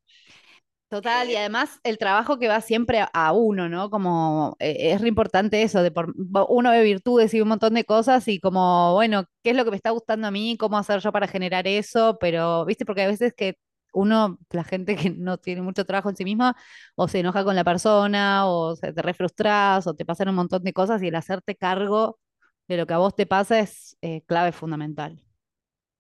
Total, 0.90 1.30
y 1.30 1.36
Eh, 1.36 1.38
además 1.38 1.80
el 1.84 1.98
trabajo 1.98 2.38
que 2.38 2.50
va 2.50 2.60
siempre 2.60 3.00
a, 3.00 3.06
a 3.14 3.32
uno, 3.32 3.70
¿no? 3.70 3.90
Como 3.90 4.58
eh, 4.60 4.92
es 4.92 5.00
re 5.00 5.08
importante 5.08 5.62
eso, 5.64 5.82
de 5.84 5.90
por, 5.92 6.14
uno 6.50 6.70
ve 6.72 6.84
virtudes 6.84 7.34
y 7.34 7.40
un 7.40 7.48
montón 7.48 7.76
de 7.76 7.86
cosas 7.86 8.28
y 8.28 8.42
como, 8.42 8.94
bueno, 8.94 9.24
¿qué 9.42 9.52
es 9.52 9.56
lo 9.56 9.64
que 9.64 9.72
me 9.72 9.78
está 9.78 9.92
gustando 9.92 10.28
a 10.28 10.32
mí? 10.32 10.58
¿Cómo 10.58 10.78
hacer 10.78 11.00
yo 11.00 11.14
para 11.14 11.28
generar 11.30 11.66
eso? 11.66 12.18
Pero, 12.20 12.66
viste, 12.66 12.86
porque 12.86 13.04
a 13.04 13.08
veces 13.08 13.34
que 13.34 13.56
uno, 13.94 14.38
la 14.52 14.64
gente 14.64 14.96
que 14.96 15.10
no 15.12 15.38
tiene 15.38 15.62
mucho 15.62 15.86
trabajo 15.86 16.10
en 16.10 16.16
sí 16.16 16.24
misma, 16.26 16.56
o 16.96 17.08
se 17.08 17.20
enoja 17.20 17.44
con 17.44 17.56
la 17.56 17.64
persona, 17.64 18.48
o 18.48 18.76
se 18.76 18.94
te 18.94 19.02
re 19.02 19.14
frustras, 19.14 19.88
o 19.88 19.94
te 19.96 20.06
pasan 20.06 20.30
un 20.30 20.36
montón 20.36 20.64
de 20.64 20.74
cosas 20.74 21.02
y 21.04 21.08
el 21.08 21.16
hacerte 21.16 21.56
cargo 21.56 22.20
de 22.68 22.78
lo 22.78 22.88
que 22.88 22.94
a 22.94 22.98
vos 23.00 23.16
te 23.16 23.26
pasa 23.26 23.60
es 23.60 23.98
eh, 24.02 24.22
clave 24.26 24.52
fundamental 24.52 25.22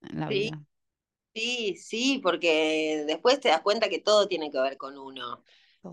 en 0.03 0.19
la 0.19 0.29
sí, 0.29 0.51
vida. 0.51 0.63
sí, 1.35 1.77
sí, 1.77 2.19
porque 2.23 3.05
después 3.07 3.39
te 3.39 3.49
das 3.49 3.61
cuenta 3.61 3.89
que 3.89 3.99
todo 3.99 4.27
tiene 4.29 4.51
que 4.51 4.61
ver 4.61 4.77
con 4.77 4.97
uno. 4.97 5.43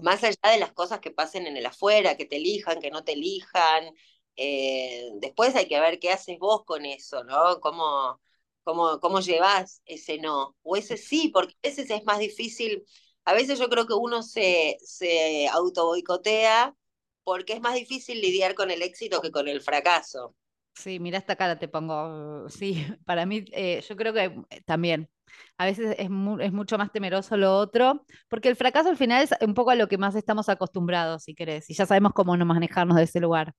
Más 0.01 0.25
allá 0.25 0.39
de 0.53 0.59
las 0.61 0.73
cosas 0.73 1.01
que 1.01 1.11
pasen 1.11 1.47
en 1.47 1.57
el 1.57 1.67
afuera, 1.67 2.17
que 2.17 2.27
te 2.27 2.37
elijan, 2.37 2.81
que 2.81 2.91
no 2.91 3.05
te 3.05 3.13
elijan, 3.15 3.95
eh, 4.37 5.11
después 5.17 5.57
hay 5.57 5.69
que 5.69 5.81
ver 5.81 5.99
qué 6.01 6.13
haces 6.13 6.39
vos 6.41 6.65
con 6.65 6.87
eso, 6.87 7.25
¿no? 7.25 7.61
¿Cómo, 7.61 8.21
cómo, 8.69 9.01
cómo 9.01 9.21
llevas 9.21 9.83
ese 9.87 10.19
no? 10.19 10.57
O 10.63 10.77
ese 10.77 10.97
sí, 10.99 11.31
porque 11.33 11.55
a 11.65 11.69
veces 11.69 11.91
es 11.91 12.05
más 12.05 12.19
difícil, 12.19 12.85
a 13.25 13.33
veces 13.35 13.59
yo 13.59 13.69
creo 13.71 13.87
que 13.87 13.95
uno 13.95 14.23
se, 14.23 14.77
se 14.85 15.49
auto 15.49 15.87
boicotea 15.87 16.77
porque 17.25 17.55
es 17.55 17.61
más 17.61 17.75
difícil 17.75 18.21
lidiar 18.21 18.55
con 18.55 18.71
el 18.71 18.83
éxito 18.83 19.21
que 19.23 19.31
con 19.33 19.49
el 19.49 19.61
fracaso. 19.63 20.35
Sí, 20.75 21.01
mira 21.01 21.19
esta 21.19 21.35
cara 21.37 21.59
te 21.59 21.69
pongo. 21.69 22.49
Sí, 22.49 22.87
para 23.05 23.27
mí, 23.27 23.45
eh, 23.53 23.83
yo 23.89 23.97
creo 23.97 24.13
que 24.13 24.25
eh, 24.51 24.61
también. 24.65 25.11
A 25.59 25.67
veces 25.67 25.95
es, 25.99 26.09
mu- 26.11 26.39
es 26.41 26.53
mucho 26.53 26.79
más 26.79 26.91
temeroso 26.93 27.37
lo 27.37 27.57
otro, 27.57 28.05
porque 28.29 28.49
el 28.49 28.57
fracaso 28.57 28.89
al 28.89 28.97
final 28.97 29.23
es 29.23 29.31
un 29.43 29.55
poco 29.55 29.71
a 29.71 29.75
lo 29.75 29.87
que 29.89 29.99
más 29.99 30.15
estamos 30.15 30.49
acostumbrados, 30.49 31.25
si 31.25 31.35
querés, 31.35 31.69
y 31.71 31.75
ya 31.75 31.85
sabemos 31.87 32.13
cómo 32.15 32.37
no 32.37 32.47
manejarnos 32.47 32.97
de 32.97 33.03
ese 33.05 33.21
lugar. 33.21 33.53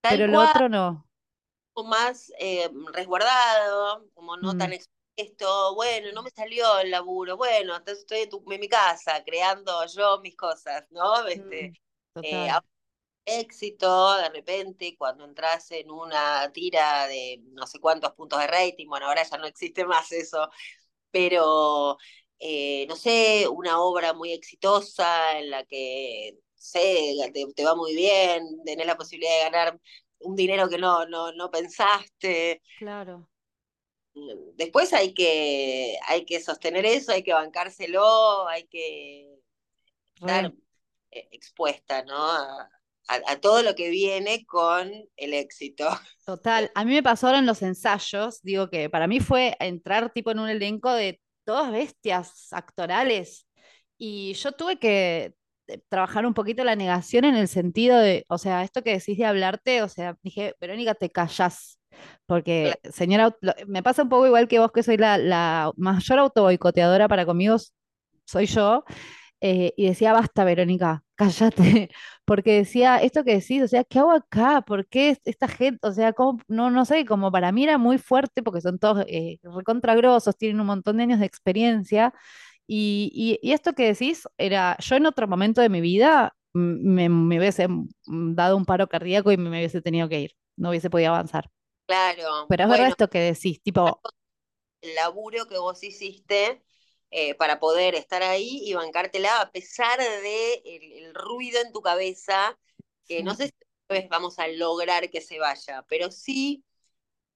Tal 0.00 0.18
Pero 0.18 0.28
lo 0.28 0.42
cual, 0.42 0.42
otro 0.42 0.68
no. 0.68 1.06
Más 1.84 2.32
eh, 2.38 2.68
resguardado, 2.92 4.08
como 4.14 4.36
no 4.36 4.54
Mm, 4.54 4.56
tan 4.56 4.72
expuesto, 4.72 5.74
bueno, 5.74 6.08
no 6.12 6.22
me 6.22 6.30
salió 6.30 6.78
el 6.80 6.90
laburo, 6.90 7.36
bueno, 7.36 7.76
entonces 7.76 8.00
estoy 8.00 8.20
en, 8.20 8.30
tu- 8.30 8.44
en 8.52 8.60
mi 8.60 8.68
casa 8.68 9.22
creando 9.24 9.84
yo 9.86 10.20
mis 10.20 10.36
cosas, 10.36 10.84
¿no? 10.90 11.26
Este, 11.26 11.70
mm, 11.70 11.76
eh, 12.22 12.48
éxito, 13.24 14.16
de 14.18 14.28
repente, 14.30 14.96
cuando 14.98 15.24
entras 15.24 15.70
en 15.72 15.90
una 15.90 16.50
tira 16.52 17.06
de 17.08 17.40
no 17.52 17.66
sé 17.66 17.78
cuántos 17.80 18.12
puntos 18.14 18.40
de 18.40 18.46
rating, 18.48 18.88
bueno, 18.88 19.06
ahora 19.06 19.22
ya 19.24 19.38
no 19.38 19.46
existe 19.46 19.84
más 19.86 20.10
eso, 20.12 20.50
pero 21.10 21.98
eh, 22.38 22.86
no 22.88 22.96
sé, 22.96 23.48
una 23.48 23.80
obra 23.80 24.12
muy 24.14 24.32
exitosa 24.32 25.38
en 25.38 25.50
la 25.50 25.64
que, 25.64 26.38
sé, 26.54 27.14
te, 27.32 27.46
te 27.54 27.64
va 27.64 27.74
muy 27.76 27.94
bien, 27.94 28.44
tenés 28.64 28.86
la 28.86 28.96
posibilidad 28.96 29.34
de 29.38 29.42
ganar 29.50 29.80
un 30.24 30.36
dinero 30.36 30.68
que 30.68 30.78
no, 30.78 31.06
no, 31.06 31.32
no 31.32 31.50
pensaste. 31.50 32.62
claro, 32.78 33.28
Después 34.56 34.92
hay 34.92 35.14
que, 35.14 35.96
hay 36.06 36.24
que 36.26 36.40
sostener 36.40 36.84
eso, 36.84 37.12
hay 37.12 37.22
que 37.22 37.32
bancárselo, 37.32 38.46
hay 38.46 38.64
que 38.68 39.38
estar 40.16 40.44
re, 40.44 40.54
eh, 41.12 41.28
expuesta, 41.32 42.04
¿no? 42.04 42.14
A, 42.16 42.70
a, 43.08 43.32
a 43.32 43.40
todo 43.40 43.62
lo 43.62 43.74
que 43.74 43.90
viene 43.90 44.46
con 44.46 44.92
el 45.16 45.34
éxito. 45.34 45.88
total. 46.24 46.70
A 46.74 46.84
mí 46.84 46.92
me 46.94 47.02
pasó 47.02 47.26
ahora 47.26 47.38
en 47.38 47.46
los 47.46 47.62
ensayos, 47.62 48.40
digo 48.42 48.70
que 48.70 48.90
para 48.90 49.06
mí 49.06 49.20
fue 49.20 49.56
entrar 49.60 50.12
tipo 50.12 50.30
en 50.30 50.38
un 50.40 50.48
elenco 50.48 50.92
de 50.92 51.20
todas 51.44 51.72
bestias 51.72 52.52
actorales, 52.52 53.46
y 53.98 54.34
yo 54.34 54.52
tuve 54.52 54.78
que 54.78 55.34
trabajar 55.88 56.26
un 56.26 56.34
poquito 56.34 56.64
la 56.64 56.76
negación 56.76 57.24
en 57.24 57.36
el 57.36 57.48
sentido 57.48 57.98
de, 57.98 58.24
o 58.28 58.38
sea, 58.38 58.64
esto 58.64 58.82
que 58.82 58.92
decís 58.98 59.18
de 59.18 59.26
hablarte, 59.26 59.82
o 59.82 59.88
sea, 59.88 60.16
dije, 60.22 60.54
Verónica, 60.60 60.94
te 60.94 61.10
callás. 61.10 61.78
Porque, 62.26 62.74
señora, 62.92 63.36
me 63.66 63.82
pasa 63.82 64.02
un 64.02 64.08
poco 64.08 64.26
igual 64.26 64.48
que 64.48 64.58
vos, 64.58 64.72
que 64.72 64.82
soy 64.82 64.96
la, 64.96 65.18
la 65.18 65.72
mayor 65.76 66.18
autoboicoteadora 66.20 67.08
para 67.08 67.26
conmigo, 67.26 67.56
soy 68.26 68.46
yo, 68.46 68.84
eh, 69.40 69.72
y 69.76 69.86
decía, 69.88 70.12
basta, 70.12 70.44
Verónica, 70.44 71.04
cállate, 71.16 71.90
porque 72.24 72.54
decía, 72.58 72.98
esto 72.98 73.24
que 73.24 73.34
decís, 73.36 73.62
o 73.62 73.68
sea, 73.68 73.84
¿qué 73.84 73.98
hago 73.98 74.12
acá? 74.12 74.62
¿Por 74.62 74.86
qué 74.88 75.10
es- 75.10 75.20
esta 75.24 75.48
gente? 75.48 75.86
O 75.88 75.92
sea, 75.92 76.12
¿cómo? 76.12 76.40
no, 76.48 76.70
no 76.70 76.84
sé, 76.84 77.04
como 77.06 77.32
para 77.32 77.52
mí 77.52 77.64
era 77.64 77.78
muy 77.78 77.98
fuerte, 77.98 78.42
porque 78.42 78.60
son 78.60 78.78
todos 78.78 79.04
eh, 79.08 79.38
recontragrosos, 79.42 80.36
tienen 80.36 80.60
un 80.60 80.66
montón 80.68 80.96
de 80.98 81.04
años 81.04 81.20
de 81.20 81.26
experiencia, 81.26 82.14
y, 82.74 83.10
y- 83.42 83.48
y 83.50 83.52
esto 83.52 83.74
que 83.74 83.86
decís 83.86 84.28
era, 84.38 84.76
yo 84.80 84.96
en 84.96 85.06
otro 85.06 85.28
momento 85.28 85.60
de 85.60 85.68
mi 85.68 85.80
vida 85.80 86.34
me, 86.54 87.08
me 87.08 87.38
hubiese 87.38 87.68
dado 88.06 88.56
un 88.56 88.64
paro 88.66 88.88
cardíaco 88.88 89.32
y 89.32 89.36
me 89.36 89.50
hubiese 89.50 89.82
tenido 89.82 90.08
que 90.08 90.20
ir, 90.20 90.32
no 90.56 90.70
hubiese 90.70 90.90
podido 90.90 91.10
avanzar. 91.10 91.50
Claro, 91.86 92.48
Pero 92.48 92.64
es 92.64 92.70
verdad 92.70 92.88
esto 92.88 93.08
que 93.08 93.20
decís, 93.20 93.62
tipo, 93.62 94.02
el 94.80 94.94
laburo 94.94 95.46
que 95.46 95.58
vos 95.58 95.82
hiciste 95.82 96.62
eh, 97.10 97.34
para 97.34 97.60
poder 97.60 97.94
estar 97.94 98.22
ahí 98.22 98.62
y 98.64 98.74
bancártela 98.74 99.40
a 99.40 99.50
pesar 99.52 99.98
de 100.00 100.54
el, 100.64 100.92
el 101.06 101.14
ruido 101.14 101.60
en 101.60 101.72
tu 101.72 101.82
cabeza, 101.82 102.58
que 103.06 103.22
no 103.22 103.34
sé 103.34 103.48
si 103.48 104.08
vamos 104.08 104.38
a 104.38 104.48
lograr 104.48 105.10
que 105.10 105.20
se 105.20 105.38
vaya, 105.38 105.84
pero 105.88 106.10
sí 106.10 106.64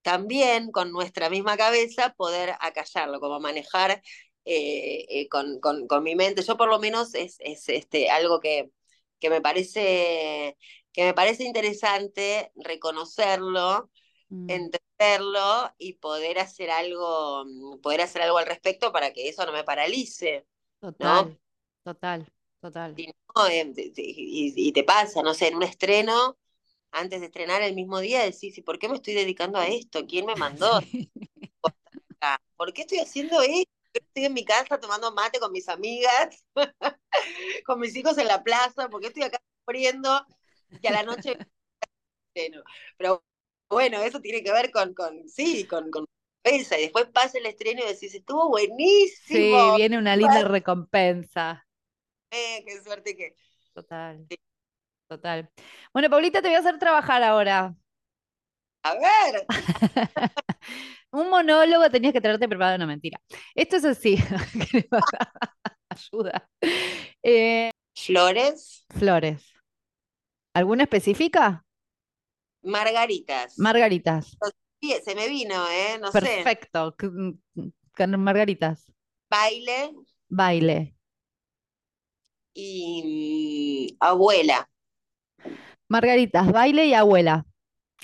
también 0.02 0.72
con 0.72 0.92
nuestra 0.92 1.30
misma 1.30 1.56
cabeza 1.56 2.14
poder 2.16 2.54
acallarlo, 2.60 3.20
como 3.20 3.40
manejar 3.40 4.02
eh, 4.48 5.06
eh, 5.08 5.28
con, 5.28 5.58
con, 5.58 5.88
con, 5.88 6.04
mi 6.04 6.14
mente. 6.14 6.40
Yo 6.44 6.56
por 6.56 6.68
lo 6.68 6.78
menos 6.78 7.16
es, 7.16 7.36
es 7.40 7.68
este, 7.68 8.10
algo 8.10 8.38
que, 8.38 8.70
que, 9.18 9.28
me 9.28 9.40
parece, 9.40 10.56
que 10.92 11.04
me 11.04 11.14
parece 11.14 11.42
interesante 11.42 12.52
reconocerlo, 12.54 13.90
mm, 14.28 14.48
entenderlo 14.48 15.74
y 15.78 15.94
poder 15.94 16.38
hacer 16.38 16.70
algo, 16.70 17.44
poder 17.82 18.02
hacer 18.02 18.22
algo 18.22 18.38
al 18.38 18.46
respecto 18.46 18.92
para 18.92 19.12
que 19.12 19.28
eso 19.28 19.44
no 19.46 19.52
me 19.52 19.64
paralice, 19.64 20.46
¿no? 20.80 20.92
total, 20.92 21.40
total, 21.82 22.26
total. 22.60 22.94
No, 23.34 23.48
eh, 23.48 23.72
y, 23.96 24.54
y, 24.56 24.72
te 24.72 24.84
pasa, 24.84 25.22
no 25.22 25.34
sé, 25.34 25.48
en 25.48 25.56
un 25.56 25.64
estreno, 25.64 26.38
antes 26.92 27.18
de 27.18 27.26
estrenar 27.26 27.62
el 27.62 27.74
mismo 27.74 27.98
día, 27.98 28.22
decís, 28.22 28.56
¿y 28.56 28.62
por 28.62 28.78
qué 28.78 28.88
me 28.88 28.94
estoy 28.94 29.14
dedicando 29.14 29.58
a 29.58 29.66
esto? 29.66 30.06
¿Quién 30.06 30.24
me 30.24 30.36
mandó? 30.36 30.70
¿Por 32.56 32.72
qué 32.72 32.82
estoy 32.82 32.98
haciendo 32.98 33.42
esto? 33.42 33.75
Estoy 33.98 34.24
en 34.26 34.34
mi 34.34 34.44
casa 34.44 34.78
tomando 34.80 35.12
mate 35.14 35.38
con 35.40 35.52
mis 35.52 35.68
amigas, 35.68 36.44
con 37.66 37.80
mis 37.80 37.94
hijos 37.96 38.18
en 38.18 38.28
la 38.28 38.42
plaza, 38.42 38.88
porque 38.90 39.08
estoy 39.08 39.24
acá 39.24 39.40
sufriendo 39.66 40.26
que 40.80 40.88
a 40.88 40.92
la 40.92 41.02
noche. 41.02 41.38
Pero 42.98 43.24
bueno, 43.68 44.00
eso 44.02 44.20
tiene 44.20 44.42
que 44.42 44.52
ver 44.52 44.70
con, 44.70 44.94
con 44.94 45.28
sí, 45.28 45.66
con, 45.66 45.90
con 45.90 46.06
esa. 46.44 46.78
Y 46.78 46.82
después 46.82 47.06
pasa 47.12 47.38
el 47.38 47.46
estreno 47.46 47.82
y 47.84 47.88
decís, 47.92 48.14
estuvo 48.14 48.48
Sí, 49.24 49.70
buenísimo. 49.70 49.72
viene 49.72 49.98
una 49.98 50.16
linda 50.16 50.42
recompensa. 50.44 51.66
Eh, 52.30 52.62
qué 52.66 52.82
suerte 52.82 53.16
que. 53.16 53.34
Total, 53.74 54.26
total. 55.08 55.50
Bueno, 55.92 56.10
Paulita, 56.10 56.42
te 56.42 56.48
voy 56.48 56.56
a 56.56 56.60
hacer 56.60 56.78
trabajar 56.78 57.22
ahora. 57.24 57.76
A 58.84 58.94
ver, 58.94 59.46
Un 61.12 61.30
monólogo 61.30 61.88
tenías 61.90 62.12
que 62.12 62.20
traerte 62.20 62.48
preparado, 62.48 62.78
no 62.78 62.86
mentira. 62.86 63.20
Esto 63.54 63.76
es 63.76 63.84
así. 63.84 64.16
Ayuda. 65.88 66.48
Eh, 67.22 67.70
flores, 67.94 68.84
flores. 68.90 69.52
¿Alguna 70.54 70.84
específica? 70.84 71.64
margaritas. 72.62 73.58
Margaritas. 73.58 74.36
Se 75.04 75.14
me 75.14 75.28
vino, 75.28 75.54
¿eh? 75.68 75.98
No 76.00 76.10
sé. 76.12 76.20
Perfecto. 76.20 76.94
mm, 77.00 77.30
Con 77.96 78.20
margaritas. 78.20 78.92
Baile 79.30 79.94
Baile. 80.28 80.96
y 82.54 83.96
abuela. 84.00 84.68
Margaritas, 85.88 86.50
baile 86.52 86.86
y 86.86 86.94
abuela. 86.94 87.46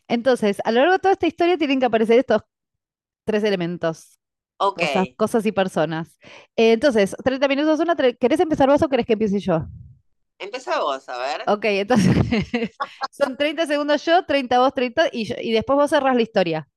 Entonces, 0.09 0.59
a 0.65 0.71
lo 0.73 0.81
largo 0.81 0.93
de 0.95 0.99
toda 1.01 1.13
esta 1.13 1.27
historia 1.27 1.59
tienen 1.59 1.81
que 1.81 1.87
aparecer 1.87 2.19
estos 2.19 2.43
tres 3.25 3.45
elementos. 3.45 4.19
Ok. 4.59 4.81
Cosas, 4.81 5.07
cosas 5.17 5.47
y 5.47 5.53
personas. 5.53 6.19
Eh, 6.57 6.73
entonces, 6.73 7.17
30 7.25 7.49
minutos 7.49 7.81
una. 7.81 7.97
¿Querés 7.97 8.41
empezar 8.41 8.69
vos 8.69 8.83
o 8.83 8.89
querés 8.89 9.07
que 9.07 9.15
empiece 9.15 9.39
yo? 9.41 9.67
Empezá 10.39 10.81
vos, 10.81 11.09
a 11.09 11.19
ver. 11.19 11.43
Ok, 11.47 11.65
entonces 11.67 12.17
son 13.11 13.37
30 13.37 13.67
segundos 13.67 14.05
yo, 14.05 14.25
30 14.25 14.59
vos, 14.59 14.75
30 14.75 15.09
y, 15.13 15.25
yo- 15.25 15.37
y 15.41 15.53
después 15.53 15.77
vos 15.77 15.91
cerrás 15.91 16.17
la 16.17 16.23
historia. 16.23 16.69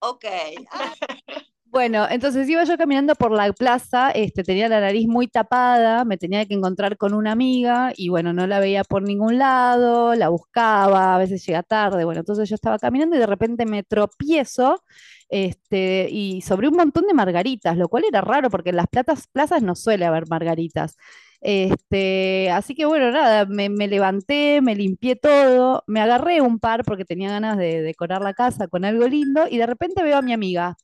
Ok. 0.00 0.24
Bueno, 1.76 2.06
entonces 2.08 2.48
iba 2.48 2.64
yo 2.64 2.78
caminando 2.78 3.14
por 3.16 3.32
la 3.32 3.52
plaza, 3.52 4.10
este, 4.10 4.42
tenía 4.42 4.66
la 4.66 4.80
nariz 4.80 5.06
muy 5.06 5.28
tapada, 5.28 6.06
me 6.06 6.16
tenía 6.16 6.46
que 6.46 6.54
encontrar 6.54 6.96
con 6.96 7.12
una 7.12 7.32
amiga 7.32 7.92
y 7.94 8.08
bueno, 8.08 8.32
no 8.32 8.46
la 8.46 8.60
veía 8.60 8.82
por 8.82 9.02
ningún 9.02 9.36
lado, 9.36 10.14
la 10.14 10.30
buscaba, 10.30 11.14
a 11.14 11.18
veces 11.18 11.44
llega 11.44 11.62
tarde, 11.62 12.06
bueno, 12.06 12.20
entonces 12.20 12.48
yo 12.48 12.54
estaba 12.54 12.78
caminando 12.78 13.14
y 13.16 13.18
de 13.18 13.26
repente 13.26 13.66
me 13.66 13.82
tropiezo 13.82 14.82
este, 15.28 16.08
y 16.10 16.40
sobre 16.40 16.68
un 16.68 16.76
montón 16.76 17.06
de 17.06 17.12
margaritas, 17.12 17.76
lo 17.76 17.88
cual 17.90 18.04
era 18.08 18.22
raro 18.22 18.48
porque 18.48 18.70
en 18.70 18.76
las 18.76 18.86
plazas 19.30 19.62
no 19.62 19.74
suele 19.74 20.06
haber 20.06 20.24
margaritas. 20.30 20.96
Este, 21.42 22.50
así 22.52 22.74
que 22.74 22.86
bueno, 22.86 23.10
nada, 23.10 23.44
me 23.44 23.68
levanté, 23.86 24.62
me 24.62 24.74
limpié 24.74 25.16
todo, 25.16 25.84
me 25.86 26.00
agarré 26.00 26.40
un 26.40 26.58
par 26.58 26.84
porque 26.84 27.04
tenía 27.04 27.28
ganas 27.28 27.58
de 27.58 27.82
decorar 27.82 28.22
la 28.22 28.32
casa 28.32 28.66
con 28.66 28.86
algo 28.86 29.06
lindo 29.08 29.44
y 29.50 29.58
de 29.58 29.66
repente 29.66 30.02
veo 30.02 30.16
a 30.16 30.22
mi 30.22 30.32
amiga. 30.32 30.76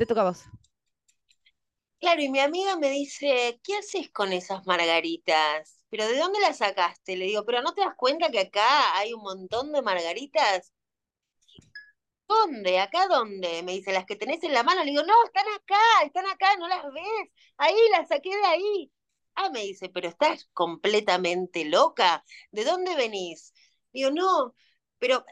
Te 0.00 0.06
toca 0.06 0.22
a 0.22 0.24
vos. 0.24 0.44
Claro, 2.00 2.22
y 2.22 2.30
mi 2.30 2.38
amiga 2.40 2.74
me 2.78 2.88
dice, 2.88 3.60
¿qué 3.62 3.76
haces 3.76 4.10
con 4.10 4.32
esas 4.32 4.66
margaritas? 4.66 5.84
¿Pero 5.90 6.06
de 6.08 6.16
dónde 6.16 6.40
las 6.40 6.56
sacaste? 6.56 7.16
Le 7.16 7.26
digo, 7.26 7.44
¿pero 7.44 7.60
no 7.60 7.74
te 7.74 7.82
das 7.82 7.94
cuenta 7.96 8.30
que 8.30 8.40
acá 8.40 8.96
hay 8.96 9.12
un 9.12 9.20
montón 9.20 9.72
de 9.72 9.82
margaritas? 9.82 10.72
¿Dónde? 12.26 12.78
¿Acá 12.78 13.06
dónde? 13.08 13.62
Me 13.62 13.72
dice, 13.72 13.92
las 13.92 14.06
que 14.06 14.16
tenés 14.16 14.42
en 14.42 14.54
la 14.54 14.62
mano. 14.62 14.82
Le 14.84 14.90
digo, 14.90 15.02
no, 15.02 15.12
están 15.26 15.44
acá, 15.54 15.76
están 16.06 16.26
acá, 16.26 16.56
no 16.58 16.66
las 16.68 16.84
ves. 16.92 17.30
Ahí, 17.58 17.74
las 17.90 18.08
saqué 18.08 18.30
de 18.30 18.46
ahí. 18.46 18.92
Ah, 19.34 19.50
me 19.50 19.60
dice, 19.64 19.90
pero 19.90 20.08
estás 20.08 20.48
completamente 20.54 21.64
loca. 21.66 22.24
¿De 22.52 22.64
dónde 22.64 22.94
venís? 22.96 23.52
Digo, 23.92 24.10
no, 24.10 24.54
pero 24.98 25.24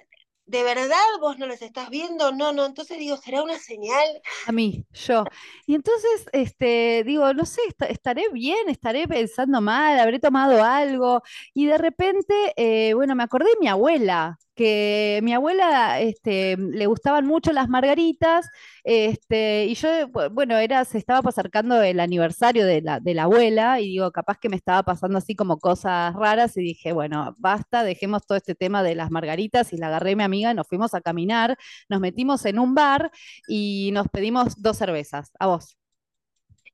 ¿de 0.49 0.62
verdad 0.64 0.96
vos 1.20 1.38
no 1.38 1.46
las 1.46 1.62
estás 1.62 1.90
viendo? 1.90 2.32
No, 2.32 2.53
no. 2.53 2.66
Entonces 2.66 2.99
digo, 2.99 3.16
¿será 3.16 3.42
una 3.42 3.59
señal? 3.59 4.07
A 4.44 4.53
mí, 4.53 4.86
yo. 4.92 5.24
Y 5.66 5.74
entonces, 5.74 6.26
este, 6.32 7.05
digo, 7.05 7.34
no 7.34 7.44
sé, 7.44 7.61
esta- 7.68 7.84
estaré 7.86 8.28
bien, 8.32 8.68
estaré 8.70 9.07
pensando 9.07 9.61
mal, 9.61 9.99
habré 9.99 10.18
tomado 10.20 10.64
algo. 10.64 11.22
Y 11.53 11.66
de 11.66 11.76
repente, 11.76 12.34
eh, 12.57 12.94
bueno, 12.94 13.14
me 13.14 13.24
acordé 13.24 13.44
de 13.51 13.59
mi 13.61 13.68
abuela, 13.68 14.38
que 14.59 15.20
mi 15.22 15.32
abuela, 15.34 16.00
este, 16.00 16.56
le 16.59 16.86
gustaban 16.86 17.26
mucho 17.26 17.52
las 17.52 17.68
margaritas, 17.68 18.50
este, 18.84 19.66
y 19.66 19.74
yo, 19.74 19.88
bu- 20.09 20.30
bueno, 20.34 20.59
era, 20.59 20.84
se 20.84 20.98
estaba 20.98 21.20
acercando 21.28 21.80
el 21.82 22.00
aniversario 22.00 22.66
de 22.66 22.82
la, 22.82 23.00
de 23.00 23.14
la 23.14 23.22
abuela, 23.24 23.80
y 23.80 23.84
digo, 23.90 24.11
capaz 24.11 24.38
que 24.38 24.48
me 24.48 24.56
estaba 24.56 24.82
pasando 24.82 25.18
así 25.18 25.36
como 25.36 25.59
cosas 25.59 26.14
raras, 26.14 26.56
y 26.56 26.62
dije, 26.62 26.92
bueno, 26.92 27.34
basta, 27.38 27.84
dejemos 27.84 28.26
todo 28.26 28.36
este 28.36 28.56
tema 28.56 28.82
de 28.82 28.96
las 28.96 29.11
margaritas, 29.12 29.72
y 29.72 29.76
la 29.78 29.86
agarré 29.88 30.12
a 30.12 30.16
mi 30.16 30.24
amiga, 30.24 30.54
nos 30.54 30.66
fuimos 30.68 30.92
a 30.94 31.00
caminar, 31.00 31.56
nos 31.88 32.00
metimos 32.00 32.44
en 32.44 32.59
un 32.59 32.74
bar 32.74 33.12
y 33.48 33.90
nos 33.92 34.09
pedimos 34.09 34.61
dos 34.61 34.76
cervezas. 34.78 35.30
A 35.38 35.46
vos. 35.46 35.76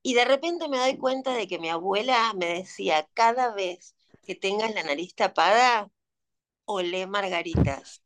Y 0.03 0.15
de 0.15 0.25
repente 0.25 0.69
me 0.69 0.79
doy 0.79 0.97
cuenta 0.97 1.35
de 1.35 1.47
que 1.47 1.59
mi 1.59 1.69
abuela 1.69 2.33
me 2.35 2.47
decía, 2.47 3.07
cada 3.15 3.55
vez 3.55 3.95
que 4.27 4.35
tengas 4.35 4.75
la 4.75 4.83
nariz 4.83 5.15
tapada, 5.15 5.91
olé 6.67 7.07
margaritas. 7.07 8.03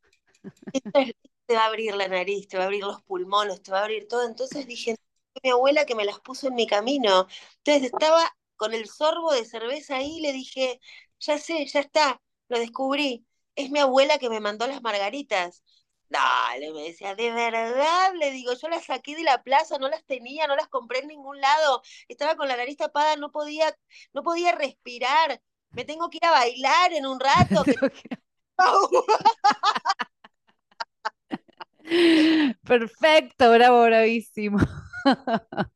Esto 0.71 0.99
es- 0.99 1.13
te 1.45 1.55
va 1.55 1.63
a 1.63 1.67
abrir 1.67 1.95
la 1.95 2.07
nariz, 2.07 2.47
te 2.47 2.57
va 2.57 2.63
a 2.63 2.65
abrir 2.67 2.83
los 2.83 3.01
pulmones, 3.03 3.61
te 3.63 3.71
va 3.71 3.79
a 3.79 3.83
abrir 3.83 4.07
todo. 4.07 4.23
Entonces 4.27 4.67
dije, 4.67 4.95
"Fue 5.33 5.41
mi 5.43 5.49
abuela 5.51 5.85
que 5.85 5.95
me 5.95 6.05
las 6.05 6.19
puso 6.19 6.47
en 6.47 6.55
mi 6.55 6.67
camino. 6.67 7.27
Entonces 7.57 7.91
estaba 7.91 8.35
con 8.55 8.73
el 8.73 8.87
sorbo 8.89 9.33
de 9.33 9.45
cerveza 9.45 9.97
ahí 9.97 10.17
y 10.19 10.21
le 10.21 10.33
dije, 10.33 10.79
ya 11.19 11.37
sé, 11.37 11.65
ya 11.65 11.79
está, 11.81 12.21
lo 12.49 12.59
descubrí. 12.59 13.25
Es 13.55 13.71
mi 13.71 13.79
abuela 13.79 14.17
que 14.19 14.29
me 14.29 14.39
mandó 14.39 14.67
las 14.67 14.81
margaritas. 14.81 15.63
Dale, 16.09 16.71
me 16.73 16.83
decía, 16.83 17.13
de 17.15 17.31
verdad, 17.31 18.13
le 18.15 18.31
digo, 18.31 18.53
yo 18.53 18.67
las 18.67 18.85
saqué 18.85 19.15
de 19.15 19.23
la 19.23 19.43
plaza, 19.43 19.77
no 19.77 19.89
las 19.89 20.03
tenía, 20.05 20.47
no 20.47 20.55
las 20.55 20.67
compré 20.67 20.99
en 20.99 21.07
ningún 21.07 21.39
lado. 21.39 21.81
Estaba 22.07 22.35
con 22.35 22.47
la 22.47 22.57
nariz 22.57 22.77
tapada, 22.77 23.15
no 23.15 23.31
podía, 23.31 23.75
no 24.13 24.23
podía 24.23 24.51
respirar. 24.53 25.41
Me 25.75 25.85
tengo 25.85 26.09
que 26.09 26.17
ir 26.17 26.25
a 26.25 26.31
bailar 26.31 26.93
en 26.93 27.05
un 27.05 27.19
rato. 27.19 27.67
Que... 27.67 27.77
Perfecto, 32.65 33.51
bravo, 33.51 33.83
bravísimo. 33.83 34.59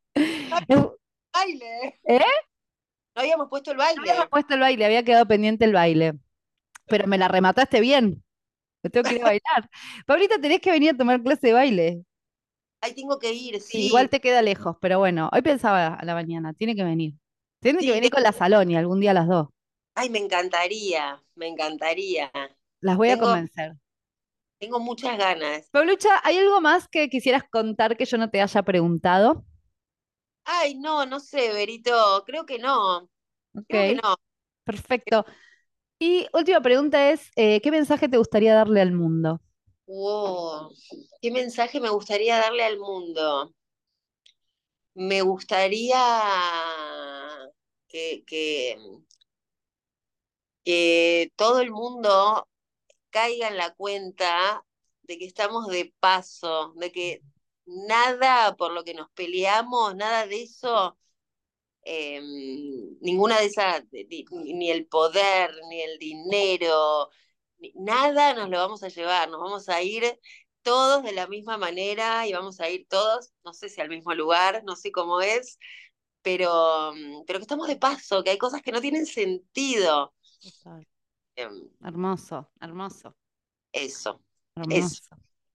Baile. 1.34 2.00
¿Eh? 2.04 2.22
No 3.16 3.22
habíamos 3.22 3.50
puesto 3.50 3.72
el 3.72 3.78
No 3.78 3.84
habíamos 3.84 4.08
baile. 4.08 4.28
puesto 4.30 4.54
el 4.54 4.60
baile, 4.60 4.86
había 4.86 5.04
quedado 5.04 5.28
pendiente 5.28 5.66
el 5.66 5.74
baile, 5.74 6.14
pero 6.88 7.08
me 7.08 7.18
la 7.18 7.28
remataste 7.28 7.82
bien. 7.82 8.24
Me 8.84 8.90
tengo 8.90 9.10
que 9.10 9.16
ir 9.16 9.22
a 9.22 9.26
bailar. 9.26 9.70
Pablita, 10.06 10.40
tenés 10.40 10.62
que 10.62 10.72
venir 10.72 10.92
a 10.92 10.98
tomar 10.98 11.22
clase 11.22 11.48
de 11.48 11.54
baile. 11.54 12.04
Ahí 12.82 12.94
tengo 12.94 13.18
que 13.18 13.32
ir, 13.32 13.62
Sí, 13.62 13.88
igual 13.88 14.10
te 14.10 14.20
queda 14.20 14.42
lejos, 14.42 14.76
pero 14.82 15.00
bueno, 15.00 15.30
hoy 15.32 15.42
pensaba 15.42 15.96
a 15.96 16.06
la 16.06 16.14
mañana, 16.14 16.54
tiene 16.54 16.76
que 16.76 16.84
venir. 16.84 17.14
Tiene 17.62 17.80
que 17.80 17.92
venir 17.92 18.12
con 18.12 18.24
la 18.24 18.34
Saloni 18.34 18.76
algún 18.76 19.00
día 19.00 19.12
a 19.12 19.14
las 19.14 19.28
dos. 19.28 19.48
Ay, 19.96 20.10
me 20.10 20.20
encantaría, 20.20 21.24
me 21.36 21.48
encantaría. 21.48 22.30
Las 22.84 22.98
voy 22.98 23.10
a 23.10 23.18
convencer. 23.18 23.74
tengo 24.60 24.80
muchas 24.80 25.18
ganas. 25.18 25.70
Pablucha, 25.72 26.10
¿hay 26.24 26.38
algo 26.38 26.62
más 26.62 26.88
que 26.88 27.10
quisieras 27.10 27.44
contar 27.50 27.98
que 27.98 28.06
yo 28.06 28.18
no 28.18 28.30
te 28.30 28.42
haya 28.42 28.64
preguntado? 28.64 29.46
Ay, 30.46 30.76
no, 30.76 31.06
no 31.06 31.20
sé, 31.20 31.52
Berito, 31.54 32.24
creo 32.26 32.46
que 32.46 32.58
no, 32.60 33.10
creo 33.68 33.86
que 33.88 33.96
no. 33.96 34.16
perfecto. 34.64 35.26
Y 36.00 36.28
última 36.34 36.62
pregunta 36.62 37.12
es, 37.12 37.32
eh, 37.36 37.62
¿qué 37.62 37.72
mensaje 37.72 38.10
te 38.10 38.18
gustaría 38.18 38.56
darle 38.56 38.82
al 38.82 38.94
mundo? 38.94 39.42
Wow, 39.88 40.74
¿qué 41.22 41.32
mensaje 41.32 41.80
me 41.80 41.90
gustaría 41.90 42.38
darle 42.38 42.64
al 42.66 42.80
mundo? 42.80 43.54
Me 44.96 45.22
gustaría 45.22 46.02
que, 47.88 48.24
que, 48.26 48.78
que 50.66 51.32
todo 51.36 51.62
el 51.62 51.72
mundo 51.72 52.48
caiga 53.14 53.48
en 53.50 53.58
la 53.58 53.74
cuenta 53.76 54.66
de 55.04 55.18
que 55.20 55.26
estamos 55.26 55.68
de 55.68 55.94
paso, 56.00 56.74
de 56.78 56.92
que 56.92 57.24
nada 57.66 58.56
por 58.58 58.74
lo 58.74 58.84
que 58.84 58.94
nos 58.96 59.10
peleamos, 59.12 59.96
nada 59.96 60.28
de 60.28 60.44
eso, 60.44 60.98
eh, 61.84 62.22
ninguna 63.02 63.40
de 63.40 63.46
esas, 63.46 63.84
ni 63.92 64.72
el 64.72 64.88
poder, 64.88 65.52
ni 65.70 65.82
el 65.82 66.00
dinero, 66.00 67.10
nada 67.76 68.34
nos 68.34 68.50
lo 68.50 68.58
vamos 68.58 68.84
a 68.84 68.90
llevar, 68.90 69.30
nos 69.30 69.42
vamos 69.42 69.70
a 69.70 69.82
ir 69.82 70.20
todos 70.62 71.04
de 71.04 71.12
la 71.14 71.28
misma 71.28 71.58
manera 71.58 72.28
y 72.28 72.34
vamos 72.34 72.60
a 72.60 72.70
ir 72.70 72.88
todos, 72.90 73.34
no 73.44 73.54
sé 73.54 73.70
si 73.70 73.82
al 73.82 73.90
mismo 73.90 74.14
lugar, 74.16 74.64
no 74.66 74.76
sé 74.76 74.92
cómo 74.92 75.22
es, 75.22 75.60
pero, 76.22 76.94
pero 77.28 77.40
que 77.40 77.44
estamos 77.44 77.68
de 77.68 77.78
paso, 77.78 78.24
que 78.24 78.32
hay 78.32 78.38
cosas 78.38 78.62
que 78.62 78.72
no 78.72 78.82
tienen 78.82 79.06
sentido. 79.06 80.14
Em, 81.36 81.70
hermoso, 81.84 82.50
hermoso. 82.60 83.16
Eso. 83.72 84.22
Hermoso. 84.56 85.04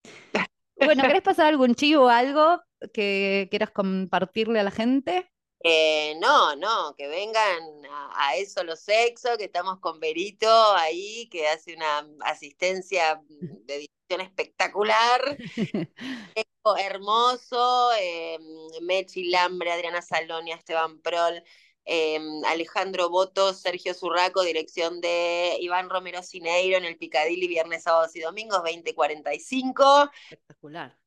Bueno, 0.81 1.03
¿querés 1.03 1.23
pasar 1.23 1.47
algún 1.47 1.75
chivo 1.75 2.05
o 2.05 2.09
algo 2.09 2.63
que 2.95 3.49
quieras 3.51 3.73
compartirle 3.73 4.61
a 4.61 4.63
la 4.63 4.71
gente? 4.71 5.29
Eh, 5.65 6.15
no, 6.21 6.55
no, 6.55 6.95
que 6.97 7.09
vengan 7.09 7.85
a, 8.15 8.37
eso 8.37 8.63
los 8.63 8.79
sexos, 8.79 9.37
que 9.39 9.47
estamos 9.47 9.81
con 9.81 9.99
Berito 9.99 10.49
ahí, 10.77 11.29
que 11.31 11.49
hace 11.49 11.75
una 11.75 12.07
asistencia 12.21 13.21
de 13.29 13.75
edición 13.75 14.21
espectacular. 14.21 15.37
hermoso, 16.79 17.91
eh, 17.99 18.39
Mechi 18.83 19.31
Lambre, 19.31 19.73
Adriana 19.73 20.03
Salonia, 20.03 20.55
Esteban 20.55 21.01
Prol, 21.01 21.43
em, 21.91 22.45
Alejandro 22.45 23.09
Boto, 23.09 23.55
Sergio 23.55 23.95
Zurraco, 23.95 24.43
dirección 24.43 25.01
de 25.01 25.57
Iván 25.61 25.89
Romero 25.89 26.23
Cineiro 26.23 26.77
en 26.77 26.85
el 26.85 26.99
Picadilly, 26.99 27.49
viernes, 27.49 27.85
sábados 27.85 28.15
y 28.15 28.21
domingos, 28.21 28.59
2045. 28.59 30.11
Espectacular. 30.31 30.99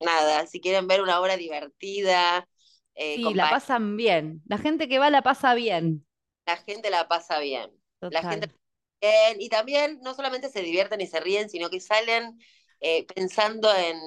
Nada, 0.00 0.46
si 0.46 0.60
quieren 0.60 0.86
ver 0.86 1.00
una 1.00 1.18
obra 1.18 1.38
divertida, 1.38 2.46
eh, 2.94 3.16
sí, 3.16 3.34
la 3.34 3.48
pasan 3.48 3.96
bien. 3.96 4.42
La 4.46 4.58
gente 4.58 4.88
que 4.88 4.98
va 4.98 5.08
la 5.08 5.22
pasa 5.22 5.54
bien. 5.54 6.06
La 6.44 6.58
gente 6.58 6.90
la 6.90 7.08
pasa 7.08 7.38
bien. 7.38 7.70
La 8.00 8.22
gente 8.22 8.48
bien. 9.00 9.40
Y 9.40 9.48
también 9.48 10.00
no 10.02 10.14
solamente 10.14 10.50
se 10.50 10.60
divierten 10.60 11.00
y 11.00 11.06
se 11.06 11.18
ríen, 11.18 11.48
sino 11.48 11.70
que 11.70 11.80
salen 11.80 12.38
eh, 12.80 13.06
pensando 13.06 13.74
en, 13.74 13.98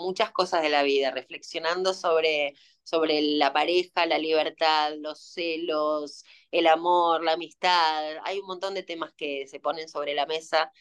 muchas 0.00 0.32
cosas 0.32 0.62
de 0.62 0.68
la 0.68 0.82
vida, 0.82 1.10
reflexionando 1.10 1.94
sobre, 1.94 2.54
sobre 2.88 3.20
la 3.20 3.52
pareja, 3.52 4.06
la 4.06 4.18
libertad, 4.18 4.92
los 4.98 5.20
celos, 5.32 6.24
el 6.50 6.66
amor, 6.66 7.22
la 7.22 7.32
amistad. 7.32 8.16
Hay 8.24 8.38
un 8.38 8.46
montón 8.46 8.72
de 8.74 8.82
temas 8.82 9.12
que 9.14 9.46
se 9.46 9.60
ponen 9.60 9.88
sobre 9.88 10.14
la 10.14 10.24
mesa 10.24 10.72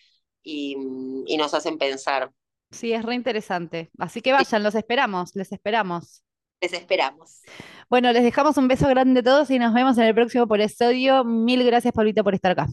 y, 0.42 0.78
y 1.26 1.38
nos 1.38 1.54
hacen 1.54 1.78
pensar. 1.78 2.32
Sí, 2.72 2.94
es 2.94 3.04
re 3.04 3.16
interesante. 3.16 3.90
Así 3.98 4.22
que 4.22 4.32
vayan, 4.32 4.64
los 4.64 4.76
esperamos, 4.76 5.36
les 5.36 5.52
esperamos. 5.52 6.24
Les 6.62 6.74
esperamos. 6.74 7.42
Bueno, 7.90 8.12
les 8.14 8.24
dejamos 8.24 8.58
un 8.58 8.68
beso 8.68 8.88
grande 8.88 9.20
a 9.20 9.24
todos 9.24 9.50
y 9.52 9.60
nos 9.60 9.74
vemos 9.74 9.98
en 9.98 10.06
el 10.06 10.16
próximo 10.16 10.48
por 10.48 10.62
estudio. 10.62 11.24
Mil 11.24 11.64
gracias, 11.66 11.94
Paulita, 11.94 12.24
por 12.24 12.34
estar 12.34 12.54
acá. 12.54 12.68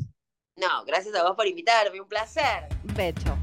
No, 0.57 0.85
gracias 0.87 1.15
a 1.17 1.25
vos 1.25 1.37
por 1.37 1.47
invitarme, 1.47 2.01
un 2.01 2.09
placer. 2.09 2.69
Becho. 2.97 3.37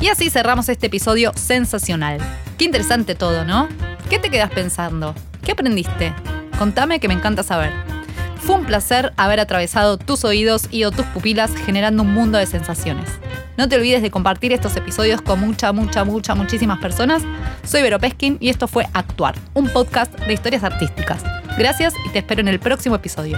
Y 0.00 0.08
así 0.08 0.30
cerramos 0.30 0.68
este 0.68 0.86
episodio 0.86 1.32
sensacional. 1.34 2.18
Qué 2.56 2.64
interesante 2.64 3.14
todo, 3.14 3.44
¿no? 3.44 3.68
¿Qué 4.08 4.18
te 4.18 4.30
quedas 4.30 4.50
pensando? 4.50 5.14
¿Qué 5.44 5.52
aprendiste? 5.52 6.14
Contame 6.56 7.00
que 7.00 7.08
me 7.08 7.14
encanta 7.14 7.42
saber. 7.42 7.72
Fue 8.40 8.54
un 8.54 8.64
placer 8.64 9.12
haber 9.16 9.40
atravesado 9.40 9.98
tus 9.98 10.24
oídos 10.24 10.68
y 10.70 10.84
o 10.84 10.92
tus 10.92 11.04
pupilas 11.06 11.54
generando 11.66 12.04
un 12.04 12.14
mundo 12.14 12.38
de 12.38 12.46
sensaciones. 12.46 13.10
No 13.56 13.68
te 13.68 13.74
olvides 13.74 14.00
de 14.00 14.12
compartir 14.12 14.52
estos 14.52 14.76
episodios 14.76 15.20
con 15.20 15.40
mucha, 15.40 15.72
mucha, 15.72 16.04
mucha, 16.04 16.36
muchísimas 16.36 16.78
personas. 16.78 17.24
Soy 17.64 17.82
Vero 17.82 17.98
Peskin 17.98 18.38
y 18.38 18.50
esto 18.50 18.68
fue 18.68 18.86
Actuar, 18.92 19.34
un 19.54 19.68
podcast 19.68 20.16
de 20.20 20.32
historias 20.32 20.62
artísticas. 20.62 21.24
Gracias 21.58 21.92
y 22.06 22.10
te 22.10 22.20
espero 22.20 22.40
en 22.40 22.48
el 22.48 22.60
próximo 22.60 22.94
episodio. 22.94 23.36